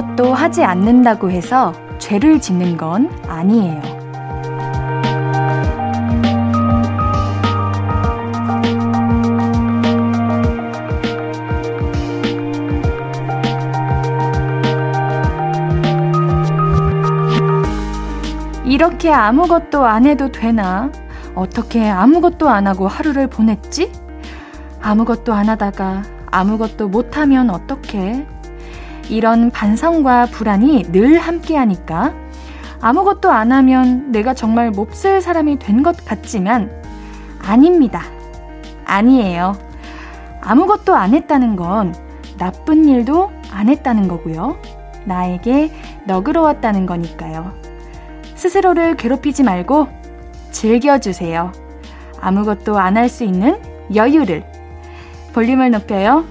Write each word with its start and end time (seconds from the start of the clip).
아무것도 0.00 0.32
하지 0.32 0.64
않는다고 0.64 1.30
해서 1.30 1.74
죄를 1.98 2.40
짓는 2.40 2.78
건 2.78 3.10
아니에요. 3.28 3.82
이렇게 18.64 19.12
아무것도 19.12 19.84
안 19.84 20.06
해도 20.06 20.32
되나? 20.32 20.90
어떻게 21.34 21.86
아무것도 21.86 22.48
안 22.48 22.66
하고 22.66 22.88
하루를 22.88 23.26
보냈지? 23.26 23.92
아무것도 24.80 25.34
안 25.34 25.50
하다가 25.50 26.04
아무것도 26.30 26.88
못하면 26.88 27.50
어떡해? 27.50 28.29
이런 29.10 29.50
반성과 29.50 30.26
불안이 30.26 30.92
늘 30.92 31.18
함께 31.18 31.56
하니까 31.56 32.14
아무것도 32.80 33.30
안 33.30 33.52
하면 33.52 34.10
내가 34.12 34.32
정말 34.34 34.70
몹쓸 34.70 35.20
사람이 35.20 35.58
된 35.58 35.82
것 35.82 36.04
같지만 36.04 36.70
아닙니다. 37.42 38.02
아니에요. 38.86 39.56
아무것도 40.40 40.94
안 40.94 41.12
했다는 41.14 41.56
건 41.56 41.94
나쁜 42.38 42.86
일도 42.86 43.30
안 43.50 43.68
했다는 43.68 44.08
거고요. 44.08 44.56
나에게 45.04 45.70
너그러웠다는 46.06 46.86
거니까요. 46.86 47.52
스스로를 48.34 48.96
괴롭히지 48.96 49.42
말고 49.42 49.88
즐겨주세요. 50.50 51.52
아무것도 52.20 52.78
안 52.78 52.96
할 52.96 53.08
수 53.08 53.24
있는 53.24 53.58
여유를. 53.94 54.44
볼륨을 55.34 55.70
높여요. 55.70 56.24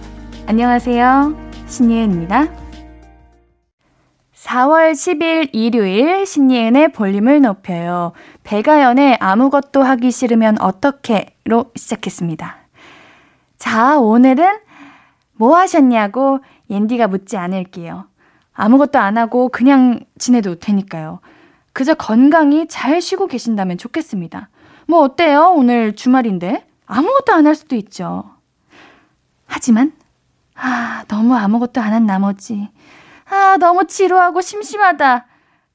안녕하세요. 0.47 1.35
신예은입니다. 1.67 2.58
4월 4.59 4.91
10일 4.91 5.49
일요일 5.53 6.25
신예은의 6.25 6.91
볼륨을 6.91 7.41
높여요. 7.41 8.11
배가연의 8.43 9.17
아무것도 9.21 9.83
하기 9.83 10.11
싫으면 10.11 10.59
어떻게로 10.59 11.71
시작했습니다. 11.75 12.57
자, 13.57 13.99
오늘은 13.99 14.59
뭐 15.35 15.55
하셨냐고 15.57 16.39
옌디가 16.69 17.07
묻지 17.07 17.37
않을게요. 17.37 18.07
아무것도 18.53 18.99
안 18.99 19.17
하고 19.17 19.47
그냥 19.47 20.01
지내도 20.17 20.55
되니까요. 20.55 21.21
그저 21.71 21.93
건강히 21.93 22.67
잘 22.67 23.01
쉬고 23.01 23.27
계신다면 23.27 23.77
좋겠습니다. 23.77 24.49
뭐 24.87 24.99
어때요? 25.01 25.53
오늘 25.55 25.95
주말인데 25.95 26.65
아무것도 26.85 27.31
안 27.33 27.45
할 27.47 27.55
수도 27.55 27.77
있죠. 27.77 28.25
하지만 29.45 29.93
아, 30.55 31.05
너무 31.07 31.35
아무것도 31.35 31.79
안 31.79 31.93
한 31.93 32.05
나머지 32.05 32.67
아, 33.29 33.57
너무 33.57 33.85
지루하고 33.85 34.41
심심하다. 34.41 35.25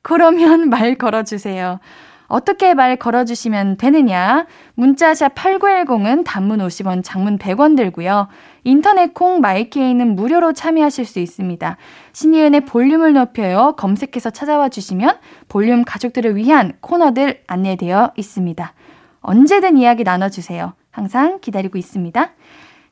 그러면 0.02 0.68
말 0.70 0.96
걸어주세요. 0.96 1.78
어떻게 2.26 2.74
말 2.74 2.96
걸어주시면 2.96 3.76
되느냐? 3.76 4.46
문자샵 4.74 5.34
8910은 5.34 6.24
단문 6.24 6.58
50원, 6.58 7.02
장문 7.04 7.38
100원 7.38 7.76
들고요. 7.76 8.28
인터넷 8.64 9.14
콩 9.14 9.40
마이케이는 9.40 10.16
무료로 10.16 10.52
참여하실 10.54 11.04
수 11.04 11.20
있습니다. 11.20 11.76
신이은의 12.12 12.62
볼륨을 12.62 13.12
높여요. 13.12 13.74
검색해서 13.76 14.30
찾아와 14.30 14.68
주시면 14.68 15.18
볼륨 15.48 15.84
가족들을 15.84 16.34
위한 16.36 16.72
코너들 16.80 17.42
안내되어 17.46 18.14
있습니다. 18.16 18.72
언제든 19.20 19.76
이야기 19.76 20.02
나눠주세요. 20.02 20.72
항상 20.90 21.38
기다리고 21.40 21.78
있습니다. 21.78 22.30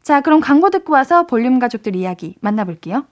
자, 0.02 0.20
그럼 0.20 0.40
광고 0.40 0.70
듣고 0.70 0.92
와서 0.92 1.26
볼륨 1.26 1.58
가족들 1.58 1.96
이야기 1.96 2.36
만나볼게요. 2.40 3.06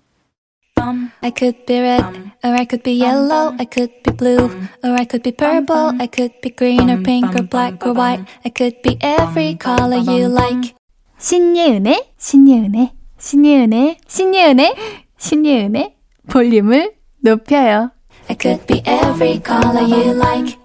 I 1.23 1.31
could 1.31 1.67
be 1.67 1.81
red, 1.81 2.33
or 2.43 2.55
I 2.55 2.65
could 2.65 2.83
be 2.83 2.93
yellow, 2.93 3.55
I 3.59 3.65
could 3.67 3.91
be 4.03 4.13
blue, 4.13 4.51
or 4.83 4.93
I 4.99 5.05
could 5.05 5.23
be 5.23 5.33
purple, 5.33 5.93
I 6.01 6.07
could 6.07 6.33
be 6.41 6.51
green 6.51 6.91
or 6.91 7.03
pink 7.03 7.35
or 7.35 7.43
black 7.43 7.85
or 7.87 7.93
white, 7.93 8.25
I 8.45 8.49
could 8.49 8.81
be 8.83 8.97
every 9.01 9.57
color 9.57 9.99
you 9.99 10.29
like. 10.29 10.75
신예은의, 11.19 12.13
신예은의, 12.17 12.93
신예은의, 13.19 13.99
신예은의, 14.09 14.75
신예은의 15.19 15.97
볼륨을 16.31 16.95
높여요. 17.23 17.91
I 18.31 18.37
could 18.41 18.67
be 18.67 18.83
every 18.87 19.41
color 19.45 19.85
you 19.85 20.17
like. 20.17 20.57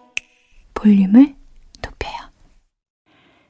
볼륨을 0.74 1.36
높여요. 1.84 2.14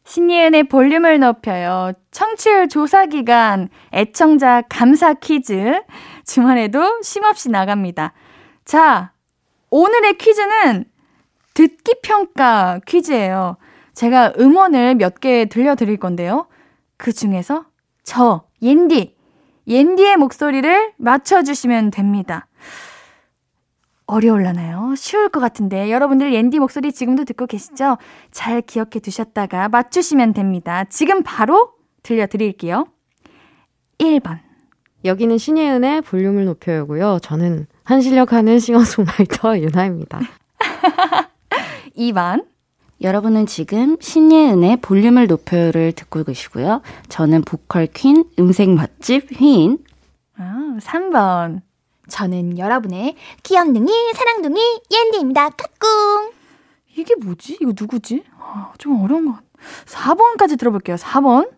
신예은의 0.06 0.64
볼륨을 0.64 1.20
높여요. 1.20 1.92
청취율 2.10 2.70
조사 2.70 3.06
기간 3.06 3.70
애청자 3.94 4.64
감사 4.68 5.14
퀴즈. 5.14 5.84
주말에도 6.26 7.02
쉼없이 7.02 7.50
나갑니다. 7.50 8.14
자, 8.66 9.14
오늘의 9.70 10.18
퀴즈는 10.18 10.86
듣기 11.54 11.96
평가 12.04 12.80
퀴즈예요. 12.86 13.58
제가 13.94 14.34
음원을 14.38 14.96
몇 14.96 15.20
개 15.20 15.46
들려드릴 15.46 15.98
건데요. 15.98 16.48
그 16.98 17.14
중에서 17.14 17.66
저, 18.04 18.44
옌디, 18.62 19.16
옌디의 19.68 20.18
목소리를 20.18 20.94
맞춰주시면 20.98 21.92
됩니다. 21.92 22.48
어려울라나요? 24.08 24.94
쉬울 24.96 25.30
것 25.30 25.40
같은데 25.40 25.90
여러분들 25.92 26.32
옌디 26.34 26.60
목소리 26.60 26.92
지금도 26.92 27.24
듣고 27.24 27.48
계시죠? 27.48 27.98
잘 28.32 28.62
기억해 28.62 29.00
두셨다가 29.02 29.68
맞추시면 29.70 30.34
됩니다. 30.34 30.84
지금 30.86 31.24
바로 31.24 31.74
들려드릴게요. 32.04 32.86
1번 33.98 34.45
여기는 35.06 35.38
신예은의 35.38 36.02
볼륨을 36.02 36.46
높여요고요. 36.46 37.20
저는 37.22 37.68
한실력하는 37.84 38.60
싱어송라이터 38.60 39.60
유나입니다. 39.62 40.20
2번 41.96 42.46
여러분은 43.02 43.46
지금 43.46 43.98
신예은의 44.00 44.78
볼륨을 44.78 45.28
높여요를 45.28 45.92
듣고 45.92 46.24
계시고요. 46.24 46.82
저는 47.10 47.44
보컬 47.44 47.88
퀸, 47.88 48.24
음색 48.40 48.70
맛집 48.72 49.40
휘인. 49.40 49.78
아, 50.38 50.78
3번 50.80 51.62
저는 52.08 52.58
여러분의 52.58 53.16
귀염둥이, 53.44 53.92
사랑둥이, 54.16 54.60
옌디입니다. 54.92 55.50
까꿍! 55.50 56.32
이게 56.96 57.16
뭐지? 57.16 57.58
이거 57.62 57.74
누구지? 57.78 58.24
아, 58.40 58.72
좀 58.78 59.04
어려운 59.04 59.26
것 59.26 59.34
같아. 59.34 59.46
4번까지 59.86 60.58
들어볼게요. 60.58 60.96
4번. 60.96 61.50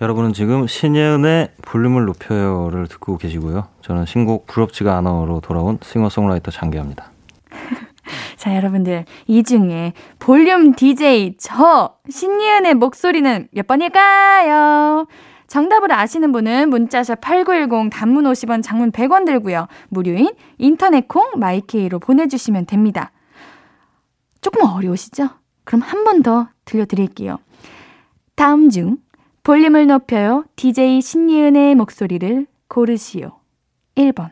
여러분은 0.00 0.32
지금 0.32 0.66
신예은의 0.66 1.52
볼륨을 1.62 2.06
높여요를 2.06 2.86
듣고 2.88 3.18
계시고요. 3.18 3.66
저는 3.82 4.06
신곡 4.06 4.46
부럽지가 4.46 4.96
않아로 4.98 5.40
돌아온 5.42 5.78
싱어송라이터 5.82 6.50
장기합니다. 6.50 7.10
자, 8.36 8.56
여러분들. 8.56 9.04
이 9.26 9.42
중에 9.42 9.92
볼륨 10.18 10.74
DJ 10.74 11.36
저 11.38 11.96
신예은의 12.08 12.74
목소리는 12.74 13.48
몇 13.52 13.66
번일까요? 13.66 15.06
정답을 15.48 15.92
아시는 15.92 16.32
분은 16.32 16.70
문자샵 16.70 17.20
8910 17.20 17.90
단문 17.92 18.24
50원 18.24 18.62
장문 18.62 18.92
100원 18.92 19.26
들고요. 19.26 19.66
무료인 19.88 20.30
인터넷 20.58 21.08
콩 21.08 21.32
마이케이로 21.38 21.98
보내주시면 21.98 22.66
됩니다. 22.66 23.10
조금 24.40 24.62
어려우시죠? 24.62 25.28
그럼 25.64 25.82
한 25.82 26.04
번 26.04 26.22
더 26.22 26.48
들려드릴게요. 26.64 27.38
다음 28.36 28.70
중 28.70 28.96
볼륨을 29.42 29.86
높여요. 29.86 30.44
DJ 30.56 31.00
신예은의 31.00 31.74
목소리를 31.74 32.46
고르시오. 32.68 33.32
1번. 33.96 34.30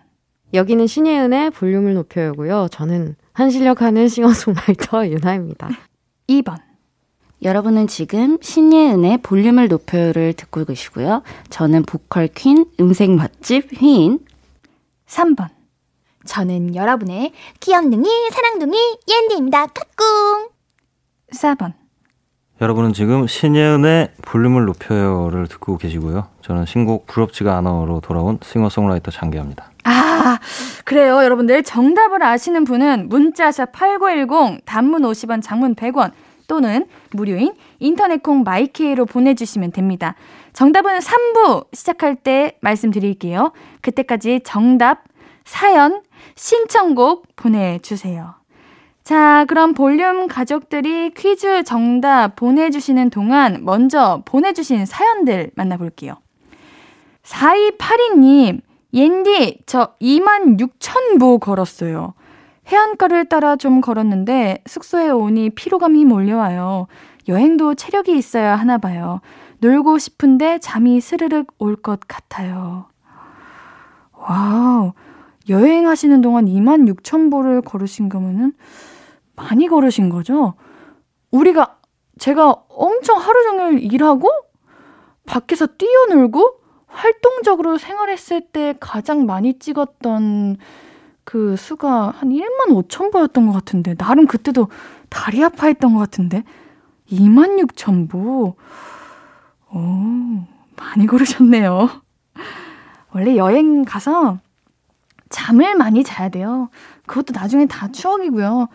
여기는 0.55 0.87
신예은의 0.87 1.51
볼륨을 1.51 1.95
높여요고요. 1.95 2.69
저는 2.71 3.17
한실력하는 3.33 4.09
싱어송라이터 4.09 5.09
유나입니다. 5.11 5.69
2번. 6.29 6.57
여러분은 7.43 7.87
지금 7.87 8.39
신예은의 8.41 9.19
볼륨을 9.19 9.69
높여요를 9.69 10.33
듣고 10.33 10.65
계시고요. 10.65 11.23
저는 11.51 11.85
보컬 11.85 12.29
퀸, 12.29 12.67
음색 12.81 13.11
맛집 13.11 13.81
휘인. 13.81 14.21
3번. 15.07 15.49
저는 16.27 16.75
여러분의 16.75 17.33
귀염둥이, 17.61 18.09
사랑둥이, 18.33 18.77
옌디입니다. 19.09 19.67
까꿍! 19.67 20.49
4번. 21.33 21.75
여러분은 22.61 22.93
지금 22.93 23.27
신예은의 23.27 24.11
볼륨을 24.23 24.65
높여요를 24.65 25.47
듣고 25.47 25.79
계시고요. 25.79 26.27
저는 26.43 26.67
신곡 26.67 27.07
부럽지가 27.07 27.57
않아로 27.59 28.01
돌아온 28.01 28.39
싱어송라이터 28.43 29.13
장기합니다. 29.13 29.71
아, 29.85 30.39
그래요. 30.85 31.23
여러분들 31.23 31.63
정답을 31.63 32.23
아시는 32.23 32.65
분은 32.65 33.09
문자샵 33.09 33.71
8910 33.71 34.65
단문 34.65 35.03
50원, 35.03 35.41
장문 35.41 35.77
100원 35.77 36.11
또는 36.49 36.87
무료인 37.13 37.55
인터넷 37.79 38.23
콩 38.23 38.43
마이케이로 38.43 39.07
보내주시면 39.07 39.71
됩니다. 39.71 40.17
정답은 40.53 40.99
3부 40.99 41.67
시작할 41.73 42.17
때 42.17 42.59
말씀드릴게요. 42.61 43.53
그때까지 43.83 44.41
정답, 44.43 45.05
사연, 45.45 46.03
신청곡 46.35 47.37
보내주세요. 47.37 48.38
자, 49.09 49.47
그럼 49.49 49.73
볼륨 49.73 50.29
가족들이 50.29 51.13
퀴즈 51.17 51.65
정답 51.65 52.37
보내주시는 52.37 53.09
동안 53.09 53.65
먼저 53.65 54.21
보내주신 54.27 54.85
사연들 54.85 55.51
만나볼게요. 55.55 56.17
4282님, 57.23 58.61
옌디, 58.93 59.63
저 59.65 59.95
2만 60.03 60.61
6천 60.61 61.19
보 61.19 61.39
걸었어요. 61.39 62.13
해안가를 62.71 63.31
따라 63.31 63.57
좀 63.57 63.81
걸었는데 63.81 64.63
숙소에 64.67 65.09
오니 65.09 65.51
피로감이 65.55 66.05
몰려와요. 66.05 66.87
여행도 67.29 67.77
체력이 67.77 68.15
있어야 68.15 68.57
하나 68.57 68.77
봐요. 68.77 69.23
놀고 69.61 69.97
싶은데 69.97 70.59
잠이 70.59 71.01
스르륵 71.01 71.55
올 71.57 71.77
것 71.77 72.01
같아요. 72.07 72.89
와우. 74.13 74.93
여행하시는 75.49 76.21
동안 76.21 76.45
2만 76.45 76.87
6천 76.95 77.31
보를 77.31 77.63
걸으신 77.63 78.11
거면은 78.11 78.53
많이 79.39 79.69
걸으신 79.69 80.09
거죠? 80.09 80.55
우리가, 81.31 81.77
제가 82.19 82.51
엄청 82.69 83.19
하루 83.19 83.43
종일 83.45 83.79
일하고, 83.81 84.29
밖에서 85.25 85.67
뛰어놀고, 85.67 86.59
활동적으로 86.87 87.79
생활했을 87.79 88.41
때 88.41 88.75
가장 88.81 89.27
많이 89.27 89.59
찍었던 89.59 90.57
그 91.25 91.57
수가 91.57 92.11
한 92.11 92.31
1만 92.31 92.69
5천 92.71 93.13
보였던 93.13 93.47
것 93.47 93.53
같은데, 93.53 93.95
나름 93.95 94.27
그때도 94.27 94.69
다리 95.09 95.43
아파했던 95.45 95.95
것 95.95 96.01
같은데, 96.01 96.43
2만 97.11 97.61
6천 97.61 98.11
보. 98.11 98.57
오, 99.71 99.79
많이 100.77 101.07
걸으셨네요. 101.07 101.89
원래 103.15 103.37
여행 103.37 103.85
가서 103.85 104.39
잠을 105.29 105.75
많이 105.77 106.03
자야 106.03 106.29
돼요. 106.31 106.71
그것도 107.07 107.39
나중에 107.39 107.67
다 107.67 107.89
추억이고요. 107.89 108.69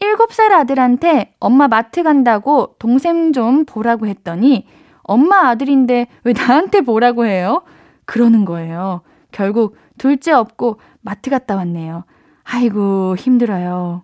7살 0.00 0.52
아들한테 0.52 1.34
엄마 1.40 1.68
마트 1.68 2.02
간다고 2.02 2.74
동생 2.78 3.32
좀 3.32 3.64
보라고 3.64 4.06
했더니 4.06 4.66
엄마 5.02 5.48
아들인데 5.48 6.06
왜 6.24 6.32
나한테 6.32 6.82
보라고 6.82 7.26
해요? 7.26 7.62
그러는 8.04 8.44
거예요. 8.44 9.02
결국 9.32 9.76
둘째 9.98 10.32
없고 10.32 10.80
마트 11.00 11.30
갔다 11.30 11.56
왔네요. 11.56 12.04
아이고, 12.44 13.16
힘들어요. 13.16 14.02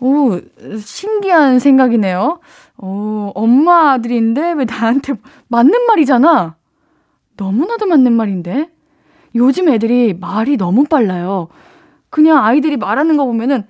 오, 0.00 0.40
신기한 0.78 1.58
생각이네요. 1.58 2.40
오, 2.78 3.32
엄마 3.34 3.92
아들인데 3.92 4.52
왜 4.52 4.64
나한테 4.64 5.14
맞는 5.48 5.86
말이잖아. 5.86 6.56
너무나도 7.36 7.86
맞는 7.86 8.12
말인데. 8.12 8.70
요즘 9.34 9.68
애들이 9.68 10.14
말이 10.18 10.56
너무 10.56 10.84
빨라요. 10.84 11.48
그냥 12.08 12.44
아이들이 12.44 12.76
말하는 12.76 13.16
거 13.16 13.26
보면은 13.26 13.66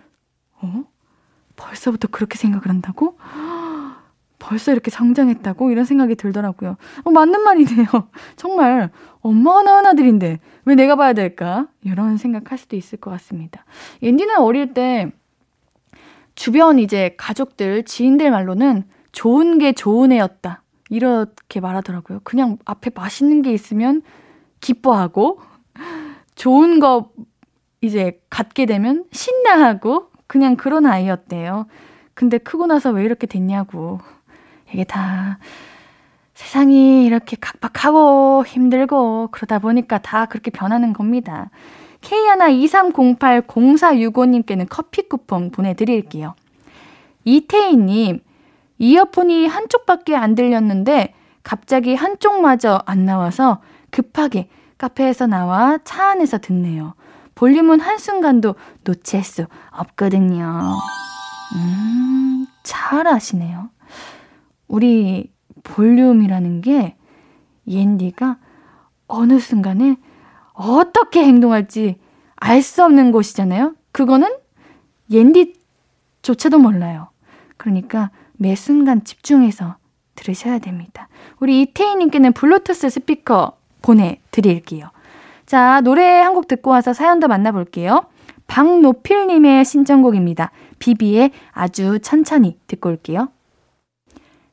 어? 0.62 0.84
벌써부터 1.56 2.08
그렇게 2.08 2.38
생각을 2.38 2.68
한다고? 2.68 3.18
벌써 4.38 4.72
이렇게 4.72 4.90
성장했다고? 4.90 5.70
이런 5.70 5.84
생각이 5.84 6.16
들더라고요. 6.16 6.76
어, 7.04 7.10
맞는 7.10 7.42
말이네요. 7.42 7.86
정말 8.36 8.90
엄마가 9.20 9.62
낳은 9.62 9.86
아들인데 9.86 10.40
왜 10.64 10.74
내가 10.74 10.96
봐야 10.96 11.12
될까? 11.12 11.68
이런 11.82 12.16
생각할 12.16 12.58
수도 12.58 12.74
있을 12.74 12.98
것 12.98 13.10
같습니다. 13.10 13.64
옌디는 14.02 14.38
어릴 14.38 14.72
때 14.72 15.12
주변 16.34 16.78
이제 16.78 17.14
가족들, 17.18 17.84
지인들 17.84 18.30
말로는 18.30 18.84
좋은 19.12 19.58
게 19.58 19.72
좋은 19.72 20.10
애였다. 20.10 20.62
이렇게 20.88 21.60
말하더라고요. 21.60 22.20
그냥 22.24 22.56
앞에 22.64 22.90
맛있는 22.94 23.42
게 23.42 23.52
있으면 23.52 24.02
기뻐하고, 24.60 25.40
좋은 26.34 26.80
거 26.80 27.10
이제 27.80 28.20
갖게 28.30 28.66
되면 28.66 29.04
신나하고, 29.12 30.09
그냥 30.30 30.54
그런 30.54 30.86
아이였대요. 30.86 31.66
근데 32.14 32.38
크고 32.38 32.66
나서 32.66 32.92
왜 32.92 33.02
이렇게 33.02 33.26
됐냐고. 33.26 33.98
이게 34.72 34.84
다 34.84 35.40
세상이 36.34 37.04
이렇게 37.04 37.36
각박하고 37.40 38.44
힘들고 38.46 39.30
그러다 39.32 39.58
보니까 39.58 39.98
다 39.98 40.26
그렇게 40.26 40.52
변하는 40.52 40.92
겁니다. 40.92 41.50
K123080465님께는 42.02 44.68
커피 44.70 45.08
쿠폰 45.08 45.50
보내드릴게요. 45.50 46.36
이태희님, 47.24 48.20
이어폰이 48.78 49.48
한쪽밖에 49.48 50.14
안 50.14 50.36
들렸는데 50.36 51.12
갑자기 51.42 51.96
한쪽마저 51.96 52.80
안 52.86 53.04
나와서 53.04 53.62
급하게 53.90 54.48
카페에서 54.78 55.26
나와 55.26 55.80
차 55.82 56.10
안에서 56.10 56.38
듣네요. 56.38 56.94
볼륨은 57.40 57.80
한순간도 57.80 58.54
놓칠 58.84 59.24
수 59.24 59.46
없거든요. 59.70 60.76
음, 61.54 62.46
잘하시네요. 62.62 63.70
우리 64.68 65.32
볼륨이라는 65.62 66.60
게 66.60 66.96
옌디가 67.66 68.36
어느 69.08 69.38
순간에 69.40 69.96
어떻게 70.52 71.24
행동할지 71.24 71.98
알 72.36 72.60
수 72.60 72.84
없는 72.84 73.10
곳이잖아요. 73.10 73.74
그거는 73.92 74.36
옌디조차도 75.10 76.58
몰라요. 76.58 77.08
그러니까 77.56 78.10
매 78.34 78.54
순간 78.54 79.02
집중해서 79.02 79.76
들으셔야 80.14 80.58
됩니다. 80.58 81.08
우리 81.38 81.62
이태희님께는 81.62 82.34
블루투스 82.34 82.90
스피커 82.90 83.56
보내드릴게요. 83.80 84.90
자, 85.50 85.80
노래 85.80 86.04
한 86.20 86.32
곡 86.32 86.46
듣고 86.46 86.70
와서 86.70 86.92
사연 86.92 87.18
더 87.18 87.26
만나볼게요. 87.26 88.04
박노필님의 88.46 89.64
신청곡입니다. 89.64 90.52
비비의 90.78 91.32
아주 91.50 91.98
천천히 91.98 92.56
듣고 92.68 92.88
올게요. 92.88 93.30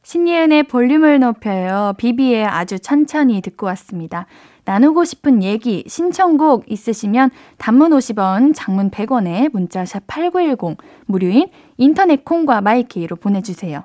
신예은의 0.02 0.64
볼륨을 0.64 1.20
높여요. 1.20 1.94
비비의 2.00 2.44
아주 2.46 2.80
천천히 2.80 3.42
듣고 3.42 3.68
왔습니다. 3.68 4.26
나누고 4.66 5.04
싶은 5.04 5.44
얘기, 5.44 5.84
신청곡 5.86 6.64
있으시면 6.66 7.30
단문 7.60 7.92
50원, 7.92 8.54
장문 8.56 8.90
100원에 8.90 9.52
문자샵 9.54 10.08
8910, 10.08 10.78
무료인 11.06 11.48
인터넷 11.78 12.26
콩과 12.26 12.62
마이케이로 12.62 13.18
보내주세요. 13.18 13.84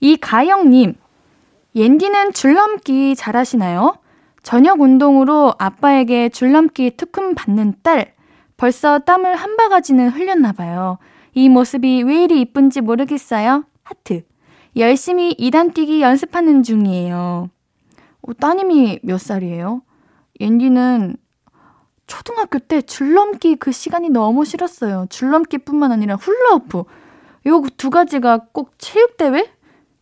이가영님, 0.00 0.94
옌디는 1.74 2.32
줄넘기 2.32 3.14
잘하시나요? 3.14 3.98
저녁 4.44 4.80
운동으로 4.82 5.54
아빠에게 5.58 6.28
줄넘기 6.28 6.96
특훈 6.96 7.34
받는 7.34 7.76
딸, 7.82 8.14
벌써 8.58 8.98
땀을 9.00 9.34
한 9.34 9.56
바가지는 9.56 10.10
흘렸나 10.10 10.52
봐요. 10.52 10.98
이 11.32 11.48
모습이 11.48 12.02
왜 12.04 12.24
이리 12.24 12.42
이쁜지 12.42 12.82
모르겠어요. 12.82 13.64
하트. 13.82 14.22
열심히 14.76 15.34
2단 15.38 15.72
뛰기 15.72 16.02
연습하는 16.02 16.62
중이에요. 16.62 17.48
어, 18.22 18.32
따님이 18.34 19.00
몇 19.02 19.18
살이에요? 19.18 19.82
옌디는 20.40 21.16
초등학교 22.06 22.58
때 22.58 22.82
줄넘기 22.82 23.56
그 23.56 23.72
시간이 23.72 24.10
너무 24.10 24.44
싫었어요. 24.44 25.06
줄넘기뿐만 25.08 25.90
아니라 25.90 26.16
훌라후프. 26.16 26.84
요 27.46 27.62
두 27.78 27.88
가지가 27.88 28.46
꼭 28.52 28.72
체육대회? 28.78 29.50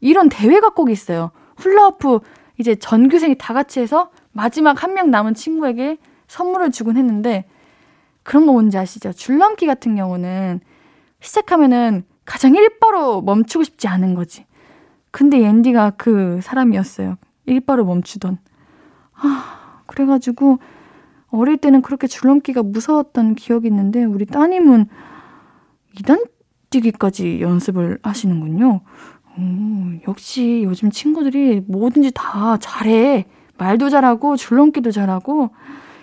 이런 0.01 0.29
대회가 0.29 0.71
꼭 0.71 0.91
있어요. 0.91 1.31
훌라후프 1.57 2.19
이제 2.59 2.75
전교생이 2.75 3.37
다 3.39 3.55
같이 3.55 3.79
해서 3.79 4.11
마지막 4.33 4.83
한 4.83 4.95
명 4.95 5.11
남은 5.11 5.35
친구에게 5.35 5.99
선물을 6.29 6.71
주곤 6.71 6.97
했는데 6.97 7.45
그런 8.23 8.47
거 8.47 8.53
뭔지 8.53 8.79
아시죠? 8.79 9.13
줄넘기 9.13 9.67
같은 9.67 9.97
경우는 9.97 10.61
시작하면은 11.21 12.05
가장 12.25 12.55
일바로 12.55 13.21
멈추고 13.23 13.65
싶지 13.65 13.89
않은 13.89 14.15
거지. 14.15 14.47
근데 15.11 15.39
앤디가 15.45 15.91
그 15.99 16.41
사람이었어요. 16.43 17.17
일바로 17.47 17.85
멈추던. 17.85 18.39
아, 19.15 19.83
그래가지고 19.87 20.59
어릴 21.31 21.57
때는 21.57 21.83
그렇게 21.83 22.07
줄넘기가 22.07 22.63
무서웠던 22.63 23.35
기억이 23.35 23.67
있는데 23.69 24.05
우리 24.05 24.25
따님은 24.27 24.87
2단 25.97 26.29
뛰기까지 26.71 27.41
연습을 27.41 27.99
하시는군요. 28.03 28.81
오, 29.37 29.43
역시 30.09 30.63
요즘 30.65 30.91
친구들이 30.91 31.63
뭐든지 31.67 32.13
다 32.15 32.57
잘해. 32.59 33.27
말도 33.59 33.91
잘하고 33.91 34.37
줄넘기도 34.37 34.91
잘하고 34.91 35.51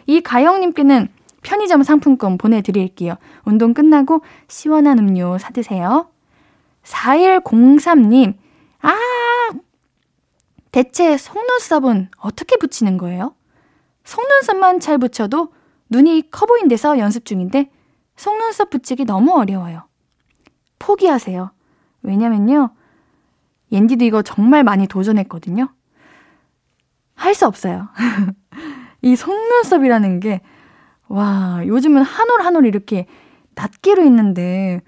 이 0.05 0.21
가영님께는 0.21 1.09
편의점 1.41 1.83
상품권 1.83 2.37
보내드릴게요. 2.37 3.15
운동 3.45 3.73
끝나고 3.73 4.21
시원한 4.47 4.99
음료 4.99 5.37
사드세요. 5.37 6.09
4103님, 6.83 8.35
아! 8.81 8.97
대체 10.71 11.17
속눈썹은 11.17 12.09
어떻게 12.17 12.57
붙이는 12.57 12.97
거예요? 12.97 13.35
속눈썹만 14.03 14.79
잘 14.79 14.97
붙여도 14.97 15.53
눈이 15.89 16.29
커 16.31 16.45
보인 16.45 16.67
데서 16.67 16.99
연습 16.99 17.25
중인데 17.25 17.69
속눈썹 18.15 18.69
붙이기 18.69 19.05
너무 19.05 19.33
어려워요. 19.33 19.87
포기하세요. 20.77 21.51
왜냐면요. 22.03 22.71
옌디도 23.71 24.05
이거 24.05 24.21
정말 24.21 24.63
많이 24.63 24.87
도전했거든요. 24.87 25.69
할 27.19 27.33
수 27.35 27.45
없어요. 27.45 27.88
이 29.01 29.15
속눈썹이라는 29.15 30.19
게, 30.19 30.41
와, 31.07 31.61
요즘은 31.65 32.01
한 32.03 32.29
올 32.29 32.41
한 32.41 32.55
올 32.55 32.65
이렇게 32.65 33.05
낱개로 33.55 34.03
있는데, 34.05 34.81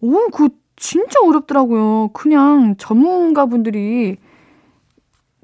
오, 0.00 0.28
그 0.30 0.48
진짜 0.76 1.20
어렵더라고요. 1.22 2.08
그냥 2.12 2.76
전문가 2.78 3.46
분들이 3.46 4.16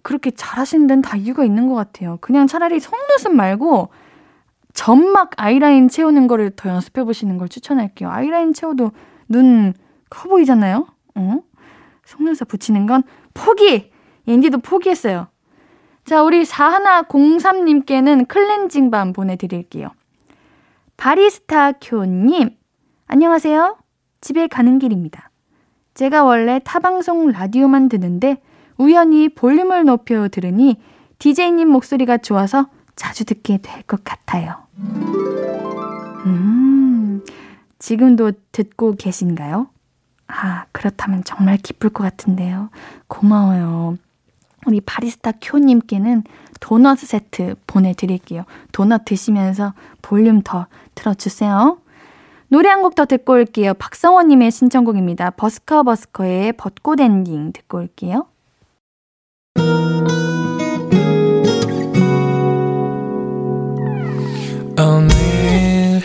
그렇게 0.03 0.31
잘하시는 0.31 0.87
데는 0.87 1.03
다 1.03 1.17
이유가 1.17 1.45
있는 1.45 1.69
것 1.69 1.75
같아요. 1.75 2.19
그냥 2.21 2.47
차라리 2.47 2.81
속눈썹 2.81 3.35
말고 3.35 3.91
점막 4.75 5.31
아이라인 5.37 5.89
채우는 5.89 6.27
거를 6.27 6.51
더 6.57 6.69
연습해 6.71 7.05
보시는 7.05 7.39
걸 7.39 7.49
추천할게요. 7.49 8.11
아이라인 8.11 8.53
채워도 8.53 8.91
눈 9.29 9.75
커 10.15 10.29
보이잖아요? 10.29 10.87
어? 11.15 11.41
속눈썹 12.05 12.47
붙이는 12.49 12.85
건 12.87 13.03
포기! 13.33 13.91
옌디도 14.29 14.59
포기했어요. 14.59 15.29
자, 16.05 16.23
우리 16.23 16.43
4103님께는 16.43 18.27
클렌징 18.29 18.91
밤 18.91 19.13
보내드릴게요. 19.13 19.89
바리스타 20.97 21.73
큐님, 21.73 22.51
안녕하세요. 23.07 23.77
집에 24.21 24.47
가는 24.47 24.79
길입니다. 24.79 25.31
제가 25.95 26.25
원래 26.25 26.61
타방송 26.65 27.29
라디오만 27.31 27.89
듣는데 27.89 28.41
우연히 28.79 29.29
볼륨을 29.29 29.85
높여 29.85 30.29
들으니 30.29 30.77
DJ님 31.19 31.69
목소리가 31.69 32.19
좋아서 32.19 32.67
자주 32.97 33.25
듣게 33.25 33.59
될 33.59 33.83
것 33.85 34.03
같아요. 34.05 34.57
음, 36.27 37.25
지금도 37.79 38.33
듣고 38.53 38.95
계신가요? 38.97 39.69
아, 40.29 40.65
그렇다면 40.73 41.23
정말 41.25 41.59
기쁠 41.59 41.91
것 41.91 42.03
같은데요. 42.05 42.71
고마워요. 43.09 43.97
우리 44.67 44.81
바리스타 44.81 45.33
쿄님께는 45.41 46.25
도넛 46.61 46.99
세트 46.99 47.57
보내드릴게요. 47.67 48.45
도넛 48.73 49.05
드시면서 49.05 49.75
볼륨 50.03 50.43
더 50.43 50.67
들어주세요. 50.95 51.79
노래 52.49 52.69
한 52.69 52.83
곡 52.83 52.95
더 52.95 53.07
듣고 53.07 53.33
올게요. 53.33 53.75
박성원님의 53.75 54.51
신청곡입니다. 54.51 55.31
버스커 55.31 55.83
버스커의 55.85 56.53
벚꽃 56.55 57.01
엔딩 57.01 57.53
듣고 57.53 57.79
올게요. 57.79 58.27
오늘 64.79 66.03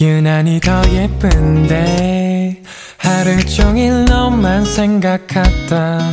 유난히 0.00 0.60
더 0.60 0.82
예쁜데 0.90 2.62
하루 2.98 3.44
종일 3.46 4.04
너만 4.04 4.64
생각하다 4.64 6.12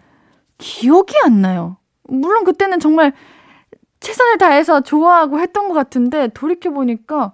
기억이 0.57 1.13
안 1.23 1.41
나요. 1.41 1.77
물론 2.03 2.43
그때는 2.43 2.79
정말 2.79 3.13
최선을 3.99 4.39
다해서 4.39 4.81
좋아하고 4.81 5.39
했던 5.39 5.67
것 5.67 5.75
같은데, 5.75 6.29
돌이켜보니까, 6.29 7.33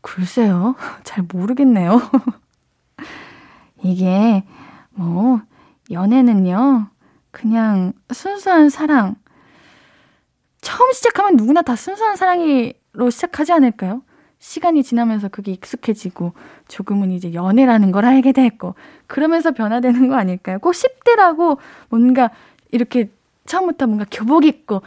글쎄요. 0.00 0.74
잘 1.04 1.24
모르겠네요. 1.32 2.00
이게, 3.84 4.44
뭐, 4.90 5.40
연애는요, 5.92 6.90
그냥 7.30 7.92
순수한 8.12 8.70
사랑. 8.70 9.14
처음 10.60 10.90
시작하면 10.92 11.36
누구나 11.36 11.62
다 11.62 11.76
순수한 11.76 12.16
사랑으로 12.16 13.10
시작하지 13.10 13.52
않을까요? 13.52 14.02
시간이 14.38 14.82
지나면서 14.82 15.28
그게 15.28 15.52
익숙해지고 15.52 16.32
조금은 16.68 17.10
이제 17.10 17.34
연애라는 17.34 17.90
걸 17.90 18.04
알게 18.04 18.32
됐고 18.32 18.74
그러면서 19.06 19.50
변화되는 19.50 20.08
거 20.08 20.14
아닐까요? 20.14 20.58
꼭 20.60 20.72
10대라고 20.72 21.58
뭔가 21.88 22.30
이렇게 22.70 23.10
처음부터 23.46 23.86
뭔가 23.86 24.06
교복 24.10 24.44
입고 24.44 24.82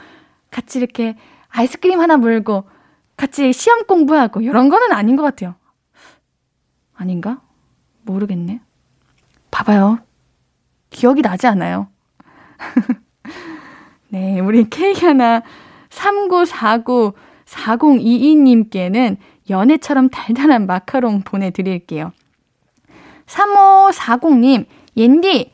같이 0.52 0.80
이렇게 0.80 1.18
아이스크림 1.50 2.00
하나 2.00 2.18
물고 2.18 2.64
같이 3.18 3.52
시험 3.54 3.86
공부하고 3.86 4.42
이런 4.42 4.70
거는 4.70 4.94
아닌 4.94 5.16
것 5.16 5.24
같아요. 5.24 5.56
아닌가? 6.94 7.42
모르겠네. 8.04 8.62
봐봐요. 9.50 10.00
기억이 10.90 11.22
나지 11.22 11.48
않아요. 11.48 11.88
네, 14.10 14.40
우리 14.40 14.70
K 14.70 14.94
하나 14.94 15.42
3949 15.90 17.14
4022님께는 17.52 19.18
연애처럼 19.50 20.10
달달한 20.10 20.66
마카롱 20.68 21.22
보내드릴게요. 21.22 22.12
3540님, 23.26 24.66
옌디, 24.98 25.52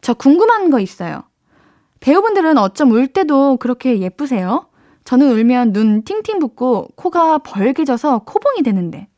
저 0.00 0.14
궁금한 0.14 0.70
거 0.70 0.80
있어요. 0.80 1.24
배우분들은 2.00 2.56
어쩜 2.58 2.92
울 2.92 3.06
때도 3.08 3.58
그렇게 3.58 3.98
예쁘세요? 4.00 4.66
저는 5.04 5.30
울면 5.32 5.72
눈 5.72 6.02
팅팅 6.04 6.38
붓고 6.38 6.88
코가 6.94 7.38
벌개져서 7.38 8.20
코봉이 8.20 8.62
되는데. 8.62 9.08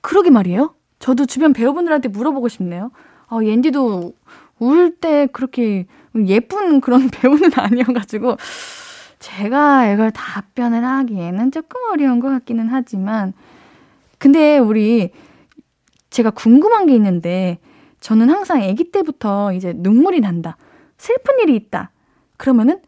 그러게 0.00 0.30
말이에요. 0.30 0.74
저도 0.98 1.26
주변 1.26 1.52
배우분들한테 1.52 2.08
물어보고 2.08 2.48
싶네요. 2.48 2.90
어, 3.30 3.40
옌디도 3.42 4.14
울 4.58 4.96
때 5.00 5.26
그렇게 5.32 5.86
예쁜 6.26 6.80
그런 6.80 7.08
배우는 7.12 7.50
아니어가지고 7.54 8.36
제가 9.18 9.92
이걸 9.92 10.10
답변을 10.10 10.84
하기에는 10.84 11.50
조금 11.50 11.80
어려운 11.90 12.20
것 12.20 12.28
같기는 12.28 12.68
하지만 12.68 13.32
근데 14.18 14.58
우리 14.58 15.10
제가 16.10 16.30
궁금한 16.30 16.86
게 16.86 16.94
있는데 16.94 17.58
저는 18.00 18.30
항상 18.30 18.62
아기 18.62 18.90
때부터 18.90 19.52
이제 19.52 19.72
눈물이 19.74 20.20
난다. 20.20 20.56
슬픈 20.96 21.40
일이 21.40 21.56
있다. 21.56 21.90
그러면은 22.36 22.80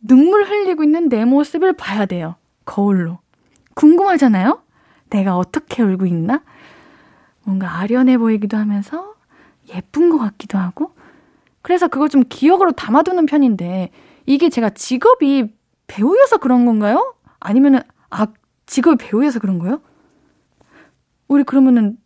눈물 0.00 0.44
흘리고 0.44 0.82
있는 0.82 1.08
내 1.08 1.24
모습을 1.24 1.74
봐야 1.74 2.06
돼요. 2.06 2.36
거울로. 2.64 3.18
궁금하잖아요? 3.74 4.62
내가 5.10 5.36
어떻게 5.36 5.82
울고 5.82 6.06
있나? 6.06 6.42
뭔가 7.44 7.78
아련해 7.78 8.18
보이기도 8.18 8.56
하면서 8.56 9.14
예쁜 9.74 10.10
것 10.10 10.18
같기도 10.18 10.58
하고. 10.58 10.92
그래서 11.62 11.88
그걸 11.88 12.08
좀 12.08 12.24
기억으로 12.28 12.72
담아두는 12.72 13.26
편인데, 13.26 13.90
이게 14.26 14.48
제가 14.48 14.70
직업이 14.70 15.54
배우여서 15.86 16.38
그런 16.38 16.64
건가요? 16.66 17.14
아니면은, 17.40 17.80
아, 18.10 18.26
직업이 18.66 19.04
배우여서 19.04 19.38
그런 19.38 19.58
거예요? 19.58 19.80
우리 21.28 21.44
그러면은, 21.44 21.98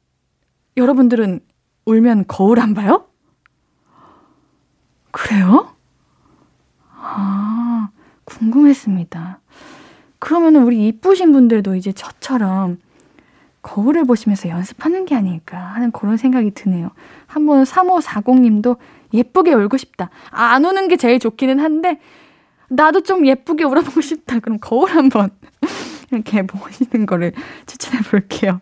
여러분들은 0.76 1.40
울면 1.86 2.26
거울 2.28 2.60
안 2.60 2.74
봐요? 2.74 3.06
그래요? 5.10 5.74
아, 6.94 7.90
궁금했습니다. 8.24 9.40
그러면은 10.18 10.64
우리 10.64 10.88
이쁘신 10.88 11.32
분들도 11.32 11.74
이제 11.76 11.92
저처럼 11.92 12.78
거울을 13.62 14.04
보시면서 14.04 14.48
연습하는 14.48 15.04
게 15.04 15.14
아닐까 15.14 15.58
하는 15.58 15.90
그런 15.90 16.16
생각이 16.16 16.52
드네요. 16.52 16.90
한번 17.26 17.64
3540님도 17.64 18.78
예쁘게 19.12 19.52
울고 19.52 19.76
싶다. 19.76 20.10
아, 20.30 20.52
안 20.54 20.64
우는 20.64 20.88
게 20.88 20.96
제일 20.96 21.18
좋기는 21.18 21.58
한데, 21.58 22.00
나도 22.68 23.02
좀 23.02 23.26
예쁘게 23.26 23.64
울어보고 23.64 24.00
싶다. 24.00 24.40
그럼 24.40 24.58
거울 24.60 24.90
한번 24.90 25.30
이렇게 26.10 26.42
보시는 26.42 27.06
거를 27.06 27.32
추천해 27.66 28.00
볼게요. 28.02 28.60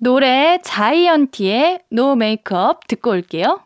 노래 0.00 0.58
자이언티의 0.62 1.80
No 1.90 2.14
Make 2.14 2.62
Up 2.62 2.86
듣고 2.86 3.10
올게요. 3.10 3.60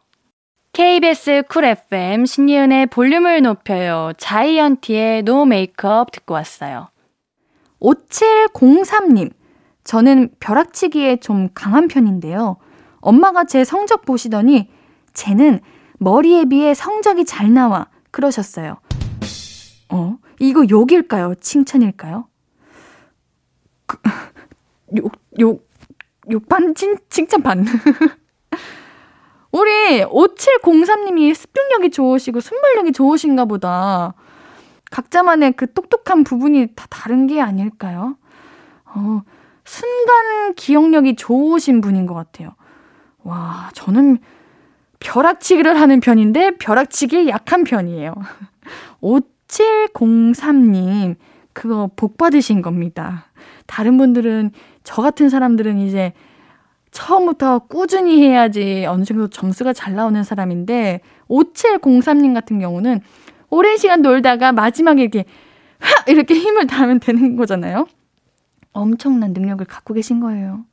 KBS 0.72 1.42
쿨 1.48 1.66
FM 1.66 2.24
신예은의 2.24 2.86
볼륨을 2.86 3.42
높여요. 3.42 4.12
자이언티의 4.16 5.22
No 5.24 5.44
Make 5.44 5.90
Up 5.90 6.12
듣고 6.12 6.34
왔어요. 6.34 6.88
5703님. 7.80 9.32
저는 9.84 10.30
벼락치기에 10.40 11.16
좀 11.16 11.48
강한 11.52 11.88
편인데요. 11.88 12.56
엄마가 13.00 13.44
제 13.44 13.64
성적 13.64 14.06
보시더니 14.06 14.70
쟤는 15.12 15.60
머리에 15.98 16.46
비해 16.46 16.72
성적이 16.72 17.24
잘 17.26 17.52
나와 17.52 17.88
그러셨어요. 18.10 18.78
어? 19.92 20.16
이거 20.38 20.64
욕일까요? 20.68 21.34
칭찬일까요? 21.36 22.26
그, 23.86 23.98
욕, 24.96 25.12
욕, 25.38 25.68
욕반, 26.30 26.74
칭, 26.74 26.96
칭찬반. 27.10 27.66
우리 29.52 30.02
5703님이 30.04 31.34
습득력이 31.34 31.90
좋으시고 31.90 32.40
순발력이 32.40 32.92
좋으신가 32.92 33.44
보다. 33.44 34.14
각자만의 34.90 35.52
그 35.52 35.70
똑똑한 35.72 36.24
부분이 36.24 36.68
다 36.74 36.86
다른 36.88 37.26
게 37.26 37.40
아닐까요? 37.40 38.16
어, 38.86 39.22
순간 39.64 40.54
기억력이 40.54 41.16
좋으신 41.16 41.82
분인 41.82 42.06
것 42.06 42.14
같아요. 42.14 42.54
와, 43.24 43.70
저는 43.74 44.18
벼락치기를 45.00 45.78
하는 45.78 46.00
편인데 46.00 46.56
벼락치기에 46.56 47.28
약한 47.28 47.64
편이에요. 47.64 48.14
5703님, 49.52 51.16
그거 51.52 51.90
복 51.94 52.16
받으신 52.16 52.62
겁니다. 52.62 53.26
다른 53.66 53.98
분들은, 53.98 54.52
저 54.84 55.02
같은 55.02 55.28
사람들은 55.28 55.78
이제 55.78 56.12
처음부터 56.90 57.60
꾸준히 57.60 58.22
해야지 58.22 58.84
어느 58.86 59.04
정도 59.04 59.28
점수가 59.28 59.72
잘 59.74 59.94
나오는 59.94 60.22
사람인데, 60.22 61.00
5703님 61.28 62.34
같은 62.34 62.58
경우는 62.58 63.00
오랜 63.50 63.76
시간 63.76 64.02
놀다가 64.02 64.52
마지막에 64.52 65.02
이렇게, 65.02 65.24
하! 65.78 66.04
이렇게 66.10 66.34
힘을 66.34 66.66
다하면 66.66 67.00
되는 67.00 67.36
거잖아요. 67.36 67.86
엄청난 68.72 69.32
능력을 69.32 69.64
갖고 69.66 69.92
계신 69.92 70.20
거예요. 70.20 70.64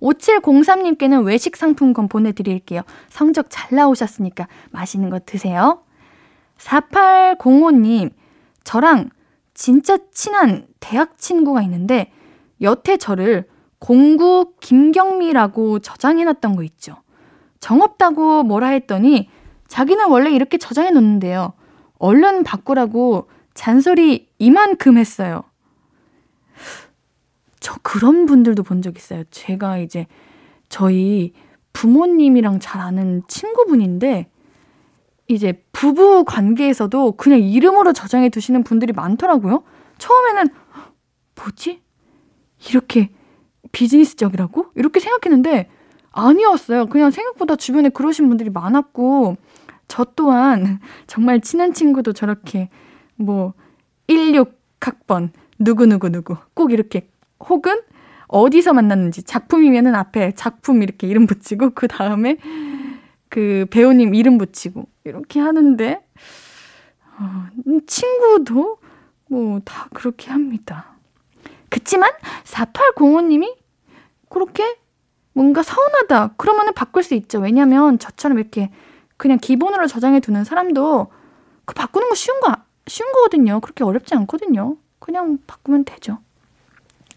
5703님께는 0.00 1.24
외식 1.24 1.56
상품권 1.56 2.08
보내드릴게요. 2.08 2.82
성적 3.08 3.46
잘 3.50 3.76
나오셨으니까 3.76 4.48
맛있는 4.70 5.10
거 5.10 5.20
드세요. 5.20 5.82
4805님, 6.58 8.10
저랑 8.64 9.10
진짜 9.54 9.98
친한 10.12 10.66
대학 10.80 11.18
친구가 11.18 11.62
있는데 11.62 12.10
여태 12.60 12.96
저를 12.96 13.46
공구 13.78 14.54
김경미라고 14.60 15.80
저장해놨던 15.80 16.56
거 16.56 16.62
있죠. 16.64 16.96
정없다고 17.60 18.44
뭐라 18.44 18.68
했더니 18.68 19.28
자기는 19.68 20.08
원래 20.08 20.30
이렇게 20.30 20.58
저장해 20.58 20.90
놓는데요. 20.90 21.52
얼른 21.98 22.44
바꾸라고 22.44 23.28
잔소리 23.54 24.28
이만큼 24.38 24.98
했어요. 24.98 25.44
저 27.60 27.76
그런 27.82 28.26
분들도 28.26 28.62
본 28.62 28.82
적 28.82 28.96
있어요. 28.96 29.22
제가 29.30 29.78
이제 29.78 30.06
저희 30.68 31.32
부모님이랑 31.72 32.58
잘 32.60 32.80
아는 32.80 33.22
친구분인데 33.28 34.28
이제 35.32 35.64
부부 35.72 36.24
관계에서도 36.24 37.12
그냥 37.12 37.40
이름으로 37.40 37.92
저장해 37.92 38.28
두시는 38.28 38.64
분들이 38.64 38.92
많더라고요. 38.92 39.62
처음에는 39.98 40.44
뭐지? 41.34 41.80
이렇게 42.70 43.10
비즈니스적이라고? 43.72 44.66
이렇게 44.76 45.00
생각했는데 45.00 45.68
아니었어요. 46.10 46.86
그냥 46.86 47.10
생각보다 47.10 47.56
주변에 47.56 47.88
그러신 47.88 48.28
분들이 48.28 48.50
많았고 48.50 49.36
저 49.88 50.04
또한 50.16 50.80
정말 51.06 51.40
친한 51.40 51.72
친구도 51.72 52.12
저렇게 52.12 52.68
뭐 53.16 53.54
16학번 54.08 55.30
누구누구누구 55.58 56.36
꼭 56.54 56.72
이렇게 56.72 57.08
혹은 57.40 57.80
어디서 58.28 58.72
만났는지 58.72 59.22
작품이면은 59.24 59.94
앞에 59.94 60.32
작품 60.32 60.82
이렇게 60.82 61.06
이름 61.06 61.26
붙이고 61.26 61.70
그 61.70 61.88
다음에 61.88 62.38
그 63.28 63.66
배우님 63.70 64.14
이름 64.14 64.38
붙이고 64.38 64.86
이렇게 65.04 65.40
하는데 65.40 66.04
어, 67.18 67.46
친구도 67.86 68.78
뭐 69.28 69.60
다 69.64 69.88
그렇게 69.94 70.30
합니다. 70.30 70.86
그치만 71.68 72.10
4805님이 72.44 73.56
그렇게 74.28 74.76
뭔가 75.32 75.62
서운하다 75.62 76.34
그러면은 76.36 76.74
바꿀 76.74 77.02
수 77.02 77.14
있죠. 77.14 77.38
왜냐면 77.38 77.98
저처럼 77.98 78.38
이렇게 78.38 78.70
그냥 79.16 79.38
기본으로 79.38 79.86
저장해 79.86 80.20
두는 80.20 80.44
사람도 80.44 81.10
그 81.64 81.74
바꾸는 81.74 82.08
거 82.08 82.14
쉬운 82.14 82.40
거 82.40 82.54
쉬운 82.86 83.10
거거든요. 83.12 83.60
그렇게 83.60 83.84
어렵지 83.84 84.14
않거든요. 84.14 84.76
그냥 84.98 85.38
바꾸면 85.46 85.84
되죠. 85.84 86.18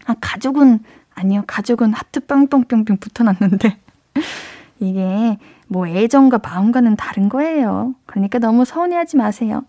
아, 0.06 0.14
가족은, 0.20 0.80
아니요. 1.14 1.42
가족은 1.46 1.92
하트 1.92 2.20
빵빵뿅뿅 2.20 2.98
붙어놨는데. 2.98 3.78
이게 4.78 5.38
뭐 5.68 5.86
애정과 5.86 6.40
마음과는 6.42 6.96
다른 6.96 7.28
거예요. 7.28 7.94
그러니까 8.06 8.38
너무 8.38 8.64
서운해하지 8.64 9.16
마세요. 9.16 9.64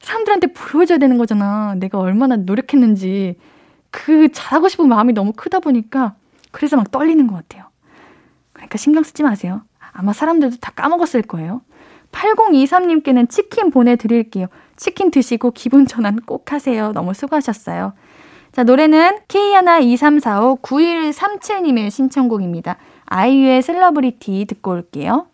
사람들한테 0.00 0.46
보여줘야 0.54 0.96
되는 0.96 1.18
거잖아. 1.18 1.74
내가 1.76 1.98
얼마나 1.98 2.36
노력했는지. 2.36 3.36
그 3.90 4.32
잘하고 4.32 4.68
싶은 4.70 4.88
마음이 4.88 5.12
너무 5.12 5.32
크다 5.36 5.60
보니까 5.60 6.14
그래서 6.52 6.78
막 6.78 6.90
떨리는 6.90 7.26
것 7.26 7.34
같아요. 7.36 7.66
그러니까 8.54 8.78
신경 8.78 9.02
쓰지 9.02 9.22
마세요. 9.22 9.60
아마 9.92 10.14
사람들도 10.14 10.56
다 10.62 10.72
까먹었을 10.74 11.20
거예요. 11.20 11.60
8023님께는 12.12 13.28
치킨 13.28 13.70
보내드릴게요. 13.70 14.46
치킨 14.76 15.10
드시고 15.10 15.50
기분 15.52 15.86
전환 15.86 16.20
꼭 16.20 16.52
하세요. 16.52 16.92
너무 16.92 17.14
수고하셨어요. 17.14 17.94
자, 18.52 18.64
노래는 18.64 19.18
K123459137님의 19.28 21.90
신청곡입니다. 21.90 22.76
아이유의 23.06 23.62
셀러브리티 23.62 24.44
듣고 24.46 24.72
올게요. 24.72 25.28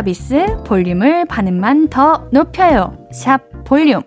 서비스 0.00 0.62
볼륨을 0.64 1.26
반음만 1.26 1.88
더 1.88 2.26
높여요. 2.32 2.96
샵 3.12 3.42
볼륨. 3.64 4.00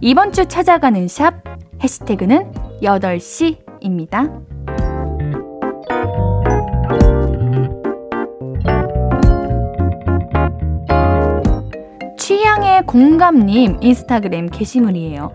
이번 0.00 0.32
주 0.32 0.46
찾아가는 0.46 1.08
샵 1.08 1.34
해시태그는 1.82 2.52
접시입니다. 2.80 4.40
취향의 12.16 12.86
공감님 12.86 13.78
인스타그램 13.80 14.46
게시물이에요. 14.46 15.32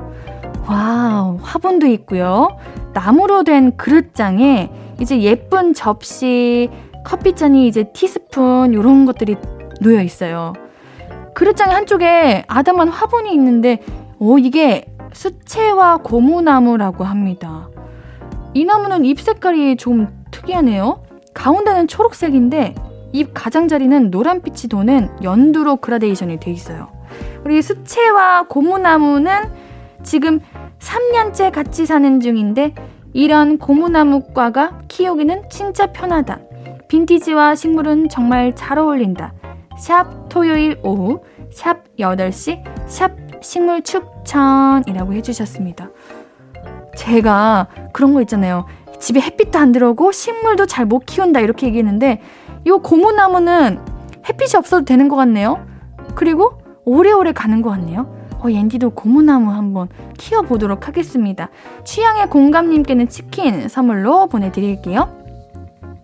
와우, 0.70 1.38
화분도 1.42 1.86
있고요. 1.88 2.58
나무로 2.94 3.44
된 3.44 3.76
그릇장에 3.76 4.70
이제 5.02 5.22
예쁜 5.22 5.74
접시, 5.74 6.70
커피잔이 7.04 7.68
이제 7.68 7.92
티스푼 7.92 8.74
이런 8.74 9.06
것들이 9.06 9.36
놓여 9.82 10.02
있어요. 10.02 10.54
그릇장 11.34 11.72
한쪽에 11.72 12.44
아담한 12.48 12.88
화분이 12.90 13.32
있는데 13.34 13.80
오 14.20 14.38
이게 14.40 14.86
수채화 15.14 15.98
고무나무라고 15.98 17.04
합니다. 17.04 17.70
이 18.54 18.66
나무는 18.66 19.06
잎 19.06 19.20
색깔이 19.20 19.78
좀 19.78 20.08
특이하네요. 20.32 21.04
가운데는 21.34 21.88
초록색인데 21.88 22.76
잎 23.14 23.32
가장자리는 23.34 24.10
노란빛이 24.10 24.70
도는 24.70 25.10
연두로 25.24 25.78
그라데이션이 25.78 26.40
돼 26.40 26.52
있어요. 26.52 26.90
우리 27.46 27.62
수채화 27.62 28.48
고무나무는 28.48 29.34
지금 30.04 30.40
3년째 30.80 31.52
같이 31.52 31.86
사는 31.86 32.20
중인데 32.20 32.74
이런 33.14 33.58
고무나무과가 33.58 34.82
키우기는 34.88 35.50
진짜 35.50 35.88
편하다. 35.88 36.40
빈티지와 36.88 37.56
식물은 37.56 38.10
정말 38.10 38.56
잘 38.56 38.78
어울린다. 38.78 39.34
샵 39.78 40.30
토요일 40.30 40.80
오후 40.84 41.22
샵 41.52 41.84
8시 41.98 42.64
샵 42.88 43.12
식물 43.42 43.82
추천이라고 43.84 45.14
해주셨습니다. 45.14 45.90
제가 46.96 47.68
그런 47.94 48.14
거 48.14 48.22
있잖아요. 48.22 48.66
집에 49.00 49.20
햇빛도 49.22 49.60
안 49.60 49.72
들어오고 49.72 50.12
식물도 50.12 50.66
잘 50.66 50.86
못 50.86 51.06
키운다 51.06 51.40
이렇게 51.40 51.68
얘기했는데 51.68 52.22
이 52.66 52.72
고무나무는 52.72 53.80
햇빛이 54.28 54.58
없어도 54.58 54.86
되는 54.86 55.08
것 55.08 55.16
같네요. 55.16 55.66
그리고 56.16 56.58
오래오래 56.86 57.32
가는 57.34 57.62
것 57.62 57.70
같네요. 57.70 58.16
어, 58.40 58.50
옌디도 58.50 58.92
고무나무 58.92 59.52
한번 59.52 59.90
키워보도록 60.18 60.88
하겠습니다. 60.88 61.50
취향의 61.84 62.30
공감님께는 62.30 63.10
치킨 63.10 63.68
선물로 63.68 64.28
보내드릴게요. 64.28 65.16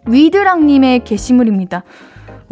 위드랑님의 0.08 1.04
게시물입니다. 1.04 1.84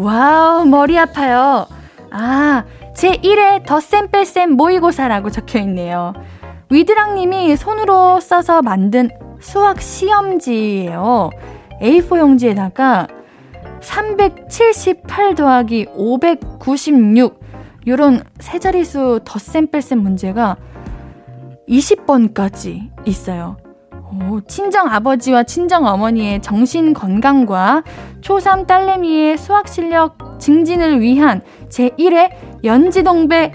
와우, 0.02 0.66
머리 0.66 0.98
아파요. 0.98 1.68
아, 2.10 2.64
제 2.96 3.12
1회 3.18 3.68
덧셈 3.68 4.10
뺄셈 4.10 4.52
모의고사라고 4.54 5.30
적혀 5.30 5.60
있네요. 5.60 6.14
위드랑님이 6.72 7.56
손으로 7.56 8.20
써서 8.20 8.64
만든 8.64 9.12
수학 9.40 9.80
시험지예요. 9.80 11.30
A4 11.84 12.18
용지에다가 12.18 13.08
378 13.82 15.36
더하기 15.36 15.90
596 15.94 17.40
요런 17.86 18.24
세 18.40 18.58
자릿수 18.58 19.20
덧셈 19.24 19.68
뺄셈 19.70 20.00
문제가 20.00 20.58
20번까지 21.70 22.90
있어요. 23.06 23.58
오, 24.13 24.41
친정 24.41 24.88
아버지와 24.88 25.43
친정 25.43 25.86
어머니의 25.86 26.41
정신 26.41 26.93
건강과 26.93 27.84
초3 28.21 28.67
딸내미의 28.67 29.38
수학 29.38 29.67
실력 29.69 30.39
증진을 30.39 31.00
위한 31.00 31.41
제1회 31.69 32.63
연지동배 32.63 33.54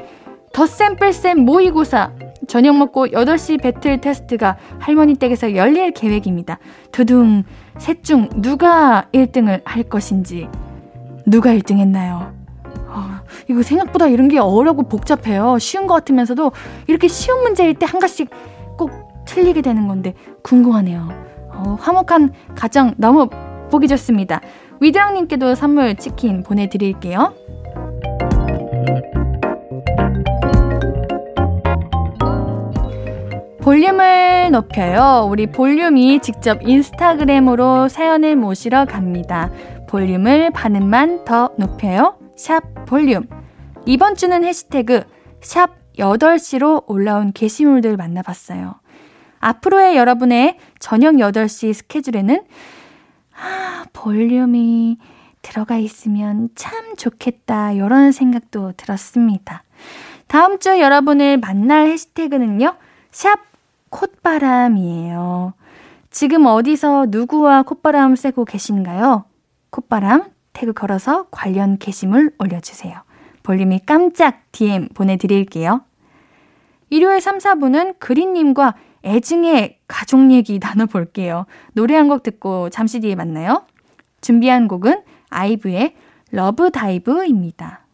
덧셈 0.52 0.96
뺄셈 0.96 1.40
모의고사 1.40 2.12
저녁 2.48 2.76
먹고 2.78 3.08
8시 3.08 3.60
배틀 3.60 4.00
테스트가 4.00 4.56
할머니 4.78 5.14
댁에서 5.14 5.54
열릴 5.56 5.90
계획입니다. 5.92 6.58
두둥, 6.92 7.42
셋 7.78 8.02
중 8.04 8.28
누가 8.36 9.06
1등을 9.12 9.60
할 9.64 9.82
것인지, 9.82 10.48
누가 11.26 11.50
1등 11.50 11.78
했나요? 11.78 12.32
어, 12.86 13.20
이거 13.50 13.62
생각보다 13.62 14.06
이런 14.06 14.28
게 14.28 14.38
어렵고 14.38 14.84
복잡해요. 14.84 15.58
쉬운 15.58 15.86
것 15.88 15.94
같으면서도 15.94 16.52
이렇게 16.86 17.08
쉬운 17.08 17.42
문제일 17.42 17.74
때 17.74 17.84
한 17.84 18.00
가지씩 18.00 18.30
꼭 18.78 18.92
틀리게 19.26 19.60
되는 19.60 19.88
건데 19.88 20.14
궁금하네요. 20.46 21.08
어, 21.52 21.76
화목한 21.80 22.32
가정 22.54 22.94
너무 22.96 23.28
보기 23.70 23.88
좋습니다. 23.88 24.40
위드랑님께도 24.80 25.56
선물 25.56 25.96
치킨 25.96 26.44
보내드릴게요. 26.44 27.34
볼륨을 33.60 34.52
높여요. 34.52 35.26
우리 35.28 35.48
볼륨이 35.48 36.20
직접 36.20 36.62
인스타그램으로 36.62 37.88
사연을 37.88 38.36
모시러 38.36 38.84
갑니다. 38.84 39.50
볼륨을 39.88 40.52
반음만 40.52 41.24
더 41.24 41.50
높여요. 41.58 42.16
샵 42.36 42.62
볼륨. 42.86 43.26
이번 43.84 44.14
주는 44.14 44.44
해시태그 44.44 45.02
샵 45.40 45.70
8시로 45.98 46.84
올라온 46.86 47.32
게시물들 47.32 47.96
만나봤어요. 47.96 48.74
앞으로의 49.38 49.96
여러분의 49.96 50.58
저녁 50.78 51.14
8시 51.14 51.72
스케줄에는 51.72 52.44
아, 53.38 53.84
볼륨이 53.92 54.98
들어가 55.42 55.76
있으면 55.76 56.48
참 56.54 56.96
좋겠다. 56.96 57.72
이런 57.72 58.12
생각도 58.12 58.72
들었습니다. 58.76 59.62
다음 60.26 60.58
주 60.58 60.80
여러분을 60.80 61.38
만날 61.38 61.86
해시태그는요. 61.86 62.74
샵 63.12 63.38
콧바람이에요. 63.90 65.54
지금 66.10 66.46
어디서 66.46 67.06
누구와 67.10 67.62
콧바람 67.62 68.16
쐬고 68.16 68.44
계신가요? 68.44 69.24
콧바람 69.70 70.30
태그 70.52 70.72
걸어서 70.72 71.26
관련 71.30 71.78
게시물 71.78 72.32
올려주세요. 72.38 73.02
볼륨이 73.42 73.84
깜짝 73.86 74.40
DM 74.52 74.88
보내드릴게요. 74.94 75.82
일요일 76.90 77.20
3, 77.20 77.38
4부는 77.38 77.98
그린님과 77.98 78.74
애증의 79.06 79.78
가족 79.86 80.30
얘기 80.32 80.58
나눠볼게요. 80.62 81.46
노래 81.72 81.94
한 81.96 82.08
곡 82.08 82.22
듣고 82.22 82.70
잠시 82.70 83.00
뒤에 83.00 83.14
만나요. 83.14 83.64
준비한 84.20 84.68
곡은 84.68 85.02
아이브의 85.30 85.94
LOVE 86.32 86.70
DIVE입니다. 86.70 87.86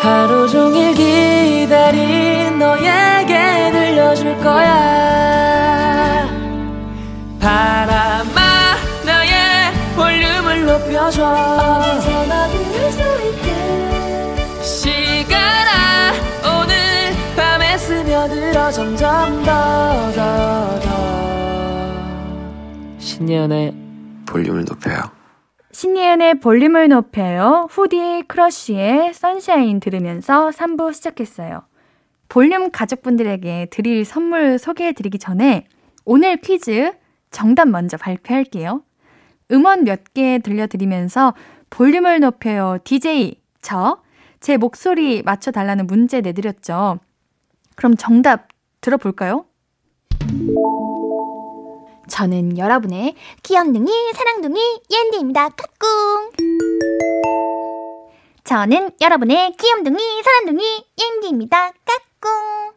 하루 0.00 0.48
종일 0.48 0.94
기다린 0.94 2.58
너에게 2.58 3.70
들려줄 3.72 4.36
거야 4.38 6.26
바람아 7.40 8.76
나의 9.04 9.72
볼륨을 9.96 10.66
높여줘 10.66 11.92
점점 18.70 19.42
더 19.44 20.12
더 20.14 20.80
더 20.80 20.92
신예은의 22.98 23.74
볼륨을 24.26 24.64
높여요 24.64 25.00
신예은의 25.72 26.40
볼륨을 26.40 26.88
높여요. 26.88 27.66
후디 27.70 28.24
크러쉬의 28.28 29.14
Sunshine 29.14 29.80
들으면서 29.80 30.50
3부 30.50 30.92
시작했어요. 30.92 31.62
볼륨 32.28 32.70
가족분들에게 32.70 33.68
드릴 33.70 34.04
선물 34.04 34.58
소개해드리기 34.58 35.18
전에 35.18 35.64
오늘 36.04 36.36
퀴즈 36.36 36.92
정답 37.30 37.68
먼저 37.68 37.96
발표할게요. 37.96 38.82
음원 39.50 39.84
몇 39.84 40.00
개 40.14 40.38
들려드리면서 40.38 41.32
볼륨을 41.70 42.20
높여요. 42.20 42.76
DJ 42.84 43.40
저, 43.62 44.02
제 44.40 44.58
목소리 44.58 45.22
맞춰달라는 45.22 45.86
문제 45.86 46.20
내드렸죠. 46.20 46.98
그럼 47.76 47.96
정답 47.96 48.48
들어볼까요? 48.82 49.46
저는 52.08 52.58
여러분의 52.58 53.14
귀염둥이, 53.42 53.90
사랑둥이, 54.12 54.60
옌디입니다. 54.90 55.48
까꿍! 55.50 56.32
저는 58.44 58.90
여러분의 59.00 59.54
귀염둥이, 59.56 60.22
사랑둥이, 60.22 60.84
옌디입니다. 61.00 61.72
까꿍! 61.84 62.72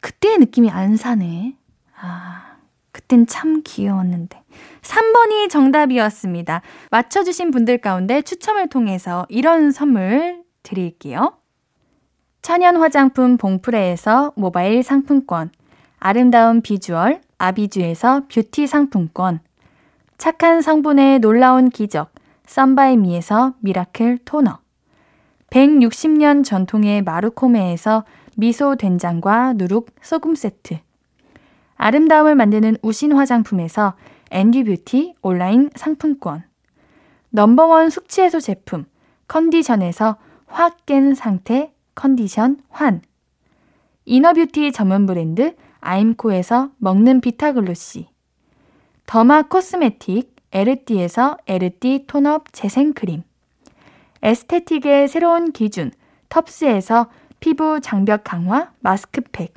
그때의 0.00 0.38
느낌이 0.38 0.70
안 0.70 0.96
사네. 0.96 1.56
아, 1.96 2.56
그땐 2.92 3.26
참 3.26 3.62
귀여웠는데. 3.64 4.42
3번이 4.82 5.48
정답이었습니다. 5.50 6.62
맞춰주신 6.90 7.50
분들 7.52 7.78
가운데 7.78 8.22
추첨을 8.22 8.68
통해서 8.68 9.24
이런 9.28 9.70
선물 9.70 10.42
드릴게요. 10.62 11.38
천연 12.48 12.78
화장품 12.78 13.36
봉프레에서 13.36 14.32
모바일 14.34 14.82
상품권, 14.82 15.50
아름다운 15.98 16.62
비주얼 16.62 17.20
아비주에서 17.36 18.22
뷰티 18.32 18.66
상품권, 18.66 19.40
착한 20.16 20.62
성분의 20.62 21.18
놀라운 21.18 21.68
기적 21.68 22.10
썬바이미에서 22.46 23.52
미라클 23.60 24.20
토너, 24.24 24.60
160년 25.50 26.42
전통의 26.42 27.02
마루코메에서 27.02 28.04
미소 28.36 28.76
된장과 28.76 29.52
누룩 29.52 29.90
소금 30.00 30.34
세트, 30.34 30.78
아름다움을 31.76 32.34
만드는 32.34 32.78
우신 32.80 33.12
화장품에서 33.12 33.92
앤듀뷰티 34.30 35.16
온라인 35.20 35.68
상품권, 35.76 36.44
넘버원 37.28 37.90
숙취해소 37.90 38.40
제품 38.40 38.86
컨디션에서 39.26 40.16
확 40.46 40.86
깬 40.86 41.14
상태 41.14 41.74
컨디션 41.98 42.58
환, 42.68 43.02
이너뷰티 44.04 44.70
전문 44.70 45.04
브랜드 45.04 45.56
아임코에서 45.80 46.70
먹는 46.78 47.20
비타글루시, 47.20 48.06
더마 49.06 49.42
코스메틱 49.42 50.36
에르띠에서 50.52 51.38
에르띠 51.48 52.04
톤업 52.06 52.52
재생크림, 52.52 53.24
에스테틱의 54.22 55.08
새로운 55.08 55.50
기준 55.50 55.90
텁스에서 56.28 57.10
피부 57.40 57.80
장벽 57.80 58.22
강화 58.22 58.70
마스크팩, 58.78 59.52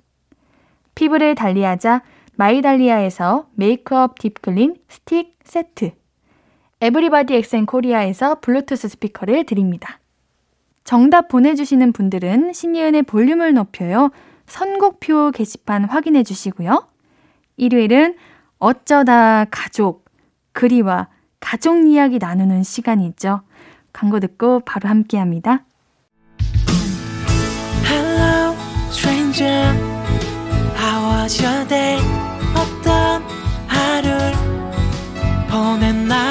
피부를 0.95 1.35
달리하자 1.35 2.01
마이달리아에서 2.37 3.49
메이크업 3.53 4.17
딥클린 4.17 4.77
스틱 4.89 5.37
세트, 5.43 5.91
에브리바디 6.81 7.35
엑센 7.35 7.67
코리아에서 7.67 8.39
블루투스 8.39 8.87
스피커를 8.87 9.45
드립니다. 9.45 10.00
정답 10.83 11.27
보내주시는 11.27 11.93
분들은 11.93 12.53
신예은의 12.53 13.03
볼륨을 13.03 13.53
높여요. 13.53 14.09
선곡표 14.47 15.31
게시판 15.31 15.85
확인해 15.85 16.23
주시고요. 16.23 16.87
일요일은 17.57 18.15
어쩌다 18.57 19.45
가족, 19.45 20.05
그리와 20.53 21.07
가족 21.39 21.87
이야기 21.87 22.19
나누는 22.19 22.63
시간이 22.63 23.05
있죠. 23.07 23.41
광고 23.93 24.19
듣고 24.19 24.61
바로 24.61 24.89
함께 24.89 25.17
합니다. 25.17 25.65
Hello, 27.85 28.55
stranger. 28.89 29.75
How 30.77 31.23
was 31.23 31.43
your 31.43 31.67
day? 31.67 31.99
어떤 32.55 33.23
하루를? 33.67 34.31
그때의 35.51 36.30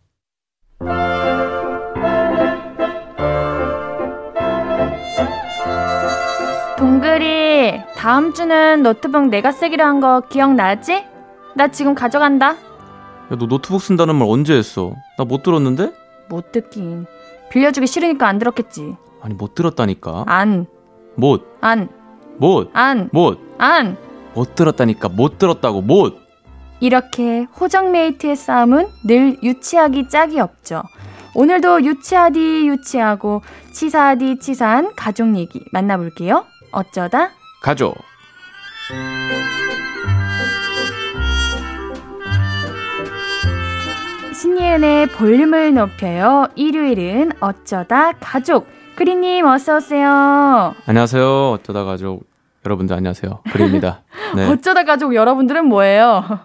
동글이 6.81 7.79
다음 7.95 8.33
주는 8.33 8.81
노트북 8.81 9.27
내가 9.29 9.51
쓰기로 9.51 9.83
한 9.83 9.99
거 10.01 10.21
기억나지? 10.27 11.05
나 11.55 11.67
지금 11.67 11.93
가져간다. 11.93 12.53
야, 12.53 12.55
너 13.29 13.45
노트북 13.45 13.79
쓴다는 13.79 14.15
말 14.15 14.27
언제 14.27 14.55
했어? 14.55 14.91
나 15.15 15.23
못 15.23 15.43
들었는데? 15.43 15.93
못 16.27 16.51
듣긴. 16.51 17.05
빌려주기 17.51 17.85
싫으니까 17.85 18.27
안 18.27 18.39
들었겠지. 18.39 18.95
아니, 19.21 19.35
못 19.35 19.53
들었다니까. 19.53 20.23
안, 20.25 20.65
못, 21.13 21.45
안, 21.61 21.87
못, 22.39 22.71
안, 22.73 23.09
못, 23.13 23.37
안. 23.59 23.95
못 24.33 24.55
들었다니까. 24.55 25.09
못 25.09 25.37
들었다고, 25.37 25.81
못! 25.83 26.17
이렇게 26.79 27.43
호정메이트의 27.59 28.35
싸움은 28.35 28.87
늘 29.05 29.37
유치하기 29.43 30.09
짝이 30.09 30.39
없죠. 30.39 30.81
오늘도 31.35 31.83
유치하디 31.85 32.67
유치하고 32.67 33.43
치사하디 33.71 34.39
치사한 34.39 34.93
가족 34.95 35.35
얘기 35.37 35.63
만나볼게요. 35.71 36.45
어쩌다 36.71 37.31
가족. 37.61 37.95
신예은의 44.33 45.07
볼륨을 45.07 45.73
높여요. 45.73 46.47
일요일은 46.55 47.31
어쩌다 47.39 48.11
가족. 48.13 48.67
그리님 48.95 49.45
어서 49.45 49.77
오세요. 49.77 50.73
안녕하세요. 50.85 51.51
어쩌다 51.51 51.83
가족. 51.83 52.23
여러분들 52.65 52.95
안녕하세요. 52.95 53.41
그리입니다. 53.51 54.01
네. 54.35 54.47
어쩌다 54.49 54.83
가족 54.83 55.15
여러분들은 55.15 55.65
뭐예요? 55.65 56.39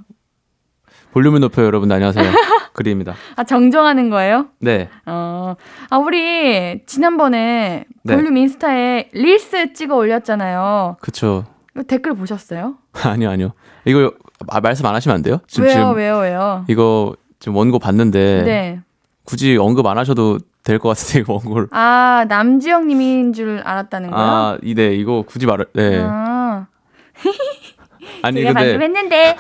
볼륨을 1.16 1.40
높여요. 1.40 1.64
여러분들 1.68 1.94
안녕하세요. 1.96 2.30
그리입니다. 2.74 3.14
아 3.36 3.44
정정하는 3.44 4.10
거예요? 4.10 4.48
네. 4.60 4.90
어, 5.06 5.54
아 5.88 5.96
우리 5.96 6.84
지난번에 6.84 7.86
네. 8.02 8.14
볼륨 8.14 8.36
인스타에 8.36 9.08
릴스 9.14 9.72
찍어 9.72 9.96
올렸잖아요. 9.96 10.98
그쵸. 11.00 11.46
이거 11.74 11.84
댓글 11.84 12.12
보셨어요? 12.14 12.74
아니요, 13.02 13.30
아니요. 13.30 13.52
이거 13.86 14.12
아, 14.48 14.60
말씀 14.60 14.84
안 14.84 14.94
하시면 14.94 15.14
안 15.14 15.22
돼요? 15.22 15.38
지금, 15.46 15.64
왜요, 15.64 15.74
지금 15.74 15.96
왜요, 15.96 16.18
왜요? 16.18 16.64
이거 16.68 17.16
지금 17.38 17.56
원고 17.56 17.78
봤는데 17.78 18.42
네. 18.44 18.80
굳이 19.24 19.56
언급 19.56 19.86
안 19.86 19.96
하셔도 19.96 20.36
될 20.64 20.78
것 20.78 20.90
같은데 20.90 21.20
이거 21.20 21.32
원고를. 21.32 21.68
아, 21.70 22.26
남지영 22.28 22.88
님인 22.88 23.32
줄 23.32 23.62
알았다는 23.64 24.10
거요? 24.10 24.20
아, 24.22 24.58
이네 24.62 24.96
이거 24.96 25.24
굳이 25.26 25.46
말을 25.46 25.64
네. 25.72 25.98
아, 26.02 26.66
아니 28.20 28.42
제가 28.42 28.52
근데 28.52 28.76
말씀했는데. 28.76 29.36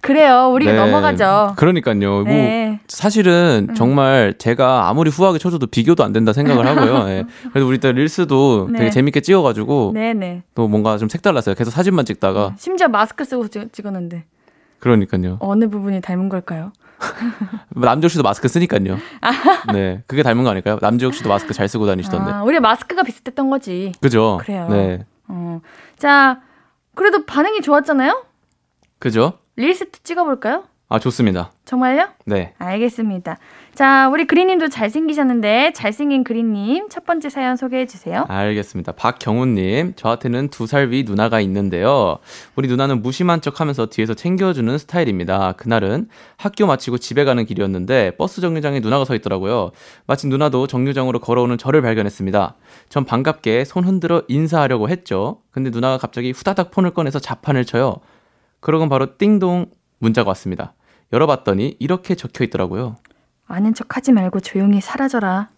그래요. 0.00 0.50
우리가 0.52 0.72
네. 0.72 0.78
넘어가죠. 0.78 1.54
그러니까요. 1.56 1.96
뭐 1.96 2.24
네. 2.24 2.80
사실은 2.88 3.68
정말 3.76 4.34
제가 4.36 4.88
아무리 4.88 5.10
후하게 5.10 5.38
쳐줘도 5.38 5.66
비교도 5.66 6.02
안 6.04 6.12
된다 6.12 6.32
생각을 6.32 6.66
하고요. 6.66 7.08
예. 7.08 7.24
그래도 7.52 7.68
우리 7.68 7.78
때 7.78 7.92
릴스도 7.92 8.68
네. 8.72 8.78
되게 8.78 8.90
재밌게 8.90 9.20
찍어가지고 9.20 9.92
네네. 9.94 10.42
또 10.54 10.68
뭔가 10.68 10.98
좀 10.98 11.08
색달랐어요. 11.08 11.54
계속 11.54 11.70
사진만 11.70 12.04
찍다가 12.04 12.54
심지어 12.58 12.88
마스크 12.88 13.24
쓰고 13.24 13.48
찍- 13.48 13.72
찍었는데 13.72 14.24
그러니까요. 14.80 15.36
어느 15.40 15.68
부분이 15.68 16.00
닮은 16.00 16.28
걸까요? 16.28 16.72
남지혁 17.74 18.10
씨도 18.10 18.22
마스크 18.22 18.48
쓰니까요. 18.48 18.96
네, 19.72 20.02
그게 20.06 20.22
닮은 20.22 20.44
거 20.44 20.50
아닐까요? 20.50 20.78
남지혁 20.80 21.14
씨도 21.14 21.28
마스크 21.28 21.52
잘 21.54 21.68
쓰고 21.68 21.86
다니시던데. 21.86 22.30
아, 22.32 22.42
우리 22.42 22.58
마스크가 22.60 23.02
비슷했던 23.02 23.50
거지. 23.50 23.92
그죠? 24.00 24.38
그래요. 24.42 24.68
네, 24.70 25.04
어. 25.28 25.60
자, 25.98 26.40
그래도 26.94 27.24
반응이 27.26 27.60
좋았잖아요? 27.62 28.24
그죠? 28.98 29.38
릴스트 29.62 30.02
찍어볼까요? 30.02 30.64
아 30.88 30.98
좋습니다. 30.98 31.52
정말요? 31.64 32.08
네, 32.26 32.52
알겠습니다. 32.58 33.38
자, 33.74 34.08
우리 34.10 34.26
그린님도 34.26 34.68
잘생기셨는데 34.68 35.72
잘생긴 35.72 36.22
그린님 36.24 36.88
첫 36.90 37.06
번째 37.06 37.30
사연 37.30 37.56
소개해 37.56 37.86
주세요. 37.86 38.26
알겠습니다. 38.28 38.92
박경훈님, 38.92 39.94
저한테는 39.96 40.48
두 40.48 40.66
살 40.66 40.90
위 40.90 41.04
누나가 41.04 41.40
있는데요. 41.40 42.18
우리 42.56 42.66
누나는 42.68 43.00
무심한 43.02 43.40
척 43.40 43.60
하면서 43.60 43.86
뒤에서 43.86 44.12
챙겨주는 44.14 44.76
스타일입니다. 44.76 45.52
그날은 45.52 46.08
학교 46.36 46.66
마치고 46.66 46.98
집에 46.98 47.24
가는 47.24 47.46
길이었는데 47.46 48.16
버스 48.16 48.40
정류장에 48.42 48.80
누나가 48.80 49.04
서 49.06 49.14
있더라고요. 49.14 49.70
마침 50.06 50.28
누나도 50.28 50.66
정류장으로 50.66 51.20
걸어오는 51.20 51.56
저를 51.56 51.80
발견했습니다. 51.82 52.56
전 52.90 53.04
반갑게 53.06 53.64
손 53.64 53.84
흔들어 53.84 54.22
인사하려고 54.28 54.88
했죠. 54.90 55.38
근데 55.52 55.70
누나가 55.70 55.96
갑자기 55.96 56.32
후다닥 56.32 56.70
폰을 56.72 56.90
꺼내서 56.90 57.18
자판을 57.20 57.64
쳐요. 57.64 57.96
그러곤 58.62 58.88
바로 58.88 59.18
띵동 59.18 59.66
문자가 59.98 60.28
왔습니다. 60.30 60.72
열어봤더니 61.12 61.76
이렇게 61.80 62.14
적혀 62.14 62.44
있더라고요. 62.44 62.96
아는 63.46 63.74
척 63.74 63.96
하지 63.96 64.12
말고 64.12 64.40
조용히 64.40 64.80
사라져라. 64.80 65.50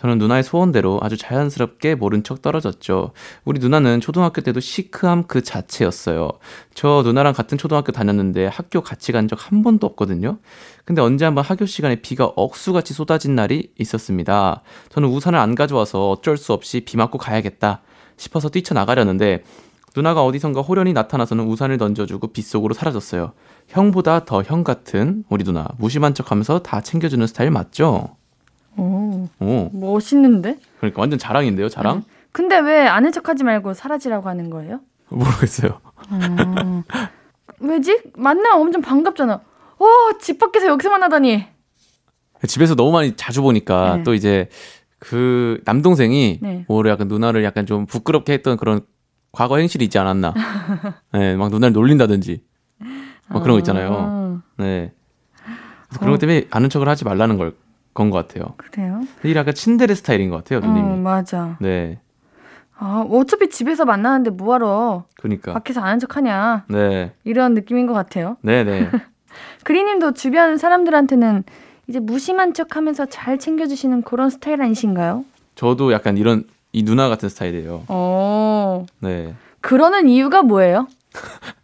저는 0.00 0.18
누나의 0.18 0.42
소원대로 0.42 0.98
아주 1.00 1.16
자연스럽게 1.16 1.94
모른 1.94 2.24
척 2.24 2.42
떨어졌죠. 2.42 3.12
우리 3.44 3.60
누나는 3.60 4.00
초등학교 4.00 4.40
때도 4.40 4.58
시크함 4.58 5.28
그 5.28 5.42
자체였어요. 5.42 6.28
저 6.74 7.02
누나랑 7.06 7.32
같은 7.32 7.56
초등학교 7.56 7.92
다녔는데 7.92 8.46
학교 8.48 8.80
같이 8.80 9.12
간 9.12 9.28
적 9.28 9.38
한 9.38 9.62
번도 9.62 9.86
없거든요. 9.86 10.38
근데 10.84 11.00
언제 11.00 11.24
한번 11.24 11.44
학교 11.44 11.66
시간에 11.66 11.96
비가 12.02 12.24
억수같이 12.34 12.92
쏟아진 12.92 13.36
날이 13.36 13.72
있었습니다. 13.78 14.62
저는 14.88 15.08
우산을 15.08 15.38
안 15.38 15.54
가져와서 15.54 16.10
어쩔 16.10 16.36
수 16.36 16.52
없이 16.52 16.80
비 16.80 16.96
맞고 16.96 17.18
가야겠다 17.18 17.82
싶어서 18.16 18.48
뛰쳐나가려는데 18.48 19.44
누나가 19.94 20.24
어디선가 20.24 20.62
호련히 20.62 20.92
나타나서는 20.92 21.44
우산을 21.46 21.78
던져주고 21.78 22.28
빗속으로 22.28 22.74
사라졌어요. 22.74 23.32
형보다 23.68 24.24
더 24.24 24.42
형 24.42 24.64
같은 24.64 25.24
우리 25.28 25.44
누나 25.44 25.68
무심한 25.78 26.14
척하면서 26.14 26.60
다 26.60 26.80
챙겨주는 26.80 27.26
스타일 27.26 27.50
맞죠? 27.50 28.16
오, 28.76 29.28
오. 29.38 29.70
멋있는데? 29.72 30.58
그러니까 30.78 31.00
완전 31.00 31.18
자랑인데요, 31.18 31.68
자랑? 31.68 32.04
근데 32.32 32.58
왜 32.58 32.86
아는 32.88 33.12
척 33.12 33.28
하지 33.28 33.44
말고 33.44 33.74
사라지라고 33.74 34.28
하는 34.28 34.48
거예요? 34.48 34.80
모르겠어요. 35.10 35.78
음. 36.10 36.82
왜지? 37.60 38.00
만나면 38.16 38.60
엄청 38.60 38.80
반갑잖아. 38.80 39.34
어, 39.34 39.86
집 40.20 40.38
밖에서 40.38 40.66
여기서 40.68 40.88
만나다니. 40.88 41.44
집에서 42.48 42.74
너무 42.74 42.92
많이 42.92 43.14
자주 43.14 43.42
보니까 43.42 43.98
네. 43.98 44.02
또 44.04 44.14
이제 44.14 44.48
그 44.98 45.60
남동생이 45.64 46.38
네. 46.40 46.64
오히려 46.66 46.90
약간 46.92 47.08
누나를 47.08 47.44
약간 47.44 47.66
좀 47.66 47.84
부끄럽게 47.86 48.32
했던 48.32 48.56
그런 48.56 48.80
과거 49.32 49.56
행실이 49.56 49.84
있지 49.86 49.98
않았나. 49.98 50.34
네, 51.12 51.36
막 51.36 51.50
누나를 51.50 51.72
놀린다든지. 51.72 52.42
막 53.28 53.42
그런 53.42 53.54
거 53.54 53.58
있잖아요. 53.60 53.96
아, 53.98 54.42
네. 54.58 54.92
그래서 55.88 56.00
그런 56.00 56.12
것 56.12 56.18
때문에 56.20 56.46
아는 56.50 56.68
척을 56.68 56.88
하지 56.88 57.04
말라는 57.04 57.38
걸 57.38 57.54
건 57.94 58.08
것 58.10 58.26
같아요. 58.26 58.54
그래요? 58.56 59.02
이 59.22 59.34
약간 59.34 59.52
친데레 59.52 59.94
스타일인 59.94 60.30
것 60.30 60.36
같아요, 60.38 60.60
어, 60.60 60.62
누님이. 60.66 60.98
맞아. 61.00 61.58
네. 61.60 62.00
아, 62.78 63.04
어차피 63.10 63.50
집에서 63.50 63.84
만나는데 63.84 64.30
뭐하러 64.30 65.04
그러니까. 65.20 65.52
밖에서 65.52 65.82
아는 65.82 65.98
척 65.98 66.16
하냐. 66.16 66.64
네. 66.70 67.12
이런 67.24 67.52
느낌인 67.52 67.86
것 67.86 67.92
같아요. 67.92 68.38
네, 68.40 68.64
네. 68.64 68.88
그리님도 69.64 70.14
주변 70.14 70.56
사람들한테는 70.56 71.44
이제 71.86 72.00
무심한 72.00 72.54
척 72.54 72.76
하면서 72.76 73.04
잘 73.04 73.38
챙겨주시는 73.38 74.00
그런 74.04 74.30
스타일 74.30 74.62
아니신가요? 74.62 75.26
저도 75.54 75.92
약간 75.92 76.16
이런 76.16 76.44
이 76.72 76.82
누나 76.82 77.08
같은 77.08 77.28
스타일이에요. 77.28 77.84
어, 77.88 78.86
네. 79.00 79.34
그러는 79.60 80.08
이유가 80.08 80.42
뭐예요? 80.42 80.88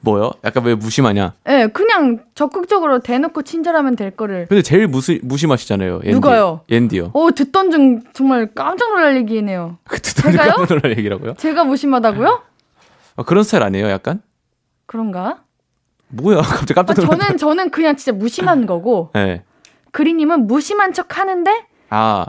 뭐요? 0.00 0.32
약간 0.44 0.64
왜 0.64 0.74
무심하냐? 0.74 1.32
예, 1.48 1.50
네, 1.50 1.66
그냥 1.68 2.20
적극적으로 2.34 2.98
대놓고 2.98 3.40
친절하면 3.42 3.96
될 3.96 4.10
거를. 4.10 4.44
근데 4.48 4.60
제일 4.60 4.86
무시, 4.86 5.18
무심하시잖아요. 5.22 6.00
옌디. 6.04 6.10
누가요? 6.10 6.60
옌디요. 6.70 7.12
어, 7.14 7.30
듣던 7.34 7.70
중 7.70 8.02
정말 8.12 8.50
깜짝 8.54 8.90
놀랄 8.90 9.16
얘기네요. 9.16 9.78
그 9.88 9.98
듣던 10.02 10.32
제가요? 10.32 10.52
깜짝 10.52 10.74
놀랄 10.74 10.98
얘기라고요? 10.98 11.34
제가 11.34 11.64
무심하다고요? 11.64 12.42
아, 13.16 13.22
그런 13.22 13.44
스타일 13.44 13.62
아니에요, 13.62 13.88
약간? 13.88 14.20
그런가? 14.84 15.38
뭐야, 16.08 16.42
갑자기 16.42 16.72
아, 16.72 16.82
깜짝 16.82 17.02
놀랐 17.06 17.18
저는 17.18 17.38
저는 17.38 17.70
그냥 17.70 17.96
진짜 17.96 18.12
무심한 18.12 18.66
거고 18.66 19.10
네. 19.14 19.42
그리님은 19.92 20.46
무심한 20.46 20.92
척 20.92 21.18
하는데 21.18 21.50
아, 21.88 22.26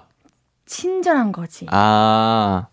친절한 0.65 1.31
거지. 1.31 1.65
아, 1.69 2.67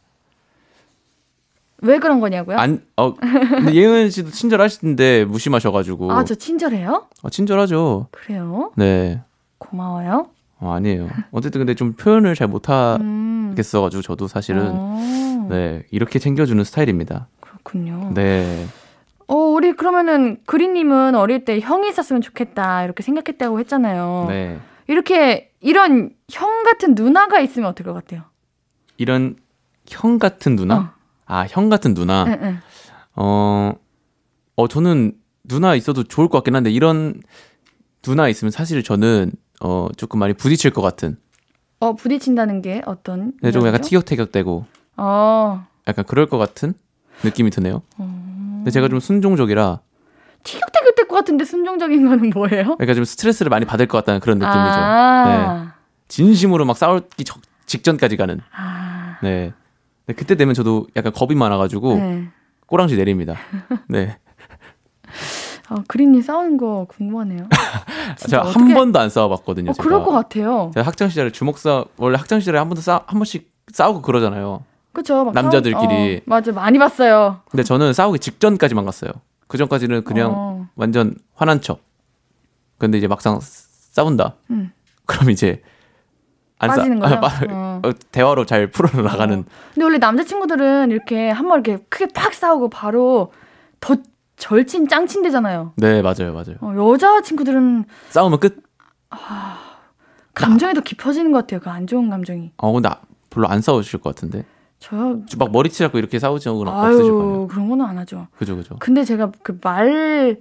왜 1.78 1.98
그런 1.98 2.20
거냐고요? 2.20 2.56
안, 2.56 2.82
어, 2.96 3.14
근데 3.14 3.74
예은 3.74 4.10
씨도 4.10 4.30
친절하시던데 4.30 5.24
무심하셔가지고. 5.24 6.12
아, 6.12 6.24
저 6.24 6.34
친절해요? 6.34 7.06
어, 7.22 7.30
친절하죠. 7.30 8.08
그래요? 8.10 8.72
네. 8.76 9.20
고마워요. 9.58 10.28
어, 10.60 10.72
아니에요. 10.72 11.08
어쨌든 11.32 11.60
근데 11.60 11.74
좀 11.74 11.94
표현을 11.94 12.34
잘 12.36 12.48
음. 12.48 12.52
못하겠어가지고 12.52 14.02
저도 14.02 14.28
사실은 14.28 14.70
어, 14.72 15.46
네 15.50 15.82
이렇게 15.90 16.18
챙겨주는 16.20 16.62
스타일입니다. 16.62 17.26
그렇군요. 17.40 18.12
네. 18.14 18.66
어, 19.26 19.34
우리 19.34 19.72
그러면은 19.72 20.38
그리님은 20.46 21.16
어릴 21.16 21.44
때 21.44 21.58
형이 21.58 21.88
있었으면 21.88 22.22
좋겠다 22.22 22.84
이렇게 22.84 23.02
생각했다고 23.02 23.58
했잖아요. 23.60 24.26
네. 24.28 24.58
이렇게 24.92 25.50
이런 25.60 26.10
형 26.30 26.64
같은 26.64 26.94
누나가 26.94 27.40
있으면 27.40 27.70
어떨 27.70 27.86
것 27.86 27.94
같아요? 27.94 28.24
이런 28.98 29.36
형 29.88 30.18
같은 30.18 30.54
누나? 30.54 30.76
어. 30.76 30.90
아, 31.24 31.46
형 31.48 31.70
같은 31.70 31.94
누나? 31.94 32.24
응, 32.26 32.38
응. 32.42 32.58
어, 33.16 33.72
어, 34.56 34.68
저는 34.68 35.14
누나 35.44 35.74
있어도 35.74 36.04
좋을 36.04 36.28
것 36.28 36.38
같긴 36.38 36.54
한데, 36.54 36.70
이런 36.70 37.22
누나 38.02 38.28
있으면 38.28 38.50
사실 38.50 38.82
저는, 38.82 39.32
어, 39.62 39.88
조금 39.96 40.20
많이 40.20 40.34
부딪힐 40.34 40.72
것 40.72 40.82
같은. 40.82 41.16
어, 41.80 41.94
부딪힌다는 41.94 42.60
게 42.60 42.82
어떤? 42.84 43.32
네, 43.40 43.50
좀 43.50 43.66
약간? 43.66 43.80
티격태격되고, 43.80 44.66
어, 44.98 45.66
약간 45.88 46.04
그럴 46.04 46.26
것 46.26 46.36
같은 46.36 46.74
느낌이 47.24 47.48
드네요. 47.48 47.82
근데 47.96 48.70
제가 48.70 48.88
좀 48.88 49.00
순종적이라, 49.00 49.80
티격태격 50.42 50.81
될 50.94 51.06
것 51.08 51.16
같은데 51.16 51.44
순종적인 51.44 52.08
거는 52.08 52.30
뭐예요? 52.34 52.76
그러니까 52.76 52.94
좀 52.94 53.04
스트레스를 53.04 53.50
많이 53.50 53.64
받을 53.64 53.86
것 53.86 53.98
같다는 53.98 54.20
그런 54.20 54.38
느낌이죠. 54.38 54.58
네. 54.58 54.62
아, 54.64 55.74
진심으로 56.08 56.64
막 56.64 56.76
싸우기 56.76 57.24
적- 57.24 57.40
직전까지 57.66 58.16
가는. 58.16 58.40
아, 58.54 59.18
네. 59.22 59.52
근데 60.06 60.18
그때 60.18 60.34
되면 60.34 60.54
저도 60.54 60.86
약간 60.96 61.12
겁이 61.12 61.34
많아가지고, 61.34 61.94
네. 61.96 62.28
꼬랑지 62.66 62.96
내립니다. 62.96 63.36
네. 63.88 64.16
어, 65.70 65.76
그린님 65.88 66.20
싸우는 66.20 66.56
거 66.58 66.86
궁금하네요. 66.88 67.48
제가 68.28 68.42
한 68.42 68.48
어떻게- 68.50 68.74
번도 68.74 68.98
안 68.98 69.08
싸워봤거든요. 69.10 69.70
어, 69.70 69.72
제가. 69.74 69.84
그럴 69.84 70.02
것 70.04 70.10
같아요. 70.10 70.70
제가 70.74 70.86
학창 70.86 71.08
시절에 71.08 71.30
주먹 71.30 71.56
싸 71.58 71.84
원래 71.96 72.16
학창 72.18 72.40
시절에 72.40 72.58
한 72.58 72.68
번도 72.68 72.80
싸 72.82 73.02
한 73.06 73.18
번씩 73.18 73.50
싸우고 73.72 74.02
그러잖아요. 74.02 74.64
막 74.94 75.32
남자들끼리. 75.32 75.78
싸우- 75.78 76.16
어, 76.16 76.20
맞아, 76.26 76.52
많이 76.52 76.78
봤어요. 76.78 77.40
근데 77.50 77.62
저는 77.62 77.92
싸우기 77.94 78.18
직전까지만 78.18 78.84
갔어요. 78.84 79.10
그 79.46 79.56
전까지는 79.56 80.04
그냥 80.04 80.32
어. 80.34 80.51
완전 80.74 81.14
화난 81.34 81.60
척. 81.60 81.80
근데 82.78 82.98
이제 82.98 83.06
막상 83.06 83.38
싸운다. 83.40 84.36
음. 84.50 84.72
그럼 85.06 85.30
이제 85.30 85.62
안 86.58 86.70
싸- 86.70 86.76
빠지는 86.76 87.00
거죠? 87.00 87.14
아, 87.16 87.20
빠- 87.20 87.28
어. 87.50 87.80
어, 87.84 87.92
대화로 88.10 88.46
잘 88.46 88.70
풀어 88.70 89.02
나가는. 89.02 89.44
근데 89.74 89.84
원래 89.84 89.98
남자친구들은 89.98 90.90
이렇게 90.90 91.30
한 91.30 91.48
번 91.48 91.60
이렇게 91.64 91.84
크게 91.88 92.08
팍 92.14 92.34
싸우고 92.34 92.70
바로 92.70 93.32
더 93.80 93.96
절친 94.36 94.88
짱친 94.88 95.22
되잖아요. 95.22 95.72
네 95.76 96.02
맞아요 96.02 96.32
맞아요. 96.32 96.56
어, 96.60 96.74
여자 96.92 97.20
친구들은 97.22 97.84
싸우면 98.10 98.40
끝. 98.40 98.62
감정이 100.34 100.74
더 100.74 100.80
깊어지는 100.80 101.32
것 101.32 101.38
같아요. 101.40 101.60
그 101.60 101.68
안 101.70 101.86
좋은 101.86 102.08
감정이. 102.10 102.52
어 102.56 102.72
근데 102.72 102.88
아- 102.88 103.00
별로 103.30 103.48
안 103.48 103.60
싸우실 103.60 104.00
것 104.00 104.14
같은데. 104.14 104.44
저요? 104.78 105.20
막 105.38 105.52
머리 105.52 105.70
치 105.70 105.78
잡고 105.78 105.98
이렇게 105.98 106.18
싸우지 106.18 106.48
는 106.48 106.56
없으실 106.66 106.72
거 106.72 106.80
아유, 106.86 107.22
아니에요. 107.28 107.46
그런 107.48 107.68
거는 107.68 107.84
안 107.84 107.98
하죠. 107.98 108.26
그죠 108.36 108.56
그죠. 108.56 108.76
근데 108.80 109.04
제가 109.04 109.30
그 109.42 109.58
말, 109.62 110.38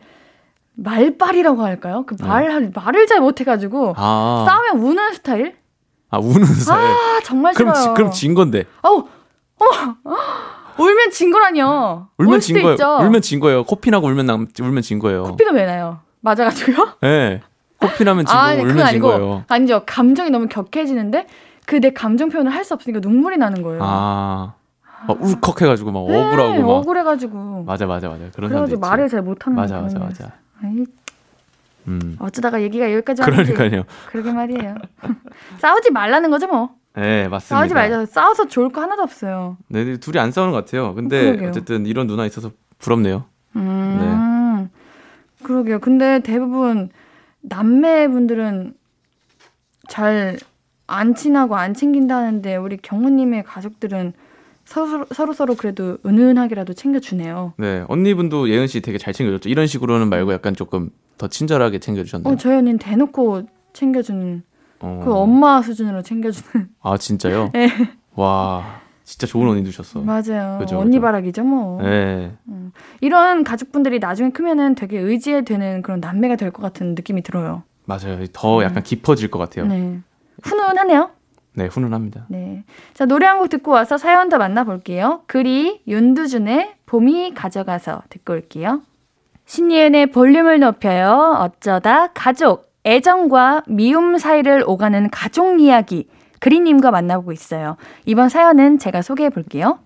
말빨이라고 0.83 1.63
할까요? 1.63 2.03
그 2.05 2.15
말, 2.21 2.47
말을 2.73 3.07
잘 3.07 3.19
못해가지고 3.19 3.87
네. 3.87 3.93
아, 3.97 4.45
싸우면 4.47 4.85
우는 4.85 5.13
스타일? 5.13 5.55
아 6.09 6.17
우는 6.19 6.45
스타일. 6.45 6.81
아 6.89 7.19
정말 7.23 7.53
그럼 7.53 7.73
지, 7.73 7.79
싫어요. 7.81 7.93
그럼 7.95 8.11
진 8.11 8.33
건데. 8.33 8.65
어우, 8.81 9.05
어머, 9.59 9.95
울면 10.77 11.11
진 11.11 11.31
거라뇨. 11.31 12.07
울면 12.17 12.35
울진 12.35 12.55
거예요. 12.61 12.71
있죠. 12.73 12.97
울면 13.01 13.21
진 13.21 13.39
거예요. 13.39 13.63
코피 13.63 13.91
나고 13.91 14.07
울면 14.07 14.25
남, 14.25 14.47
울면 14.59 14.81
진 14.81 14.99
거예요. 14.99 15.23
코피가 15.23 15.51
왜 15.53 15.65
나요? 15.65 15.99
맞아가지고요? 16.21 16.93
예. 17.03 17.07
네. 17.07 17.41
코피 17.79 18.03
나면 18.03 18.25
진 18.25 18.33
거고 18.35 18.39
아니, 18.47 18.61
울면 18.61 18.87
진 18.87 18.99
거예요. 18.99 19.43
아니죠. 19.47 19.83
감정이 19.85 20.29
너무 20.29 20.47
격해지는데 20.47 21.27
그 21.65 21.79
내 21.79 21.91
감정 21.91 22.29
표현을 22.29 22.51
할 22.53 22.65
수 22.65 22.73
없으니까 22.73 22.99
눈물이 23.01 23.37
나는 23.37 23.61
거예요. 23.63 23.79
아. 23.83 24.53
막 25.07 25.17
울컥해가지고 25.19 25.91
막 25.91 26.05
네, 26.07 26.15
억울하고 26.19 26.61
막. 26.61 26.69
억울해가지고. 26.69 27.63
맞아 27.65 27.85
맞아 27.87 28.09
맞아. 28.09 28.25
그런 28.35 28.63
있지. 28.67 28.75
말을 28.77 29.07
잘 29.09 29.21
못하는 29.23 29.55
맞아 29.55 29.79
맞아. 29.81 29.97
맞아. 29.97 30.31
아이, 30.63 30.85
음. 31.87 32.15
어쩌다가 32.19 32.61
얘기가 32.61 32.91
여기까지 32.93 33.21
왔는지. 33.21 33.53
그러니까요. 33.53 33.83
그러게 34.07 34.31
말이에요. 34.31 34.75
싸우지 35.59 35.91
말라는 35.91 36.29
거죠 36.29 36.47
뭐. 36.47 36.75
네 36.95 37.27
맞습니다. 37.27 37.55
싸우지 37.55 37.73
말자. 37.73 38.05
싸워서 38.05 38.47
좋을 38.47 38.69
거 38.69 38.81
하나도 38.81 39.01
없어요. 39.01 39.57
네 39.67 39.97
둘이 39.97 40.19
안 40.19 40.31
싸우는 40.31 40.51
것 40.51 40.65
같아요. 40.65 40.93
근데 40.93 41.21
그러게요. 41.23 41.49
어쨌든 41.49 41.85
이런 41.85 42.07
누나 42.07 42.25
있어서 42.25 42.51
부럽네요. 42.79 43.25
음. 43.55 44.69
그러게요. 45.43 45.79
근데 45.79 46.19
대부분 46.19 46.89
남매분들은 47.41 48.75
잘 49.87 50.37
안 50.91 51.15
친하고 51.15 51.55
안 51.55 51.73
챙긴다는데 51.73 52.57
우리 52.57 52.75
경호님의 52.75 53.43
가족들은 53.43 54.11
서로 54.71 55.05
서로, 55.13 55.33
서로 55.33 55.55
그래도 55.55 55.97
은은하게라도 56.05 56.73
챙겨주네요. 56.73 57.53
네 57.57 57.83
언니분도 57.89 58.49
예은 58.49 58.67
씨 58.67 58.79
되게 58.81 58.97
잘 58.97 59.13
챙겨줬죠. 59.13 59.49
이런 59.49 59.67
식으로는 59.67 60.09
말고 60.09 60.31
약간 60.31 60.55
조금 60.55 60.89
더 61.17 61.27
친절하게 61.27 61.79
챙겨주셨네요. 61.79 62.33
어, 62.33 62.37
저희 62.37 62.55
언니는 62.55 62.79
대놓고 62.79 63.43
챙겨주는 63.73 64.43
어. 64.79 65.01
그 65.03 65.13
엄마 65.13 65.61
수준으로 65.61 66.01
챙겨주는. 66.03 66.69
아 66.81 66.97
진짜요? 66.97 67.49
네. 67.53 67.69
와 68.15 68.79
진짜 69.03 69.27
좋은 69.27 69.49
언니 69.49 69.61
두셨어. 69.63 69.99
맞아요. 70.01 70.57
그죠, 70.59 70.77
언니 70.79 70.91
그죠. 70.91 71.01
바라기죠 71.01 71.43
뭐. 71.43 71.81
네. 71.81 72.31
이런 73.01 73.43
가족분들이 73.43 73.99
나중에 73.99 74.29
크면은 74.31 74.75
되게 74.75 74.97
의지해 74.99 75.43
되는 75.43 75.81
그런 75.81 75.99
남매가 75.99 76.37
될 76.37 76.51
것 76.51 76.61
같은 76.61 76.95
느낌이 76.95 77.23
들어요. 77.23 77.63
맞아요. 77.85 78.23
더 78.31 78.63
약간 78.63 78.83
깊어질 78.83 79.29
것 79.29 79.37
같아요. 79.39 79.65
네, 79.67 79.77
네. 79.79 79.99
훈훈하네요. 80.43 81.09
훈훈합니다. 81.67 82.25
네. 82.29 82.63
자, 82.93 83.05
노래 83.05 83.25
한 83.25 83.39
곡 83.39 83.49
듣고 83.49 83.71
와서 83.71 83.97
사연 83.97 84.29
더 84.29 84.37
만나볼게요. 84.37 85.23
글이 85.27 85.81
윤두준의 85.87 86.75
봄이 86.85 87.33
가져가서 87.33 88.03
듣고 88.09 88.33
올게요. 88.33 88.81
신예은의 89.45 90.11
볼륨을 90.11 90.59
높여요. 90.59 91.35
어쩌다 91.39 92.07
가족, 92.13 92.71
애정과 92.85 93.63
미움 93.67 94.17
사이를 94.17 94.63
오가는 94.65 95.09
가족 95.09 95.59
이야기. 95.59 96.07
그리님과 96.39 96.89
만나보고 96.91 97.31
있어요. 97.33 97.77
이번 98.05 98.29
사연은 98.29 98.79
제가 98.79 99.01
소개해 99.01 99.29
볼게요. 99.29 99.79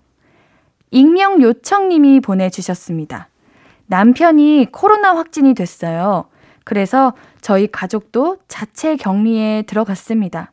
익명 0.90 1.42
요청님이 1.42 2.20
보내주셨습니다. 2.20 3.28
남편이 3.86 4.68
코로나 4.72 5.16
확진이 5.16 5.54
됐어요. 5.54 6.26
그래서 6.64 7.12
저희 7.40 7.66
가족도 7.66 8.38
자체 8.48 8.96
격리에 8.96 9.62
들어갔습니다. 9.62 10.52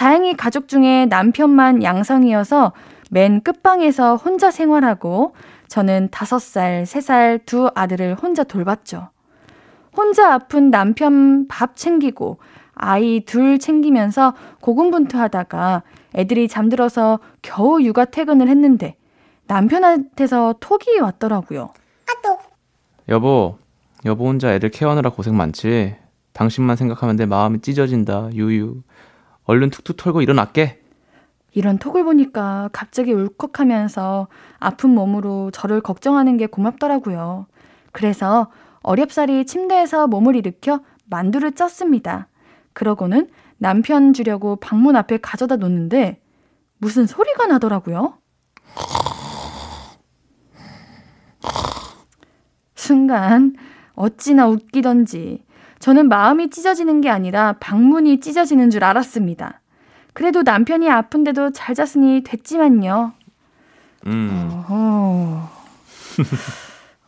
다행히 0.00 0.34
가족 0.34 0.66
중에 0.66 1.04
남편만 1.04 1.82
양성이어서 1.82 2.72
맨 3.10 3.42
끝방에서 3.42 4.16
혼자 4.16 4.50
생활하고 4.50 5.34
저는 5.68 6.08
다섯 6.10 6.38
살, 6.38 6.86
세살두 6.86 7.72
아들을 7.74 8.14
혼자 8.14 8.42
돌봤죠. 8.42 9.10
혼자 9.94 10.32
아픈 10.32 10.70
남편 10.70 11.46
밥 11.48 11.76
챙기고 11.76 12.38
아이 12.72 13.26
둘 13.26 13.58
챙기면서 13.58 14.32
고군분투하다가 14.62 15.82
애들이 16.14 16.48
잠들어서 16.48 17.18
겨우 17.42 17.82
육아 17.82 18.06
퇴근을 18.06 18.48
했는데 18.48 18.96
남편한테서 19.48 20.54
톡이 20.60 20.98
왔더라고요. 20.98 21.74
여보, 23.10 23.58
여보 24.06 24.28
혼자 24.28 24.54
애들 24.54 24.70
케어하느라 24.70 25.10
고생 25.10 25.36
많지. 25.36 25.94
당신만 26.32 26.76
생각하면 26.76 27.16
내 27.16 27.26
마음이 27.26 27.60
찢어진다. 27.60 28.30
유유. 28.32 28.80
얼른 29.50 29.70
툭툭 29.70 29.96
털고 29.96 30.22
일어날게. 30.22 30.80
이런 31.52 31.78
톡을 31.78 32.04
보니까 32.04 32.70
갑자기 32.72 33.12
울컥하면서 33.12 34.28
아픈 34.60 34.90
몸으로 34.90 35.50
저를 35.50 35.80
걱정하는 35.80 36.36
게 36.36 36.46
고맙더라고요. 36.46 37.46
그래서 37.90 38.52
어렵사리 38.82 39.46
침대에서 39.46 40.06
몸을 40.06 40.36
일으켜 40.36 40.80
만두를 41.06 41.50
쪘습니다. 41.50 42.26
그러고는 42.74 43.28
남편 43.58 44.12
주려고 44.12 44.54
방문 44.54 44.94
앞에 44.94 45.18
가져다 45.18 45.56
놓는데 45.56 46.22
무슨 46.78 47.06
소리가 47.06 47.48
나더라고요. 47.48 48.18
순간 52.76 53.56
어찌나 53.94 54.46
웃기던지 54.46 55.44
저는 55.80 56.08
마음이 56.08 56.50
찢어지는 56.50 57.00
게 57.00 57.08
아니라 57.08 57.54
방문이 57.58 58.20
찢어지는 58.20 58.70
줄 58.70 58.84
알았습니다. 58.84 59.60
그래도 60.12 60.42
남편이 60.42 60.88
아픈데도 60.90 61.52
잘 61.52 61.74
잤으니 61.74 62.22
됐지만요. 62.22 63.12
음. 64.06 64.62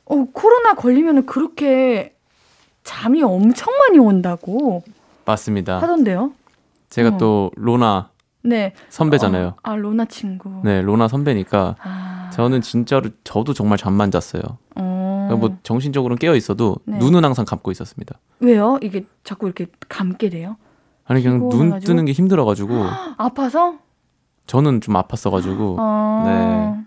어, 0.04 0.26
코로나 0.32 0.74
걸리면 0.74 1.26
그렇게 1.26 2.16
잠이 2.82 3.22
엄청 3.22 3.72
많이 3.78 3.98
온다고 3.98 4.82
맞습니다. 5.24 5.78
하던데요. 5.80 6.32
제가 6.88 7.10
어. 7.10 7.18
또 7.18 7.50
로나 7.56 8.10
네. 8.42 8.72
선배잖아요. 8.88 9.48
어, 9.48 9.56
아, 9.62 9.76
로나 9.76 10.06
친구. 10.06 10.50
네, 10.64 10.80
로나 10.82 11.08
선배니까 11.08 11.76
아, 11.80 12.30
저는 12.32 12.60
진짜로 12.62 13.10
저도 13.22 13.52
정말 13.54 13.78
잠만 13.78 14.10
잤어요. 14.10 14.42
어. 14.76 14.81
그러니까 15.36 15.48
뭐 15.48 15.58
정신적으로는 15.62 16.18
깨어 16.18 16.34
있어도 16.36 16.76
네. 16.84 16.98
눈은 16.98 17.24
항상 17.24 17.44
감고 17.44 17.70
있었습니다. 17.72 18.18
왜요? 18.40 18.78
이게 18.82 19.04
자꾸 19.24 19.46
이렇게 19.46 19.66
감게 19.88 20.30
돼요? 20.30 20.56
아니 21.04 21.22
그냥 21.22 21.48
눈? 21.48 21.78
뜨는 21.80 22.04
게 22.04 22.12
힘들어가지고 22.12 22.72
아파서? 23.18 23.76
저는 24.46 24.80
좀 24.80 24.94
아팠어가지고 24.94 25.76
어. 25.78 26.22
네. 26.26 26.84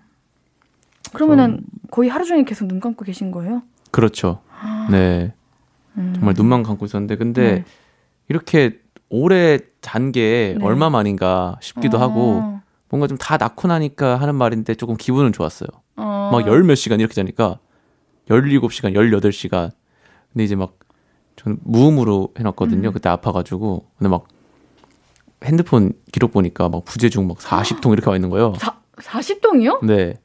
그러면은 1.14 1.62
거의 1.92 2.10
하루 2.10 2.26
종일 2.26 2.46
계속 2.46 2.68
눈 2.68 2.80
감고 2.80 3.06
계신 3.06 3.32
거예요? 3.32 3.62
그렇죠. 3.92 4.40
네, 4.92 5.34
음. 5.98 6.14
정말 6.16 6.34
눈만 6.38 6.64
감고 6.64 6.86
있었는데 6.86 7.16
근데 7.18 7.52
네. 7.52 7.66
이렇게 8.28 8.80
오래 9.10 9.60
잔게 9.82 10.56
네. 10.60 10.66
얼마 10.66 10.90
만인가 10.90 11.58
싶기도 11.62 11.98
어. 11.98 12.02
하고 12.02 12.60
뭔가 12.90 13.08
좀 13.08 13.18
다 13.18 13.38
낳고 13.38 13.68
나니까 13.68 14.18
하는 14.18 14.36
말인데 14.36 14.76
조금 14.76 14.96
기분은 14.98 15.32
좋았어요. 15.32 15.68
어. 15.98 16.30
막열 16.32 16.64
몇 16.64 16.76
시간 16.76 17.00
이렇게 17.00 17.14
자니까 17.14 17.60
17시간, 18.30 18.94
18시간. 18.94 19.72
근데 20.34 20.44
이제 20.44 20.56
막 20.56 20.78
저는 21.36 21.58
무음으로 21.64 22.30
해놨거든요. 22.38 22.90
음. 22.90 22.94
그때 22.94 23.10
아파가지고. 23.10 23.86
근데 23.98 24.10
막 24.10 24.26
핸드폰 25.44 25.94
기록 26.12 26.32
보니까 26.32 26.70
막 26.70 26.86
부재중 26.86 27.28
막 27.28 27.38
40통 27.38 27.94
이렇게 27.94 28.10
와 28.10 28.16
있는 28.16 28.30
거예요. 28.30 28.54
사, 28.58 28.76
40통이요? 28.98 29.86
네. 29.86 30.16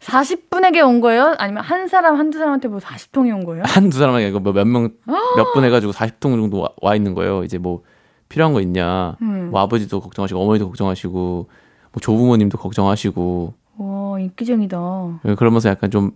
40분에게 0.00 0.84
온 0.86 1.00
거예요? 1.00 1.34
아니면 1.38 1.62
한 1.62 1.86
사람, 1.88 2.16
한두 2.18 2.38
사람한테 2.38 2.68
뭐 2.68 2.78
40통이 2.80 3.32
온 3.34 3.44
거예요? 3.44 3.62
한두 3.66 3.98
사람에게 3.98 4.28
이거 4.28 4.40
몇 4.40 4.64
명, 4.66 4.90
몇 5.06 5.52
분 5.54 5.64
해가지고 5.64 5.92
40통 5.92 6.20
정도 6.20 6.60
와, 6.60 6.68
와 6.82 6.96
있는 6.96 7.14
거예요. 7.14 7.44
이제 7.44 7.58
뭐 7.58 7.82
필요한 8.28 8.52
거 8.52 8.60
있냐. 8.60 9.16
음. 9.22 9.50
뭐 9.50 9.60
아버지도 9.60 10.00
걱정하시고 10.00 10.40
어머니도 10.40 10.66
걱정하시고 10.68 11.48
뭐 11.92 12.00
조부모님도 12.00 12.58
걱정하시고 12.58 13.54
와, 13.78 14.18
인기쟁이다. 14.20 15.20
그러면서 15.36 15.68
약간 15.68 15.90
좀 15.90 16.12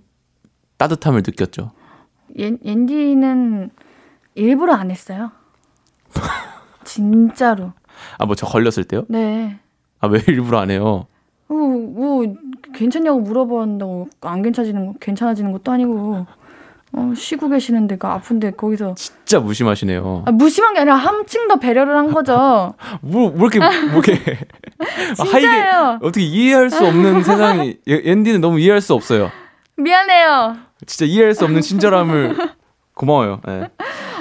따뜻함을 0.79 1.23
느꼈죠. 1.27 1.71
옌, 2.37 2.59
옌디는 2.65 3.71
일부러 4.35 4.75
안 4.75 4.91
했어요. 4.91 5.31
진짜로. 6.85 7.73
아, 8.19 8.27
뭐 8.27 8.35
저 8.35 8.47
걸렸을 8.47 8.85
때요? 8.85 9.05
네. 9.09 9.59
아, 10.01 10.07
왜 10.09 10.21
일부러 10.29 10.59
안 10.61 10.71
해요? 10.71 11.07
어, 11.49 11.55
뭐 11.55 12.25
괜찮냐고 12.75 13.21
물어본다고 13.21 14.09
안 14.23 14.43
괜찮아지는 14.43 14.87
거 14.87 14.93
괜찮아지는 15.01 15.53
것도 15.53 15.73
아니고 15.73 16.27
어, 16.93 17.13
쉬고 17.17 17.49
계시는데 17.49 17.97
그 17.97 18.07
아픈데 18.07 18.53
거기서 18.53 18.95
진짜 18.97 19.41
무심하시네요. 19.41 20.25
아, 20.27 20.31
무심한 20.33 20.75
게 20.75 20.81
아니라 20.81 20.97
한층 20.97 21.49
더 21.49 21.57
배려를 21.57 21.97
한 21.97 22.13
거죠. 22.13 22.75
뭐, 23.01 23.31
뭐 23.31 23.49
이렇게, 23.49 23.59
뭐 23.61 24.03
이렇게. 24.05 24.13
아, 25.19 25.23
이게 25.25 25.41
진짜예요. 25.41 25.99
어떻게 26.03 26.23
이해할 26.25 26.71
수 26.71 26.85
없는 26.85 27.23
세상이, 27.23 27.79
예, 27.89 28.03
앤디는 28.05 28.41
너무 28.41 28.59
이해할 28.61 28.81
수 28.81 28.93
없어요. 28.95 29.31
미안해요. 29.77 30.57
진짜 30.85 31.07
이해할 31.07 31.35
수 31.35 31.45
없는 31.45 31.61
친절함을 31.63 32.37
고마워요. 32.95 33.41
네. 33.47 33.69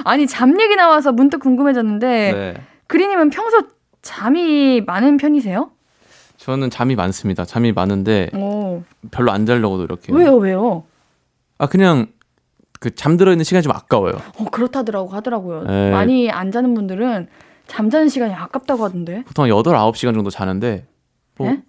아니 0.04 0.26
잠 0.26 0.58
얘기 0.60 0.76
나와서 0.76 1.12
문득 1.12 1.40
궁금해졌는데 1.40 2.32
네. 2.32 2.54
그리님은 2.86 3.30
평소 3.30 3.62
잠이 4.02 4.80
많은 4.86 5.16
편이세요? 5.16 5.70
저는 6.36 6.70
잠이 6.70 6.94
많습니다. 6.94 7.44
잠이 7.44 7.72
많은데 7.72 8.30
오. 8.34 8.82
별로 9.10 9.32
안 9.32 9.46
자려고도 9.46 9.84
이렇게. 9.84 10.12
왜요, 10.12 10.36
왜요? 10.36 10.84
아, 11.58 11.66
그냥 11.66 12.06
그 12.78 12.94
잠들어 12.94 13.32
있는 13.32 13.42
시간이 13.44 13.62
좀 13.62 13.72
아까워요. 13.72 14.20
어, 14.38 14.44
그렇다더라고 14.44 15.08
하더라고요. 15.08 15.64
네. 15.64 15.90
많이 15.90 16.30
안 16.30 16.52
자는 16.52 16.74
분들은 16.74 17.26
잠자는 17.66 18.08
시간이 18.08 18.32
아깝다고 18.34 18.84
하던데. 18.84 19.24
보통 19.24 19.46
8, 19.48 19.50
9시간 19.74 20.14
정도 20.14 20.30
자는데 20.30 20.86
뭐 21.36 21.48
예? 21.48 21.62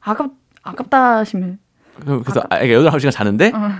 아깝 0.00 0.30
아깝다 0.62 1.16
하시면 1.18 1.58
그- 2.06 2.22
그래서 2.22 2.40
아, 2.50 2.58
8, 2.58 2.68
9시간 2.68 3.10
자는데 3.10 3.50
어, 3.54 3.70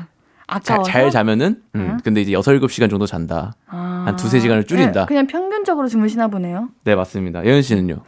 자, 0.59 0.75
아까워서 0.75 0.91
잘 0.91 1.11
자면은 1.11 1.63
음, 1.75 1.81
응? 1.81 1.97
근데 2.03 2.21
이제 2.21 2.33
6, 2.33 2.41
7시간 2.41 2.91
정도 2.91 3.07
잔다. 3.07 3.53
아. 3.67 4.05
한 4.07 4.17
두세 4.17 4.41
시간을 4.41 4.65
줄인다. 4.65 5.01
네, 5.01 5.07
그냥 5.07 5.27
평균적으로 5.27 5.87
주무시나 5.89 6.29
보네요. 6.29 6.69
네, 6.85 6.95
맞습니다. 6.95 7.45
예은 7.45 7.63
씨는요? 7.63 7.99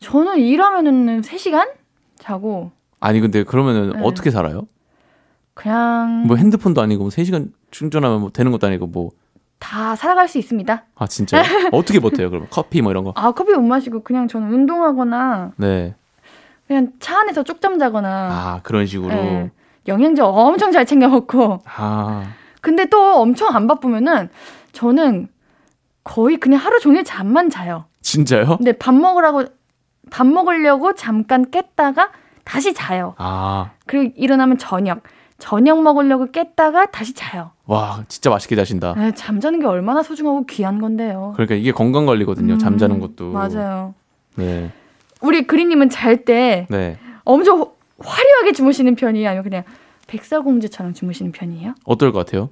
저는 0.00 0.38
일하면은 0.38 1.20
3시간 1.22 1.70
자고 2.18 2.72
아니 3.00 3.20
근데 3.20 3.44
그러면은 3.44 3.92
네. 3.92 4.00
어떻게 4.02 4.30
살아요? 4.30 4.66
그냥 5.54 6.24
뭐 6.26 6.36
핸드폰도 6.36 6.80
아니고 6.82 7.04
뭐 7.04 7.08
3시간 7.10 7.52
충전하면 7.70 8.20
뭐 8.20 8.30
되는 8.30 8.50
것도 8.50 8.66
아니고 8.66 8.86
뭐 8.86 9.10
다 9.64 9.96
살아갈 9.96 10.28
수 10.28 10.36
있습니다. 10.36 10.84
아 10.94 11.06
진짜요? 11.06 11.42
어떻게 11.72 11.98
버텨요? 11.98 12.28
그러면 12.28 12.48
커피 12.50 12.82
뭐 12.82 12.90
이런 12.92 13.02
거? 13.02 13.12
아 13.16 13.32
커피 13.32 13.52
못 13.54 13.62
마시고 13.62 14.02
그냥 14.02 14.28
저는 14.28 14.52
운동하거나 14.52 15.52
네. 15.56 15.94
그냥 16.66 16.92
차 17.00 17.20
안에서 17.20 17.42
쪽잠 17.44 17.78
자거나 17.78 18.08
아 18.30 18.60
그런 18.62 18.84
식으로. 18.84 19.14
예, 19.14 19.50
영양제 19.86 20.22
엄청 20.22 20.72
잘 20.72 20.86
챙겨 20.86 21.08
먹고 21.08 21.60
아 21.64 22.24
근데 22.60 22.86
또 22.86 23.20
엄청 23.20 23.54
안 23.54 23.66
바쁘면은 23.66 24.30
저는 24.72 25.28
거의 26.02 26.36
그냥 26.38 26.60
하루 26.60 26.78
종일 26.80 27.04
잠만 27.04 27.50
자요. 27.50 27.84
진짜요? 28.02 28.56
근데 28.58 28.72
밥 28.72 28.94
먹으라고 28.94 29.44
밥 30.10 30.26
먹으려고 30.26 30.94
잠깐 30.94 31.50
깼다가 31.50 32.10
다시 32.44 32.74
자요. 32.74 33.14
아, 33.18 33.70
그리고 33.86 34.12
일어나면 34.16 34.58
저녁. 34.58 35.02
저녁 35.38 35.82
먹으려고 35.82 36.30
깼다가 36.30 36.86
다시 36.86 37.12
자요. 37.14 37.50
와, 37.66 38.04
진짜 38.08 38.30
맛있게 38.30 38.54
자신다. 38.54 38.94
에, 38.98 39.12
잠자는 39.12 39.60
게 39.60 39.66
얼마나 39.66 40.02
소중하고 40.02 40.44
귀한 40.46 40.80
건데요. 40.80 41.32
그러니까 41.36 41.54
이게 41.54 41.72
건강 41.72 42.06
관리거든요. 42.06 42.54
음, 42.54 42.58
잠자는 42.58 43.00
것도. 43.00 43.32
맞아요. 43.32 43.94
네. 44.36 44.70
우리 45.22 45.46
그리님은 45.46 45.88
잘때 45.90 46.66
네. 46.70 46.98
엄청 47.24 47.60
호- 47.60 47.73
화려하게 47.98 48.52
주무시는 48.52 48.94
편이에요? 48.96 49.28
아니면 49.28 49.44
그냥 49.44 49.64
백설공주처럼 50.06 50.94
주무시는 50.94 51.32
편이에요? 51.32 51.74
어떨 51.84 52.12
것 52.12 52.24
같아요? 52.24 52.50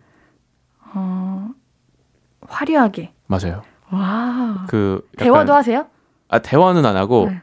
어, 0.94 1.50
화려하게. 2.48 3.12
맞아요. 3.26 3.62
와. 3.90 4.66
그 4.68 5.06
약간- 5.14 5.24
대화도 5.24 5.54
하세요? 5.54 5.86
아 6.28 6.38
대화는 6.38 6.86
안 6.86 6.96
하고 6.96 7.28
네. 7.30 7.42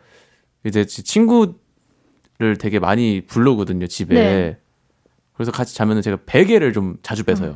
이제 0.66 0.86
지- 0.86 1.04
친구를 1.04 2.58
되게 2.60 2.80
많이 2.80 3.22
부르거든요 3.26 3.86
집에. 3.88 4.16
네. 4.16 4.60
그래서 5.34 5.52
같이 5.52 5.76
자면은 5.76 6.02
제가 6.02 6.18
베개를 6.26 6.74
좀 6.74 6.97
자주 7.04 7.24
뺏어요. 7.24 7.56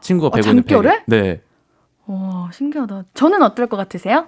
친구가 0.00 0.28
어, 0.28 0.30
베고 0.30 0.48
있는 0.48 0.62
베개. 0.64 1.04
네. 1.06 1.42
와, 2.06 2.50
신기하다. 2.52 3.02
저는 3.14 3.42
어떨 3.42 3.66
것 3.68 3.76
같으세요? 3.76 4.26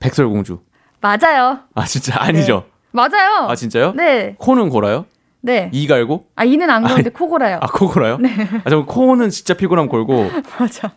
백설공주. 0.00 0.60
맞아요. 1.00 1.60
아 1.74 1.84
진짜 1.84 2.20
아니죠? 2.22 2.66
맞아요. 2.92 3.46
아 3.48 3.54
진짜요? 3.54 3.92
네. 3.94 4.34
코는 4.38 4.70
골아요? 4.70 5.06
네. 5.40 5.70
이 5.72 5.86
갈고? 5.86 6.26
아, 6.34 6.44
이는 6.44 6.68
안 6.70 6.82
그런데 6.84 7.10
코 7.10 7.28
골아요. 7.28 7.58
아 7.60 7.66
코 7.68 7.88
골아요? 7.88 8.18
네. 8.18 8.30
아 8.64 8.70
저는 8.70 8.86
코는 8.86 9.30
진짜 9.30 9.54
피곤하면 9.54 9.88
골고. 9.88 10.30
맞아. 10.58 10.92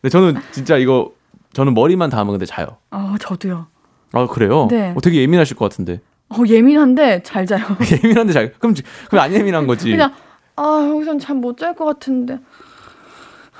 근데 0.00 0.10
저는 0.10 0.40
진짜 0.52 0.76
이거 0.76 1.12
저는 1.52 1.74
머리만 1.74 2.10
닿으면 2.10 2.32
근데 2.32 2.46
자요. 2.46 2.76
아, 2.90 3.16
저도요. 3.20 3.66
아 4.12 4.26
그래요? 4.26 4.66
네. 4.70 4.92
어, 4.96 5.00
되게 5.00 5.20
예민하실 5.22 5.56
것 5.56 5.70
같은데. 5.70 6.00
어, 6.30 6.36
예민한데 6.46 7.22
잘 7.22 7.46
자요. 7.46 7.64
예민한데 8.04 8.32
잘. 8.32 8.52
그럼 8.58 8.74
지- 8.74 8.82
그럼 9.08 9.24
안 9.24 9.32
예민한 9.32 9.66
거지. 9.66 9.90
그냥 9.90 10.12
아, 10.56 10.88
여기선 10.92 11.18
잠 11.18 11.40
못 11.40 11.56
잘 11.56 11.74
것 11.74 11.84
같은데. 11.86 12.38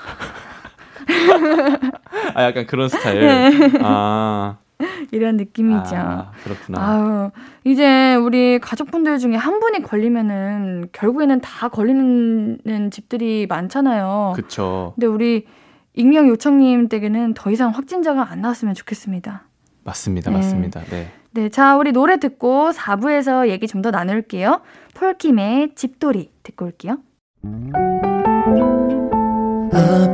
아 2.35 2.43
약간 2.43 2.65
그런 2.67 2.89
스타일. 2.89 3.21
네. 3.21 3.71
아. 3.81 4.57
이런 5.11 5.37
느낌이죠. 5.37 5.95
아, 5.95 6.31
그렇구나. 6.43 6.79
아유, 6.81 7.31
이제 7.63 8.15
우리 8.15 8.59
가족분들 8.59 9.19
중에 9.19 9.35
한 9.35 9.59
분이 9.59 9.81
걸리면은 9.83 10.89
결국에는 10.91 11.41
다 11.41 11.69
걸리는 11.69 12.91
집들이 12.91 13.45
많잖아요. 13.47 14.33
그쵸. 14.35 14.93
근데 14.95 15.07
우리 15.07 15.45
익명 15.93 16.27
요청님 16.29 16.87
댁에는 16.89 17.33
더 17.33 17.51
이상 17.51 17.69
확진자가 17.71 18.29
안 18.31 18.41
나왔으면 18.41 18.73
좋겠습니다. 18.75 19.43
맞습니다. 19.83 20.31
네. 20.31 20.37
맞습니다. 20.37 20.81
네. 20.85 21.11
네, 21.33 21.49
자, 21.49 21.77
우리 21.77 21.91
노래 21.91 22.17
듣고 22.19 22.71
4부에서 22.71 23.47
얘기 23.49 23.67
좀 23.67 23.81
더 23.81 23.89
나눌게요. 23.91 24.61
폴킴의 24.95 25.75
집돌이 25.75 26.29
듣고 26.43 26.65
올게요. 26.65 26.97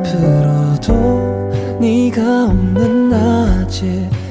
앞으로도 0.08 1.78
네가 1.80 2.46
없는 2.46 3.10
낮에 3.10 4.10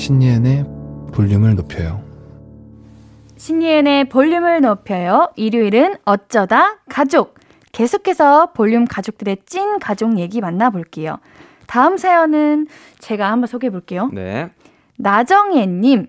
신예은의 0.00 0.64
볼륨을 1.12 1.56
높여요. 1.56 2.02
신예은의 3.36 4.08
볼륨을 4.08 4.62
높여요. 4.62 5.30
일요일은 5.36 5.96
어쩌다 6.06 6.78
가족. 6.88 7.34
계속해서 7.72 8.52
볼륨 8.54 8.86
가족들의 8.86 9.36
찐 9.44 9.78
가족 9.78 10.18
얘기 10.18 10.40
만나볼게요. 10.40 11.18
다음 11.66 11.98
사연은 11.98 12.66
제가 12.98 13.30
한번 13.30 13.46
소개해 13.46 13.70
볼게요. 13.70 14.08
네. 14.14 14.50
나정혜님, 14.96 16.06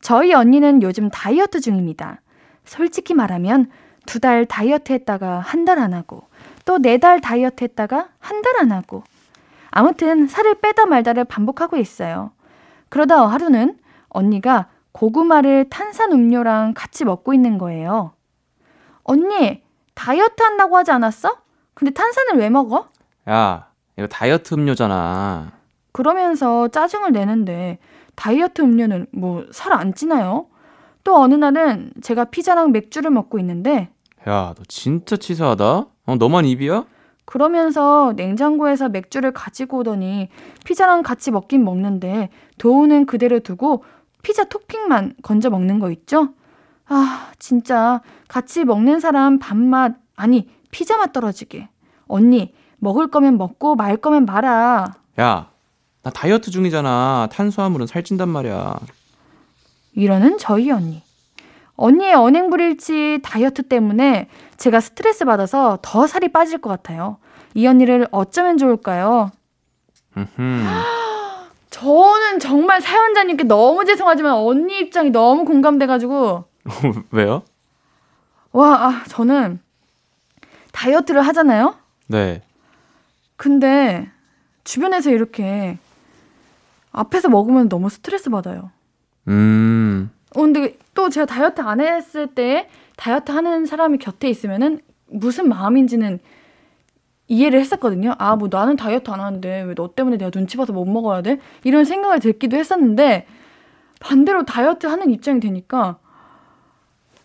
저희 0.00 0.32
언니는 0.32 0.82
요즘 0.82 1.10
다이어트 1.10 1.60
중입니다. 1.60 2.22
솔직히 2.64 3.12
말하면 3.12 3.70
두 4.06 4.20
달 4.20 4.46
다이어트 4.46 4.90
했다가 4.94 5.40
한 5.40 5.66
달 5.66 5.78
안 5.78 5.92
하고 5.92 6.22
또 6.64 6.78
네 6.78 6.96
달 6.96 7.20
다이어트 7.20 7.62
했다가 7.62 8.08
한 8.20 8.40
달 8.40 8.54
안 8.62 8.72
하고 8.72 9.02
아무튼 9.70 10.26
살을 10.28 10.54
빼다 10.62 10.86
말다를 10.86 11.24
반복하고 11.24 11.76
있어요. 11.76 12.30
그러다 12.88 13.26
하루는 13.26 13.78
언니가 14.08 14.68
고구마를 14.92 15.68
탄산 15.70 16.12
음료랑 16.12 16.74
같이 16.74 17.04
먹고 17.04 17.34
있는 17.34 17.58
거예요. 17.58 18.12
언니, 19.04 19.62
다이어트 19.94 20.42
한다고 20.42 20.76
하지 20.76 20.90
않았어? 20.90 21.36
근데 21.74 21.92
탄산을 21.92 22.36
왜 22.38 22.50
먹어? 22.50 22.88
야, 23.28 23.68
이거 23.96 24.06
다이어트 24.06 24.54
음료잖아. 24.54 25.52
그러면서 25.92 26.68
짜증을 26.68 27.12
내는데 27.12 27.78
다이어트 28.14 28.62
음료는 28.62 29.06
뭐 29.12 29.44
살 29.52 29.72
안 29.72 29.94
찌나요? 29.94 30.46
또 31.04 31.16
어느 31.20 31.34
날은 31.34 31.92
제가 32.02 32.24
피자랑 32.26 32.72
맥주를 32.72 33.10
먹고 33.10 33.38
있는데 33.38 33.90
야, 34.28 34.54
너 34.56 34.62
진짜 34.68 35.16
치사하다. 35.16 35.64
어, 35.64 36.16
너만 36.18 36.44
입이야? 36.44 36.84
그러면서 37.28 38.14
냉장고에서 38.16 38.88
맥주를 38.88 39.32
가지고 39.32 39.80
오더니 39.80 40.30
피자랑 40.64 41.02
같이 41.02 41.30
먹긴 41.30 41.62
먹는데 41.62 42.30
도우는 42.56 43.04
그대로 43.04 43.40
두고 43.40 43.84
피자 44.22 44.44
토핑만 44.44 45.16
건져 45.22 45.50
먹는 45.50 45.78
거 45.78 45.90
있죠? 45.90 46.30
아, 46.86 47.30
진짜 47.38 48.00
같이 48.28 48.64
먹는 48.64 49.00
사람 49.00 49.38
밥맛 49.38 49.96
아니 50.16 50.48
피자 50.70 50.96
맛 50.96 51.12
떨어지게. 51.12 51.68
언니, 52.06 52.54
먹을 52.78 53.10
거면 53.10 53.36
먹고 53.36 53.76
말 53.76 53.98
거면 53.98 54.24
말아. 54.24 54.94
야, 55.20 55.50
나 56.02 56.10
다이어트 56.10 56.50
중이잖아. 56.50 57.28
탄수화물은 57.30 57.88
살찐단 57.88 58.30
말이야. 58.30 58.74
이러는 59.92 60.38
저희 60.38 60.70
언니. 60.70 61.02
언니의 61.78 62.12
언행 62.14 62.50
불일치 62.50 63.20
다이어트 63.22 63.62
때문에 63.62 64.28
제가 64.56 64.80
스트레스 64.80 65.24
받아서 65.24 65.78
더 65.80 66.06
살이 66.08 66.28
빠질 66.28 66.58
것 66.58 66.68
같아요. 66.68 67.18
이 67.54 67.66
언니를 67.66 68.06
어쩌면 68.10 68.58
좋을까요? 68.58 69.30
저는 71.70 72.40
정말 72.40 72.80
사연자님께 72.80 73.44
너무 73.44 73.84
죄송하지만 73.84 74.32
언니 74.34 74.80
입장이 74.80 75.10
너무 75.10 75.44
공감돼가지고 75.44 76.44
왜요? 77.12 77.42
와 78.52 78.86
아, 78.86 79.04
저는 79.06 79.60
다이어트를 80.72 81.22
하잖아요. 81.28 81.76
네. 82.08 82.42
근데 83.36 84.10
주변에서 84.64 85.10
이렇게 85.10 85.78
앞에서 86.90 87.28
먹으면 87.28 87.68
너무 87.68 87.88
스트레스 87.88 88.30
받아요. 88.30 88.72
음. 89.28 90.10
어, 90.38 90.42
근데 90.42 90.76
또 90.94 91.08
제가 91.08 91.26
다이어트 91.26 91.60
안 91.62 91.80
했을 91.80 92.28
때 92.28 92.68
다이어트 92.96 93.32
하는 93.32 93.66
사람이 93.66 93.98
곁에 93.98 94.28
있으면은 94.28 94.80
무슨 95.06 95.48
마음인지는 95.48 96.20
이해를 97.26 97.58
했었거든요. 97.60 98.14
아, 98.18 98.36
뭐 98.36 98.48
나는 98.50 98.76
다이어트 98.76 99.10
안 99.10 99.20
하는데 99.20 99.62
왜 99.62 99.74
너 99.74 99.92
때문에 99.94 100.16
내가 100.16 100.30
눈치 100.30 100.56
봐서 100.56 100.72
못 100.72 100.84
먹어야 100.86 101.22
돼? 101.22 101.40
이런 101.64 101.84
생각을 101.84 102.20
들기도 102.20 102.56
했었는데 102.56 103.26
반대로 104.00 104.44
다이어트 104.44 104.86
하는 104.86 105.10
입장이 105.10 105.40
되니까 105.40 105.98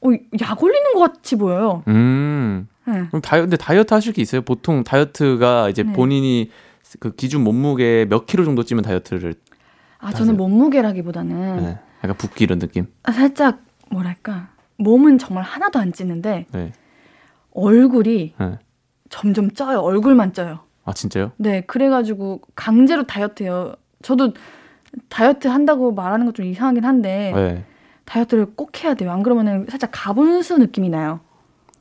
어, 0.01 0.09
약 0.41 0.61
올리는 0.63 0.93
것 0.93 0.99
같이 1.13 1.35
보여요. 1.37 1.83
음. 1.87 2.67
네. 2.85 3.05
그럼 3.09 3.21
다이 3.21 3.41
근데 3.41 3.55
다이어트 3.57 3.93
하실 3.93 4.11
게 4.11 4.21
있어요? 4.23 4.41
보통 4.41 4.83
다이어트가 4.83 5.69
이제 5.69 5.83
네. 5.83 5.93
본인이 5.93 6.49
그 6.99 7.11
기준 7.15 7.43
몸무게 7.43 8.07
몇 8.09 8.25
킬로 8.25 8.43
정도 8.43 8.63
찌면 8.63 8.83
다이어트를 8.83 9.35
아, 9.99 10.11
저는 10.11 10.35
몸무게라기보다는 10.35 11.63
네. 11.63 11.79
약간 12.03 12.17
붓기 12.17 12.43
이런 12.43 12.59
느낌. 12.59 12.87
아, 13.03 13.11
살짝 13.11 13.61
뭐랄까 13.89 14.49
몸은 14.77 15.17
정말 15.17 15.43
하나도 15.43 15.79
안 15.79 15.93
찌는데 15.93 16.47
네. 16.51 16.71
얼굴이 17.51 18.33
네. 18.37 18.59
점점 19.09 19.51
쪄요. 19.51 19.79
얼굴만 19.79 20.33
쪄요. 20.33 20.59
아 20.85 20.93
진짜요? 20.93 21.31
네, 21.37 21.61
그래가지고 21.61 22.41
강제로 22.55 23.05
다이어트해요. 23.05 23.75
저도 24.01 24.33
다이어트 25.09 25.47
한다고 25.47 25.93
말하는 25.93 26.25
것 26.25 26.33
좀 26.33 26.45
이상하긴 26.45 26.83
한데 26.83 27.31
네. 27.35 27.65
다이어트를 28.05 28.47
꼭 28.55 28.83
해야 28.83 28.95
돼요. 28.95 29.11
안 29.11 29.23
그러면은 29.23 29.65
살짝 29.69 29.91
가분수 29.93 30.57
느낌이 30.57 30.89
나요. 30.89 31.21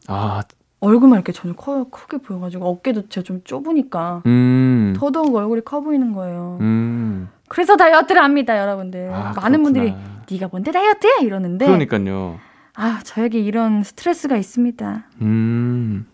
아, 0.06 0.42
얼굴만 0.82 1.18
이렇게 1.18 1.30
전혀 1.30 1.54
커, 1.54 1.84
크게 1.84 2.18
보여가지고 2.18 2.66
어깨도 2.68 3.08
제가 3.08 3.22
좀 3.24 3.40
좁으니까 3.44 4.22
음. 4.26 4.94
더더욱 4.96 5.32
얼굴이 5.34 5.60
커 5.64 5.80
보이는 5.80 6.12
거예요. 6.12 6.58
음. 6.60 7.28
그래서 7.48 7.76
다이어트를 7.76 8.20
합니다, 8.20 8.58
여러분들. 8.58 9.10
아, 9.12 9.32
많은 9.36 9.62
분들이 9.62 9.92
그렇구나. 9.92 10.22
네가 10.28 10.48
뭔데 10.50 10.72
다이어트해 10.72 11.20
이러는데 11.24 11.66
그러니까요. 11.66 12.40
아 12.74 13.00
저에게 13.04 13.38
이런 13.38 13.84
스트레스가 13.84 14.36
있습니다. 14.36 15.04
음. 15.20 16.06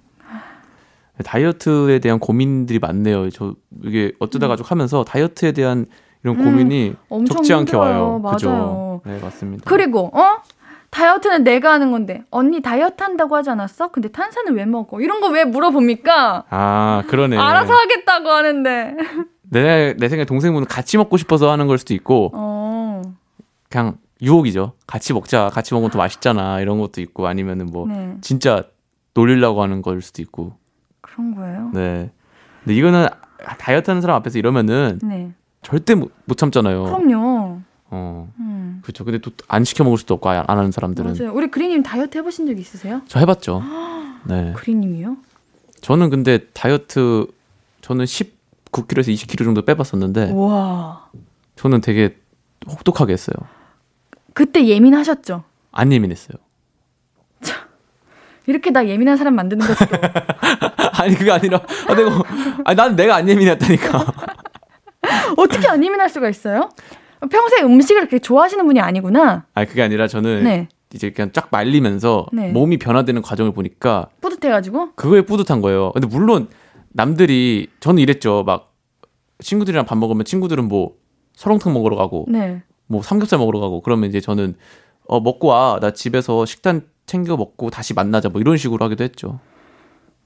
다이어트에 1.24 1.98
대한 2.00 2.18
고민들이 2.18 2.78
많네요. 2.78 3.30
저 3.30 3.54
이게 3.82 4.12
어쩌다가 4.18 4.54
쭉 4.56 4.70
하면서 4.70 5.02
다이어트에 5.02 5.52
대한 5.52 5.86
이런 6.22 6.38
음, 6.38 6.44
고민이 6.44 6.94
적지 7.26 7.54
않게 7.54 7.72
힘들어요. 7.72 7.80
와요. 7.80 8.18
맞아요. 8.22 8.34
그죠? 8.34 9.00
네, 9.06 9.18
맞습니다. 9.18 9.64
그리고 9.66 10.10
어 10.12 10.42
다이어트는 10.90 11.44
내가 11.44 11.72
하는 11.72 11.90
건데 11.90 12.22
언니 12.30 12.60
다이어트 12.62 13.02
한다고 13.02 13.36
하지 13.36 13.50
않았어? 13.50 13.88
근데 13.88 14.08
탄산을 14.08 14.54
왜 14.54 14.64
먹어? 14.64 15.00
이런 15.00 15.20
거 15.20 15.28
왜 15.28 15.44
물어봅니까? 15.44 16.44
아, 16.48 17.02
그러네. 17.08 17.36
알아서 17.36 17.74
하겠다고 17.74 18.28
하는데. 18.30 18.96
내, 19.50 19.94
내 19.98 20.08
생각에 20.08 20.24
동생분은 20.24 20.66
같이 20.66 20.96
먹고 20.96 21.16
싶어서 21.16 21.50
하는 21.50 21.66
걸 21.66 21.78
수도 21.78 21.94
있고, 21.94 22.30
어. 22.34 23.02
그냥 23.70 23.96
유혹이죠. 24.22 24.72
같이 24.86 25.12
먹자. 25.12 25.50
같이 25.52 25.74
먹으면 25.74 25.90
더 25.90 25.98
맛있잖아. 25.98 26.60
이런 26.60 26.78
것도 26.78 27.00
있고, 27.02 27.26
아니면은 27.26 27.66
뭐, 27.66 27.86
네. 27.86 28.16
진짜 28.20 28.64
놀리려고 29.14 29.62
하는 29.62 29.80
걸 29.82 30.00
수도 30.02 30.22
있고. 30.22 30.54
그런 31.02 31.34
거예요. 31.34 31.70
네. 31.74 32.10
근데 32.64 32.74
이거는 32.74 33.06
다이어트 33.58 33.90
하는 33.90 34.00
사람 34.00 34.16
앞에서 34.16 34.38
이러면은 34.38 34.98
네. 35.02 35.32
절대 35.62 35.94
못, 35.94 36.10
못 36.24 36.36
참잖아요. 36.36 36.84
그럼요. 36.84 37.60
어. 37.90 38.28
음. 38.38 38.57
그렇죠. 38.82 39.04
근데 39.04 39.18
또 39.18 39.30
안 39.48 39.64
시켜 39.64 39.84
먹을 39.84 39.98
수도 39.98 40.14
없고 40.14 40.28
안 40.28 40.44
하는 40.48 40.70
사람들은 40.72 41.14
맞아요. 41.18 41.32
우리 41.34 41.50
그리님 41.50 41.82
다이어트 41.82 42.18
해보신 42.18 42.46
적 42.46 42.58
있으세요? 42.58 43.02
저 43.08 43.18
해봤죠. 43.20 43.62
네. 44.24 44.52
그리님이요? 44.56 45.16
저는 45.80 46.10
근데 46.10 46.38
다이어트 46.52 47.26
저는 47.80 48.04
19kg에서 48.04 49.08
20kg 49.14 49.44
정도 49.44 49.62
빼봤었는데 49.62 50.32
와. 50.34 51.08
저는 51.56 51.80
되게 51.80 52.16
혹독하게 52.68 53.12
했어요. 53.12 53.34
그때 54.34 54.66
예민하셨죠? 54.66 55.44
안 55.72 55.92
예민했어요. 55.92 56.36
이렇게 58.46 58.70
나 58.70 58.86
예민한 58.88 59.18
사람 59.18 59.34
만드는 59.34 59.66
거지. 59.66 59.84
아니 60.98 61.14
그게 61.14 61.30
아니라 61.30 61.60
아, 61.86 61.94
내가 61.94 62.22
아니 62.64 62.76
난 62.76 62.96
내가 62.96 63.16
안 63.16 63.28
예민했다니까. 63.28 64.06
어떻게 65.36 65.68
안 65.68 65.84
예민할 65.84 66.08
수가 66.08 66.30
있어요? 66.30 66.70
평소에 67.26 67.62
음식을 67.62 68.02
그렇게 68.02 68.18
좋아하시는 68.18 68.64
분이 68.66 68.80
아니구나. 68.80 69.46
아니 69.54 69.66
그게 69.66 69.82
아니라 69.82 70.06
저는 70.08 70.44
네. 70.44 70.68
이제 70.94 71.10
그냥 71.10 71.32
쫙 71.32 71.48
말리면서 71.50 72.26
네. 72.32 72.50
몸이 72.52 72.78
변화되는 72.78 73.20
과정을 73.22 73.52
보니까 73.52 74.08
뿌듯해가지고. 74.20 74.92
그거에 74.94 75.22
뿌듯한 75.22 75.60
거예요. 75.60 75.92
근데 75.92 76.06
물론 76.06 76.48
남들이 76.90 77.68
저는 77.80 78.02
이랬죠. 78.02 78.44
막 78.44 78.72
친구들이랑 79.40 79.84
밥 79.84 79.98
먹으면 79.98 80.24
친구들은 80.24 80.66
뭐 80.68 80.94
설렁탕 81.34 81.72
먹으러 81.72 81.96
가고 81.96 82.26
네. 82.28 82.62
뭐 82.86 83.02
삼겹살 83.02 83.38
먹으러 83.38 83.60
가고 83.60 83.80
그러면 83.82 84.08
이제 84.08 84.20
저는 84.20 84.56
어 85.06 85.20
먹고 85.20 85.48
와 85.48 85.78
나 85.80 85.90
집에서 85.92 86.44
식단 86.46 86.82
챙겨 87.06 87.36
먹고 87.36 87.70
다시 87.70 87.94
만나자 87.94 88.28
뭐 88.28 88.40
이런 88.40 88.56
식으로 88.56 88.84
하기도 88.84 89.04
했죠. 89.04 89.40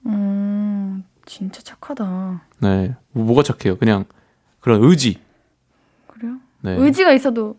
음, 0.07 1.05
진짜 1.27 1.61
착하다. 1.63 2.43
네 2.61 2.95
뭐, 3.13 3.25
뭐가 3.25 3.43
착해요? 3.43 3.77
그냥 3.79 4.05
그런 4.61 4.83
의지. 4.83 5.19
네. 6.63 6.77
의지가 6.79 7.13
있어도 7.13 7.57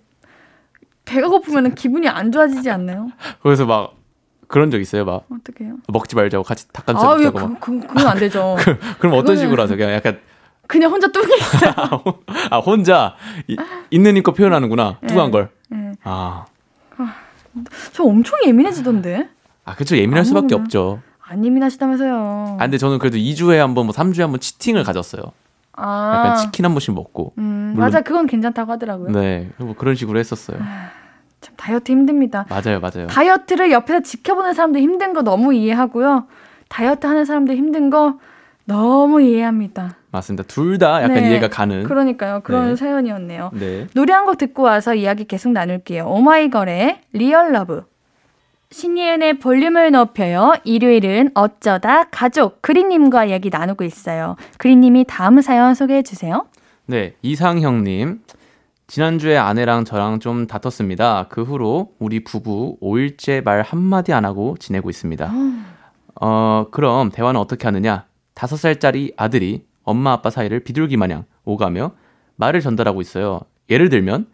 배가 1.06 1.28
고프면 1.28 1.76
기분이 1.76 2.08
안 2.08 2.32
좋아지지 2.32 2.70
않나요? 2.70 3.10
그래서 3.42 3.66
막 3.66 3.94
그런 4.48 4.72
적 4.72 4.80
있어요. 4.80 5.04
막 5.06 5.26
어떻게 5.32 5.66
해요? 5.66 5.76
먹지 5.88 6.16
말자고 6.16 6.44
같이 6.44 6.68
닭가슴살 6.72 7.10
아, 7.10 7.14
왜 7.16 7.26
먹자고 7.26 7.48
막. 7.50 7.60
그, 7.60 7.80
그, 7.82 7.88
그 7.88 7.94
건 7.94 8.08
안 8.08 8.18
되죠. 8.18 8.56
그 9.00 9.06
럼 9.08 9.14
어떤 9.18 9.36
그거는- 9.36 9.40
식으로 9.40 9.64
하세요? 9.64 9.78
그냥 9.78 9.94
약간 9.94 10.20
그냥 10.68 10.92
혼자 10.92 11.08
뚱이 11.12 11.26
있어요. 11.36 11.74
아 12.50 12.58
혼자 12.60 13.16
이, 13.48 13.58
있는 13.92 14.16
힘껏 14.16 14.32
표현하는구나 14.32 15.00
뚱한 15.08 15.26
네. 15.28 15.32
걸. 15.32 15.50
네. 15.70 15.92
아, 16.04 16.46
저 17.92 18.04
엄청 18.04 18.40
예민해지던데. 18.46 19.30
아 19.66 19.76
그쵸 19.76 19.96
예민할 19.98 20.20
안 20.20 20.26
수밖에. 20.26 20.56
없죠. 20.56 21.02
안 21.22 21.44
예민하시다면서요. 21.46 22.58
아 22.60 22.64
근데 22.64 22.78
저는 22.78 23.00
그래도 23.00 23.18
2주에 23.18 23.58
한 23.58 23.74
번 23.74 23.86
뭐 23.88 23.94
3주에 23.94 24.22
한 24.22 24.32
번 24.32 24.40
cheating을 24.40 24.84
가졌어요. 24.84 25.22
아, 25.76 26.14
약간 26.18 26.38
치킨 26.38 26.66
한 26.66 26.74
번씩 26.74 26.94
먹고. 26.94 27.34
음, 27.38 27.74
맞아. 27.78 28.02
그건 28.02 28.28
괜찮다고 28.28 28.72
하더라고요. 28.74 29.12
네, 29.12 29.50
뭐 29.58 29.74
그런 29.76 29.96
식으로 29.96 30.20
했었어요. 30.20 30.58
참 31.42 31.56
다이어트 31.58 31.92
힘듭니다. 31.92 32.46
맞아요, 32.50 32.80
맞아요. 32.80 33.08
다이어트를 33.08 33.72
옆에서 33.72 34.02
지켜보는 34.02 34.54
사람도 34.54 34.80
힘든 34.80 35.14
거 35.14 35.22
너무 35.24 35.54
이해하고요. 35.54 36.28
다이어트 36.70 37.06
하는 37.08 37.26
사람도 37.26 37.54
힘든 37.54 37.90
거 37.90 38.20
너무 38.66 39.22
이해합니다. 39.22 39.98
맞습니다. 40.12 40.44
둘 40.48 40.78
다 40.78 41.02
약간 41.04 41.16
네. 41.16 41.30
이해가 41.32 41.50
가는. 41.50 41.84
그러니까요. 41.84 42.42
그런 42.44 42.70
네. 42.70 42.76
사연이었네요. 42.76 43.50
네. 43.54 43.88
노래 43.94 44.14
한 44.14 44.26
곡 44.26 44.38
듣고 44.38 44.64
와서 44.64 44.94
이야기 44.96 45.26
계속 45.26 45.52
나눌게요. 45.52 46.06
오마이걸의 46.08 47.02
Real 47.14 47.52
Love. 47.52 47.84
신예은의 48.74 49.38
볼륨을 49.38 49.92
높여요. 49.92 50.54
일요일은 50.64 51.30
어쩌다 51.36 52.06
가족 52.06 52.62
그린님과 52.64 53.26
이야기 53.26 53.50
나누고 53.52 53.84
있어요. 53.84 54.36
그린님이 54.58 55.06
다음 55.08 55.42
사연 55.42 55.76
소개해 55.76 56.02
주세요. 56.02 56.48
네, 56.88 57.14
이상형님. 57.22 58.22
지난주에 58.88 59.38
아내랑 59.38 59.86
저랑 59.86 60.20
좀 60.20 60.48
다퉜습니다. 60.48 61.28
그 61.30 61.44
후로 61.44 61.94
우리 62.00 62.24
부부 62.24 62.78
5일째 62.82 63.44
말 63.44 63.62
한마디 63.62 64.12
안 64.12 64.26
하고 64.26 64.58
지내고 64.60 64.90
있습니다. 64.90 65.32
어, 66.20 66.66
그럼 66.72 67.12
대화는 67.12 67.40
어떻게 67.40 67.68
하느냐? 67.68 68.06
5살짜리 68.34 69.14
아들이 69.16 69.66
엄마 69.84 70.14
아빠 70.14 70.32
사이를 70.32 70.62
비둘기 70.62 70.98
마냥 70.98 71.26
오가며 71.46 71.92
말을 72.38 72.60
전달하고 72.60 73.02
있어요. 73.02 73.42
예를 73.70 73.90
들면, 73.90 74.28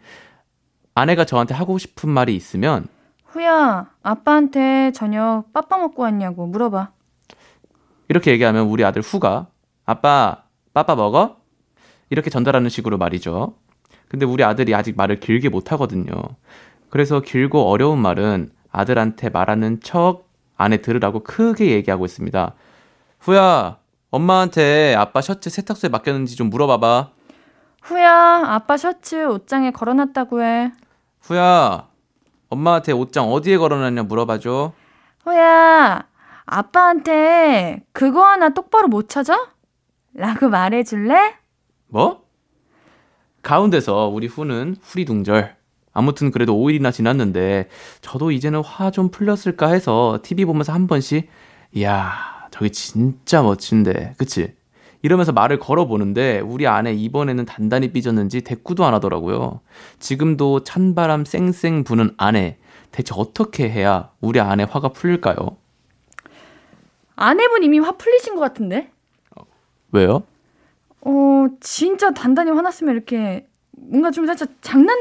아내가 0.94 1.24
저한테 1.24 1.54
하고 1.54 1.76
싶은 1.76 2.08
말이 2.08 2.34
있으면, 2.34 2.88
후야, 3.32 3.90
아빠한테 4.02 4.90
저녁 4.92 5.44
빠빠 5.52 5.78
먹고 5.78 6.02
왔냐고 6.02 6.46
물어봐. 6.46 6.90
이렇게 8.08 8.32
얘기하면 8.32 8.66
우리 8.66 8.84
아들 8.84 9.02
후가 9.02 9.46
아빠 9.86 10.42
빠빠 10.74 10.96
먹어? 10.96 11.36
이렇게 12.10 12.28
전달하는 12.28 12.68
식으로 12.68 12.98
말이죠. 12.98 13.54
근데 14.08 14.26
우리 14.26 14.42
아들이 14.42 14.74
아직 14.74 14.96
말을 14.96 15.20
길게 15.20 15.48
못 15.48 15.70
하거든요. 15.72 16.12
그래서 16.88 17.20
길고 17.20 17.68
어려운 17.70 18.00
말은 18.00 18.50
아들한테 18.72 19.28
말하는 19.28 19.80
척 19.80 20.28
안에 20.56 20.78
들으라고 20.78 21.20
크게 21.22 21.70
얘기하고 21.70 22.04
있습니다. 22.04 22.54
후야, 23.20 23.78
엄마한테 24.10 24.96
아빠 24.98 25.20
셔츠 25.20 25.50
세탁소에 25.50 25.88
맡겼는지 25.90 26.34
좀 26.34 26.50
물어봐봐. 26.50 27.10
후야, 27.82 28.42
아빠 28.44 28.76
셔츠 28.76 29.24
옷장에 29.26 29.70
걸어놨다고 29.70 30.42
해. 30.42 30.72
후야, 31.20 31.86
엄마한테 32.50 32.92
옷장 32.92 33.32
어디에 33.32 33.56
걸어놨냐 33.56 34.02
물어봐줘. 34.04 34.72
후야, 35.24 36.02
아빠한테 36.44 37.82
그거 37.92 38.24
하나 38.24 38.50
똑바로 38.50 38.88
못 38.88 39.08
찾아? 39.08 39.50
라고 40.14 40.48
말해줄래? 40.48 41.34
뭐? 41.88 42.24
가운데서 43.42 44.08
우리 44.08 44.26
후는 44.26 44.76
후리둥절. 44.82 45.56
아무튼 45.92 46.30
그래도 46.30 46.54
5일이나 46.54 46.92
지났는데 46.92 47.68
저도 48.00 48.30
이제는 48.30 48.62
화 48.62 48.90
좀 48.90 49.10
풀렸을까 49.10 49.68
해서 49.68 50.18
TV 50.22 50.44
보면서 50.44 50.72
한 50.72 50.86
번씩 50.86 51.28
이야 51.72 52.12
저기 52.52 52.70
진짜 52.70 53.42
멋진데 53.42 54.14
그치? 54.16 54.54
이러면서 55.02 55.32
말을 55.32 55.58
걸어보는데 55.58 56.40
우리 56.40 56.66
아내 56.66 56.92
이번에는 56.92 57.46
단단히 57.46 57.92
삐졌는지 57.92 58.42
대꾸도 58.42 58.84
안 58.84 58.94
하더라고요. 58.94 59.60
지금도 59.98 60.64
찬바람 60.64 61.24
쌩쌩 61.24 61.84
부는 61.84 62.10
아내 62.16 62.58
대체 62.92 63.14
어떻게 63.16 63.70
해야 63.70 64.10
우리 64.20 64.40
아내 64.40 64.66
화가 64.68 64.90
풀릴까요? 64.90 65.56
아내분 67.16 67.62
이미 67.62 67.78
화 67.78 67.92
풀리신 67.92 68.34
것 68.34 68.40
같은데? 68.40 68.90
왜요? 69.92 70.22
어, 71.02 71.46
진짜 71.60 72.12
단단히 72.12 72.50
화났으면 72.50 72.94
이렇게 72.94 73.46
뭔가 73.72 74.10
좀 74.10 74.26
살짝 74.26 74.50
장난, 74.60 74.96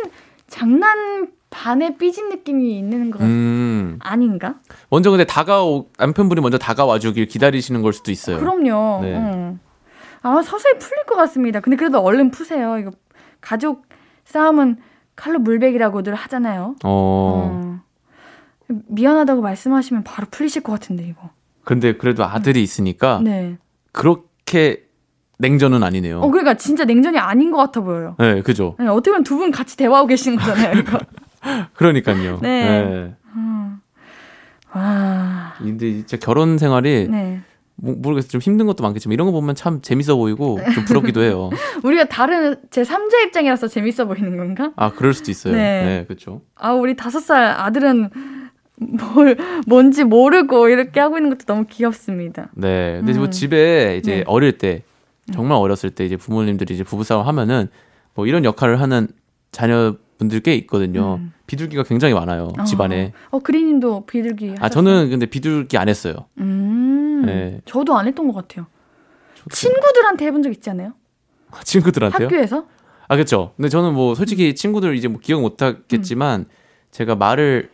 장난 0.47 1.32
반에 1.50 1.97
삐진 1.97 2.30
느낌이 2.30 2.78
있는 2.78 3.12
것 3.12 3.20
같... 3.20 3.26
음. 3.26 3.97
아닌가? 4.02 4.56
먼저 4.89 5.12
근데 5.12 5.26
다가오 5.26 5.88
남편분이 5.97 6.41
먼저 6.41 6.58
다가와 6.58 7.00
주길 7.00 7.26
기다리시는 7.26 7.82
걸 7.82 7.91
수도 7.91 8.12
있어요. 8.12 8.38
그럼요. 8.38 9.00
네. 9.02 9.16
응. 9.16 9.60
아, 10.22 10.41
서서히 10.41 10.78
풀릴 10.80 11.05
것 11.05 11.15
같습니다. 11.15 11.59
근데 11.59 11.76
그래도 11.78 11.99
얼른 11.99 12.32
푸세요. 12.32 12.78
이거 12.78 12.91
가족 13.41 13.86
싸움은 14.26 14.78
칼로 15.15 15.39
물베기라고들 15.39 16.13
하잖아요. 16.15 16.76
어. 16.84 16.86
어. 16.86 17.80
미안하다고 18.88 19.41
말씀하시면 19.41 20.03
바로 20.03 20.28
풀리실 20.30 20.61
것 20.63 20.72
같은데 20.74 21.03
이거. 21.07 21.30
근데 21.63 21.97
그래도 21.97 22.24
아들이 22.24 22.61
있으니까 22.63 23.20
네. 23.24 23.57
그렇게 23.91 24.86
냉전은 25.39 25.84
아니네요. 25.84 26.20
어 26.20 26.28
그러니까 26.30 26.55
진짜 26.55 26.84
냉전이 26.86 27.17
아닌 27.17 27.51
것 27.51 27.57
같아 27.57 27.82
보여요. 27.82 28.15
네, 28.20 28.41
그죠. 28.41 28.76
네, 28.80 28.88
어떻게 28.88 29.11
보면 29.11 29.24
두 29.24 29.38
분 29.38 29.51
같이 29.51 29.78
대화하고 29.78 30.07
계신 30.07 30.36
거잖아요, 30.36 30.80
이거. 30.80 30.99
그러니까요. 31.74 32.39
네. 32.41 33.15
음. 33.36 33.80
와. 34.74 35.53
근데 35.57 35.91
진짜 35.93 36.17
결혼 36.17 36.57
생활이 36.57 37.07
네. 37.09 37.41
뭐, 37.82 37.95
모르겠어 37.97 38.27
좀 38.27 38.41
힘든 38.41 38.65
것도 38.65 38.84
많겠지만 38.84 39.13
이런 39.13 39.25
거 39.27 39.32
보면 39.32 39.55
참 39.55 39.82
재밌어 39.82 40.15
보이고 40.15 40.59
좀 40.73 40.86
부럽기도 40.86 41.21
해요. 41.21 41.49
우리가 41.84 42.05
다른 42.05 42.55
제 42.69 42.84
3자 42.84 43.25
입장이라서 43.27 43.67
재밌어 43.67 44.05
보이는 44.05 44.38
건가? 44.38 44.71
아 44.75 44.91
그럴 44.91 45.13
수도 45.13 45.32
있어요. 45.32 45.53
네. 45.53 45.84
네, 45.84 46.05
그렇죠. 46.05 46.41
아 46.55 46.73
우리 46.73 46.95
다섯 46.95 47.19
살 47.19 47.45
아들은 47.45 48.09
뭘 48.75 49.38
뭔지 49.67 50.03
모르고 50.03 50.69
이렇게 50.69 50.99
하고 50.99 51.17
있는 51.17 51.30
것도 51.30 51.45
너무 51.45 51.65
귀엽습니다. 51.69 52.49
네. 52.53 52.97
근데 52.97 53.13
뭐 53.13 53.25
음. 53.25 53.32
집에 53.32 53.97
이제 53.97 54.17
네. 54.17 54.23
어릴 54.27 54.57
때 54.57 54.84
정말 55.34 55.57
어렸을 55.57 55.91
때 55.91 56.05
이제 56.05 56.17
부모님들이 56.17 56.73
이제 56.73 56.84
부부싸움 56.84 57.27
하면은 57.27 57.67
뭐 58.13 58.25
이런 58.25 58.45
역할을 58.45 58.82
하는 58.82 59.07
자녀분들 59.51 60.41
꽤 60.41 60.55
있거든요. 60.55 61.15
음. 61.15 61.34
비둘기가 61.47 61.84
굉장히 61.84 62.13
많아요. 62.13 62.51
어. 62.57 62.63
집안에. 62.63 63.13
어 63.32 63.39
그리님도 63.39 64.05
비둘기 64.05 64.55
아 64.59 64.65
하셨어요? 64.65 64.69
저는 64.69 65.09
근데 65.09 65.25
비둘기 65.25 65.77
안 65.77 65.89
했어요. 65.89 66.13
음. 66.38 66.88
네. 67.30 67.61
저도 67.65 67.97
안 67.97 68.07
했던 68.07 68.27
것 68.27 68.34
같아요. 68.34 68.67
저도- 69.36 69.53
친구들한테 69.53 70.25
해본 70.25 70.43
적 70.43 70.49
있지 70.51 70.69
않아요? 70.69 70.93
친구들한테요? 71.63 72.27
학교에서? 72.27 72.65
아 73.07 73.15
그렇죠. 73.15 73.53
근데 73.57 73.69
저는 73.69 73.93
뭐 73.93 74.13
솔직히 74.15 74.53
친구들 74.53 74.95
이제 74.95 75.07
뭐 75.07 75.19
기억 75.19 75.41
못 75.41 75.61
하겠지만 75.61 76.45
제가 76.91 77.15
말을 77.15 77.69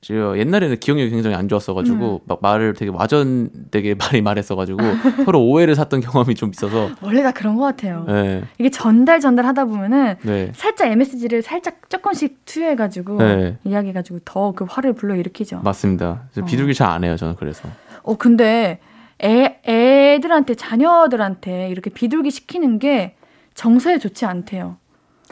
제가 0.00 0.36
옛날에는 0.38 0.78
기억력이 0.80 1.10
굉장히 1.10 1.34
안 1.34 1.48
좋았어가지고 1.48 2.22
막 2.26 2.38
말을 2.42 2.74
되게 2.74 2.90
와전되게 2.90 3.94
많이 4.00 4.20
말했어가지고 4.20 4.78
서로 5.24 5.42
오해를 5.46 5.74
샀던 5.74 6.00
경험이 6.02 6.34
좀 6.34 6.50
있어서 6.50 6.90
원래 7.00 7.22
다 7.22 7.32
그런 7.32 7.56
것 7.56 7.62
같아요. 7.62 8.04
네, 8.06 8.42
이게 8.58 8.68
전달 8.70 9.20
전달 9.20 9.46
하다 9.46 9.64
보면은 9.64 10.16
네, 10.22 10.52
살짝 10.54 10.88
MSG를 10.88 11.40
살짝 11.40 11.88
조금씩 11.88 12.44
투여해가지고 12.44 13.16
네. 13.18 13.58
이야기해가지고 13.64 14.20
더 14.26 14.52
그 14.52 14.64
화를 14.68 14.92
불러 14.92 15.16
일으키죠. 15.16 15.60
맞습니다. 15.64 16.24
어. 16.38 16.44
비둘기 16.44 16.74
잘안 16.74 17.02
해요 17.04 17.16
저는 17.16 17.36
그래서. 17.36 17.66
어 18.04 18.16
근데 18.16 18.78
애 19.22 19.60
애들한테 19.66 20.54
자녀들한테 20.54 21.68
이렇게 21.70 21.90
비둘기 21.90 22.30
시키는 22.30 22.78
게 22.78 23.16
정서에 23.54 23.98
좋지 23.98 24.26
않대요. 24.26 24.76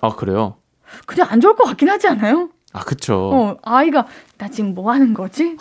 아 0.01 0.11
그래요? 0.16 0.57
그냥 1.07 1.29
안 1.31 1.41
좋을 1.41 1.55
것 1.55 1.64
같긴 1.64 1.89
하지 1.89 2.09
않아요? 2.09 2.49
아 2.73 2.81
그쵸. 2.85 3.31
어 3.33 3.57
아이가 3.62 4.07
나 4.39 4.49
지금 4.49 4.75
뭐 4.75 4.91
하는 4.93 5.14
거지? 5.14 5.57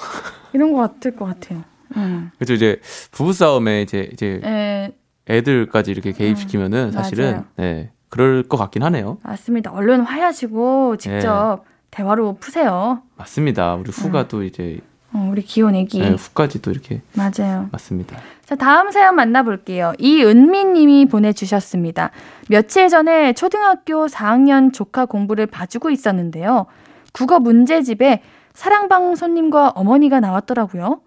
이런 0.54 0.72
것 0.74 0.80
같을 0.80 1.16
것 1.16 1.26
같아요. 1.26 1.64
음. 1.98 2.32
그렇죠 2.38 2.54
이제 2.54 2.80
부부 3.12 3.34
싸움에 3.34 3.82
이제 3.82 4.10
이제 4.14 4.40
에, 4.44 4.92
애들까지 5.30 5.92
이렇게 5.92 6.14
개입시키면은 6.14 6.92
사실은 6.92 7.26
음, 7.26 7.32
맞아요. 7.34 7.46
네 7.58 7.92
그럴 8.10 8.44
것 8.44 8.56
같긴 8.58 8.84
하네요. 8.84 9.18
맞습니다. 9.24 9.72
얼른 9.72 10.02
화해하시고 10.02 10.98
직접 10.98 11.64
대화로 11.92 12.38
푸세요. 12.40 13.02
맞습니다. 13.18 13.76
우리 13.76 13.92
후가 13.92 14.22
음. 14.22 14.28
또 14.30 14.44
이제 14.44 14.80
어, 15.14 15.28
우리 15.32 15.42
귀여운 15.42 15.76
애기. 15.76 16.00
네, 16.00 16.12
후까지 16.12 16.62
또 16.62 16.72
이렇게 16.72 17.02
맞아요. 17.14 17.68
맞습니다. 17.72 18.18
자, 18.46 18.56
다음 18.56 18.92
사연 18.92 19.16
만나볼게요. 19.16 19.94
이은미 19.98 20.66
님이 20.66 21.06
보내주셨습니다. 21.06 22.12
며칠 22.50 22.90
전에 22.90 23.34
초등학교 23.34 24.08
4학년 24.08 24.74
조카 24.74 25.06
공부를 25.06 25.48
봐주고 25.48 25.90
있었는데요. 25.90 26.66
국어 27.14 27.40
문제집에 27.40 28.22
사랑방 28.54 29.16
손님과 29.16 29.70
어머니가 29.76 30.20
나왔더라고요. 30.20 31.02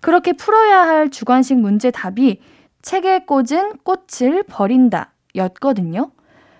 그렇게 0.00 0.32
풀어야 0.32 0.82
할 0.82 1.10
주관식 1.10 1.58
문제 1.58 1.90
답이 1.90 2.40
책에 2.82 3.20
꽂은 3.20 3.78
꽃을 3.84 4.44
버린다 4.44 5.12
였거든요. 5.36 6.10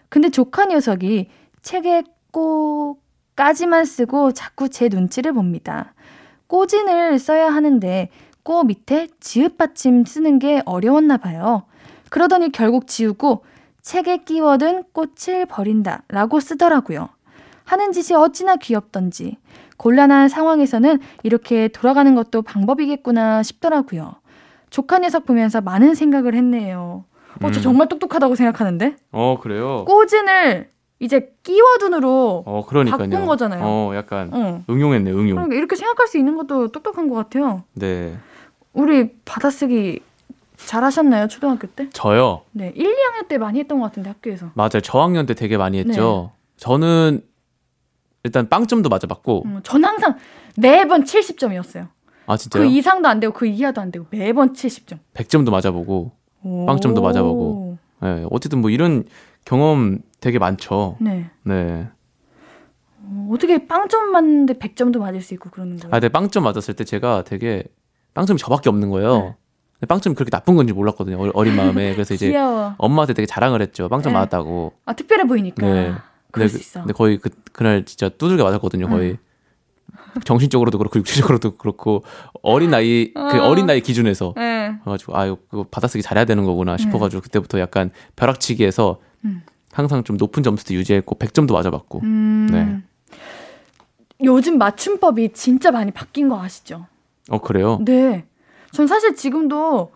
근데 0.09 0.29
조카 0.29 0.67
녀석이 0.67 1.29
책에 1.63 2.03
꼬까지만 2.33 3.85
쓰고 3.85 4.33
자꾸 4.33 4.69
제 4.69 4.89
눈치를 4.89 5.33
봅니다. 5.33 5.95
꼬진을 6.51 7.21
써야 7.21 7.49
하는데 7.49 8.09
꼬 8.43 8.65
밑에 8.65 9.07
지읒 9.21 9.57
받침 9.57 10.05
쓰는 10.05 10.41
게 10.41 10.63
어려웠나 10.65 11.17
봐요. 11.17 11.63
그러더니 12.11 12.51
결국 12.51 12.89
지우고 12.89 13.45
책에 13.83 14.25
끼워든 14.25 14.83
꽃을 14.93 15.47
버린다 15.47 16.03
라고 16.09 16.41
쓰더라고요. 16.41 17.09
하는 17.65 17.93
짓이 17.93 18.17
어찌나 18.19 18.57
귀엽던지 18.57 19.37
곤란한 19.77 20.29
상황에서는 20.29 20.99
이렇게 21.23 21.69
돌아가는 21.69 22.13
것도 22.17 22.43
방법이겠구나 22.43 23.45
싶더라고요. 23.45 24.17
조카 24.71 24.99
녀석 24.99 25.27
보면서 25.27 25.61
많은 25.61 25.95
생각을 25.95 26.35
했네요. 26.35 27.05
어, 27.43 27.51
저 27.53 27.61
음. 27.61 27.63
정말 27.63 27.89
똑똑하다고 27.89 28.35
생각하는데? 28.35 28.97
어 29.13 29.39
그래요. 29.41 29.85
꼬진을 29.87 30.69
이제 31.01 31.33
끼워 31.43 31.79
둔으로 31.79 32.45
어 32.47 32.65
그러니까요. 32.67 33.09
바꾼 33.09 33.27
거잖아요. 33.27 33.63
어 33.65 33.93
약간 33.97 34.31
어. 34.33 34.63
응용했네 34.69 35.11
응용. 35.11 35.37
그러니까 35.37 35.57
이렇게 35.57 35.75
생각할 35.75 36.07
수 36.07 36.19
있는 36.19 36.37
것도 36.37 36.69
똑똑한 36.69 37.09
것 37.09 37.17
같아요. 37.17 37.65
네 37.73 38.17
우리 38.75 39.11
받아쓰기 39.25 40.01
잘하셨나요 40.57 41.27
초등학교 41.29 41.67
때? 41.69 41.89
저요. 41.91 42.43
네, 42.53 42.71
1, 42.77 42.85
2학년 42.85 43.29
때 43.29 43.39
많이 43.39 43.59
했던 43.59 43.81
것 43.81 43.87
같은데 43.87 44.11
학교에서. 44.11 44.51
맞아요. 44.55 44.81
저학년 44.83 45.25
때 45.25 45.33
되게 45.33 45.57
많이 45.57 45.79
했죠. 45.79 46.33
저는 46.59 47.23
일단 48.23 48.51
빵점도 48.51 48.91
맞아봤고 48.91 49.43
음, 49.47 49.61
전 49.63 49.83
항상 49.83 50.19
매번 50.57 51.05
70점이었어요. 51.05 51.89
아그 52.27 52.39
진짜요? 52.39 52.65
이상도 52.67 53.09
안 53.09 53.21
되고 53.21 53.33
그 53.33 53.47
이하도 53.47 53.81
안 53.81 53.91
되고 53.91 54.05
매번 54.11 54.53
70점. 54.53 54.99
100점도 55.15 55.51
맞아보고 55.51 56.13
빵점도 56.67 57.01
맞아보고. 57.01 57.79
네, 58.03 58.27
어쨌든 58.31 58.61
뭐 58.61 58.69
이런 58.69 59.05
경험 59.45 59.99
되게 60.21 60.39
많죠. 60.39 60.97
네. 61.01 61.31
네. 61.45 61.89
어, 63.03 63.29
어떻게 63.33 63.67
빵점 63.67 64.13
맞는데 64.13 64.55
100점도 64.55 64.99
맞을 64.99 65.21
수 65.21 65.35
있고 65.35 65.51
그러는 65.51 65.77
거예요? 65.79 65.89
아, 65.89 65.99
근데 66.01 66.09
빵점 66.09 66.45
맞았을 66.45 66.75
때 66.75 66.85
제가 66.85 67.25
되게 67.25 67.65
빵점이 68.15 68.39
저밖에 68.39 68.69
없는 68.69 68.91
거예요. 68.91 69.35
네. 69.81 69.87
빵점이 69.87 70.15
그렇게 70.15 70.31
나쁜 70.31 70.57
건지 70.57 70.73
몰랐거든요. 70.73 71.17
어- 71.27 71.31
어린 71.35 71.57
마음에. 71.57 71.93
그래서 71.95 72.13
이제. 72.15 72.35
엄마한테 72.77 73.15
되게 73.15 73.27
자랑을 73.27 73.63
했죠. 73.63 73.89
빵점 73.89 74.13
네. 74.13 74.19
맞았다고. 74.19 74.73
아 74.85 74.93
특별해 74.93 75.25
보이니까. 75.25 75.67
네. 75.67 75.93
그럴 76.33 76.47
근데, 76.47 76.49
수 76.49 76.55
그- 76.55 76.61
있어. 76.61 76.81
근데 76.81 76.93
거의 76.93 77.19
그, 77.19 77.31
그날 77.53 77.85
진짜 77.85 78.09
두들겨 78.11 78.45
맞았거든요. 78.45 78.89
거의. 78.89 79.17
정신적으로도 80.25 80.79
그렇고 80.79 80.99
육체적으로도 80.99 81.57
그렇고 81.57 82.03
어린 82.43 82.71
나이 82.71 83.13
그 83.15 83.21
어. 83.39 83.49
어린 83.49 83.67
나이 83.67 83.81
기준에서 83.81 84.35
네. 84.37 84.75
그래가지고 84.83 85.17
아 85.17 85.27
이거 85.27 85.65
받아쓰기 85.71 86.03
잘해야 86.03 86.25
되는 86.25 86.45
거구나 86.45 86.77
싶어가지고 86.77 87.23
그때부터 87.23 87.61
약간 87.61 87.91
벼락치기해서 88.17 88.99
음. 89.25 89.43
항상 89.73 90.03
좀 90.05 90.17
높은 90.17 90.43
점수도 90.43 90.75
유지했고 90.75 91.17
100점도 91.19 91.53
맞아봤고 91.53 92.01
음. 92.03 92.49
네. 92.51 92.83
요즘 94.23 94.59
맞춤법이 94.59 95.33
진짜 95.33 95.71
많이 95.71 95.91
바뀐 95.93 96.29
거 96.29 96.41
아시죠? 96.43 96.87
어 97.31 97.39
그래요? 97.41 97.79
네. 97.85 98.27
전 98.73 98.87
사실 98.87 99.15
지금도 99.15 99.93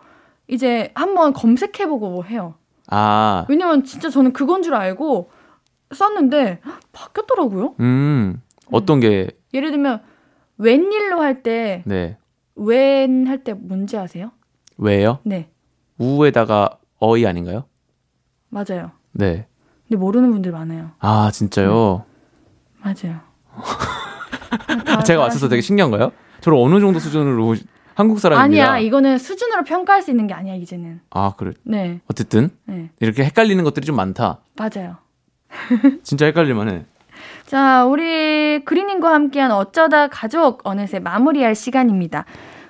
이제 0.47 0.91
한번 0.95 1.33
검색해보고 1.33 2.25
해요. 2.25 2.55
아 2.87 3.45
왜냐면 3.49 3.83
진짜 3.83 4.09
저는 4.09 4.33
그건 4.33 4.61
줄 4.63 4.75
알고 4.75 5.29
썼는데 5.93 6.61
헉, 6.65 6.79
바뀌었더라고요. 6.91 7.75
음, 7.79 8.41
어떤 8.71 8.99
게, 8.99 9.29
예를 9.53 9.71
들면 9.71 10.01
웬일로 10.57 11.21
할 11.21 11.43
때 11.43 11.83
네. 11.85 12.17
웬 12.55 13.27
할 13.27 13.43
때 13.43 13.53
뭔지 13.53 13.97
아세요? 13.97 14.31
왜요? 14.77 15.19
네, 15.23 15.49
우에다가 15.97 16.79
어이 16.99 17.25
아닌가요? 17.25 17.65
맞아요. 18.49 18.91
네. 19.15 19.47
근데 19.87 19.97
모르는 19.99 20.31
분들 20.31 20.51
많아요. 20.51 20.91
아, 20.99 21.31
진짜요? 21.31 22.03
맞아요. 22.81 23.19
제가 25.05 25.21
맞춰서 25.23 25.47
되게 25.47 25.61
신기한가요? 25.61 26.11
저를 26.41 26.57
어느 26.57 26.79
정도 26.79 26.99
수준으로 26.99 27.55
한국 27.95 28.19
사람입니다. 28.19 28.63
아니야, 28.63 28.77
이거는 28.79 29.17
수준으로 29.17 29.63
평가할 29.63 30.01
수 30.01 30.11
있는 30.11 30.27
게 30.27 30.33
아니야, 30.33 30.55
이제는. 30.55 30.99
아, 31.11 31.33
그래. 31.37 31.53
네, 31.63 32.01
어쨌든, 32.09 32.49
네, 32.65 32.89
이렇게 32.99 33.23
헷갈리는 33.23 33.63
것들이 33.63 33.85
좀 33.85 33.95
많다. 33.95 34.39
맞아요. 34.57 34.97
진짜 36.03 36.25
헷갈릴만 36.25 36.69
해. 36.69 36.85
자, 37.45 37.85
우리 37.85 38.65
그리님과 38.65 39.13
함께한 39.13 39.51
어쩌다 39.51 40.07
가족 40.07 40.61
어느새 40.67 40.99
마무리할 40.99 41.55
시간입니다. 41.55 42.25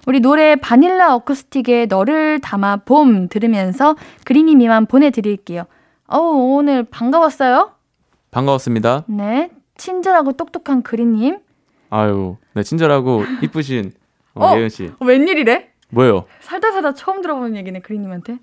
우리 0.06 0.20
노래 0.20 0.56
바닐라 0.56 1.16
어쿠스틱의 1.16 1.88
너를 1.88 2.40
담아 2.40 2.78
봄 2.86 3.28
들으면서 3.28 3.96
그린님이만 4.26 4.86
보내드릴게요. 4.86 5.64
어우, 6.08 6.58
오늘 6.58 6.84
반가웠어요? 6.84 7.72
반가웠습니다. 8.32 9.04
네. 9.08 9.50
친절하고 9.78 10.34
똑똑한 10.34 10.84
그린님. 10.84 11.40
아유, 11.90 12.38
네, 12.54 12.64
친절하고 12.64 13.24
이쁘신 13.42 13.94
어, 14.36 14.46
어? 14.48 14.58
예은 14.58 14.70
씨. 14.70 14.92
어, 15.00 15.06
웬일이래? 15.06 15.70
뭐예요? 15.90 16.26
살다 16.42 16.72
살다 16.72 16.94
처음 16.94 17.22
들어보는 17.22 17.56
얘기네, 17.56 17.80
그린님한테. 17.82 18.38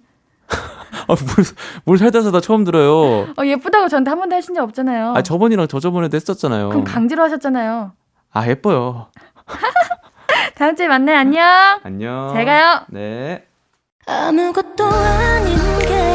아, 0.49 1.07
뭘, 1.07 1.17
뭘 1.85 1.99
살다 1.99 2.23
살다 2.23 2.41
처음 2.41 2.65
들어요. 2.65 3.29
어, 3.37 3.45
예쁘다고 3.45 3.89
저한테 3.89 4.11
한 4.11 4.19
번도 4.19 4.37
하신 4.37 4.55
적 4.55 4.63
없잖아요. 4.65 5.15
아, 5.17 5.23
저번이랑 5.23 5.69
저저번에도 5.69 6.15
했었잖아요. 6.17 6.69
그럼 6.71 6.85
강제로 6.85 7.23
하셨잖아요. 7.23 7.93
아, 8.33 8.49
예뻐요. 8.49 9.09
다음 10.55 10.77
주에 10.77 10.89
만나요. 10.89 11.19
안녕. 11.19 11.45
안녕. 11.83 12.31
잘 12.35 12.45
가요. 12.45 12.81
네. 12.89 13.47
아무것도 14.07 14.85
아닌 14.85 15.57
게 15.87 16.02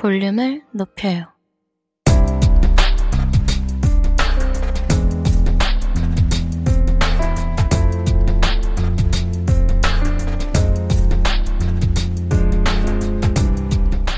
볼륨을 0.00 0.62
높여요. 0.72 1.26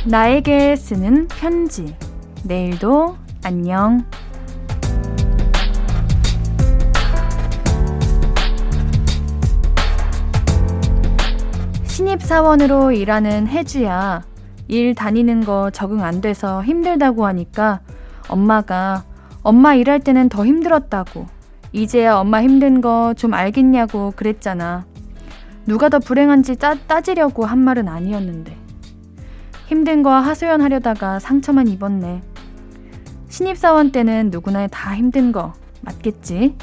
나에게 0.06 0.76
쓰는 0.76 1.26
편지. 1.26 1.96
내일도 2.44 3.16
안녕. 3.42 4.04
신입사원으로 11.88 12.92
일하는 12.92 13.48
혜주야. 13.48 14.31
일 14.68 14.94
다니는 14.94 15.44
거 15.44 15.70
적응 15.70 16.02
안 16.02 16.20
돼서 16.20 16.62
힘들다고 16.64 17.26
하니까 17.26 17.80
엄마가 18.28 19.04
엄마 19.42 19.74
일할 19.74 20.00
때는 20.00 20.28
더 20.28 20.46
힘들었다고. 20.46 21.26
이제야 21.72 22.16
엄마 22.16 22.42
힘든 22.42 22.80
거 22.80 23.14
좀 23.16 23.34
알겠냐고 23.34 24.12
그랬잖아. 24.14 24.86
누가 25.66 25.88
더 25.88 25.98
불행한지 25.98 26.56
따, 26.56 26.74
따지려고 26.74 27.44
한 27.44 27.58
말은 27.58 27.88
아니었는데. 27.88 28.56
힘든 29.68 30.02
거 30.02 30.10
하소연하려다가 30.12 31.18
상처만 31.18 31.68
입었네. 31.68 32.22
신입사원 33.28 33.90
때는 33.92 34.28
누구나 34.30 34.66
다 34.66 34.94
힘든 34.94 35.32
거 35.32 35.54
맞겠지? 35.80 36.56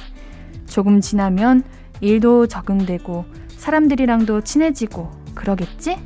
조금 0.68 1.02
지나면 1.02 1.64
일도 2.02 2.48
적응되고 2.48 3.26
사람들이랑도 3.58 4.42
친해지고 4.42 5.10
그러겠지? 5.34 5.98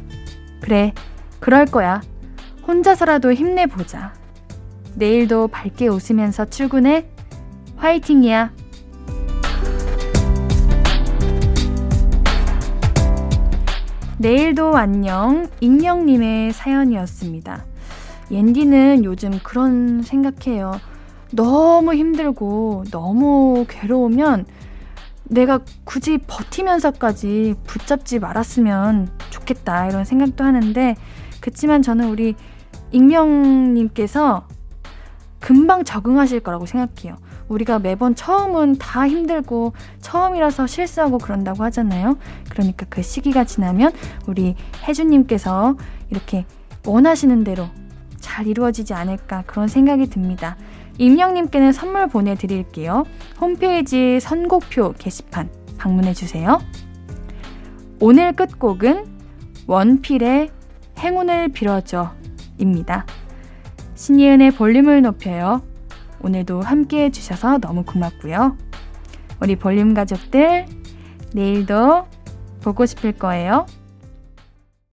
그래, 0.62 0.94
그럴 1.44 1.66
거야. 1.66 2.02
혼자서라도 2.66 3.34
힘내보자. 3.34 4.14
내일도 4.96 5.50
밝게 5.50 5.90
웃으면서 5.90 6.46
출근해. 6.46 7.06
화이팅이야. 7.76 8.54
내일도 14.18 14.78
안녕. 14.78 15.50
익명님의 15.60 16.54
사연이었습니다. 16.54 17.66
옌디는 18.32 19.04
요즘 19.04 19.38
그런 19.44 20.02
생각해요. 20.02 20.80
너무 21.34 21.94
힘들고 21.94 22.86
너무 22.90 23.66
괴로우면 23.68 24.46
내가 25.26 25.60
굳이 25.84 26.20
버티면서까지 26.20 27.56
붙잡지 27.68 28.20
말았으면 28.20 29.10
좋겠다 29.30 29.90
이런 29.90 30.06
생각도 30.06 30.46
하는데 30.46 30.96
그치만 31.44 31.82
저는 31.82 32.08
우리 32.08 32.36
익명님께서 32.92 34.48
금방 35.42 35.84
적응하실 35.84 36.40
거라고 36.40 36.66
생각해요. 36.66 37.18
우리가 37.50 37.80
매번 37.80 38.16
처음은 38.16 38.78
다 38.78 39.06
힘들고 39.06 39.74
처음이라서 40.00 40.68
실수하고 40.68 41.18
그런다고 41.18 41.66
하잖아요. 41.66 42.18
그러니까 42.50 42.86
그 42.90 43.02
시기가 43.02 43.44
지나면 43.44 43.92
우리 44.26 44.56
혜주님께서 44.88 45.76
이렇게 46.10 46.46
원하시는 46.88 47.44
대로 47.44 47.68
잘 48.22 48.48
이루어지지 48.48 48.94
않을까 48.94 49.44
그런 49.46 49.68
생각이 49.68 50.08
듭니다. 50.08 50.56
임영님께는 50.98 51.74
선물 51.74 52.08
보내드릴게요. 52.08 53.04
홈페이지 53.42 54.22
선곡표 54.22 54.94
게시판 54.98 55.50
방문해주세요. 55.78 56.62
오늘 58.00 58.32
끝곡은 58.32 59.08
원필의 59.68 60.63
행운을 61.00 61.50
빌어줘 61.50 62.14
입니다. 62.58 63.06
신예은의 63.96 64.52
볼륨을 64.52 65.02
높여요. 65.02 65.62
오늘도 66.22 66.62
함께 66.62 67.06
해주셔서 67.06 67.60
너무 67.60 67.84
고맙고요. 67.84 68.58
우리 69.42 69.56
볼륨 69.56 69.94
가족들, 69.94 70.66
내일도 71.34 72.08
보고 72.62 72.86
싶을 72.86 73.12
거예요. 73.14 73.66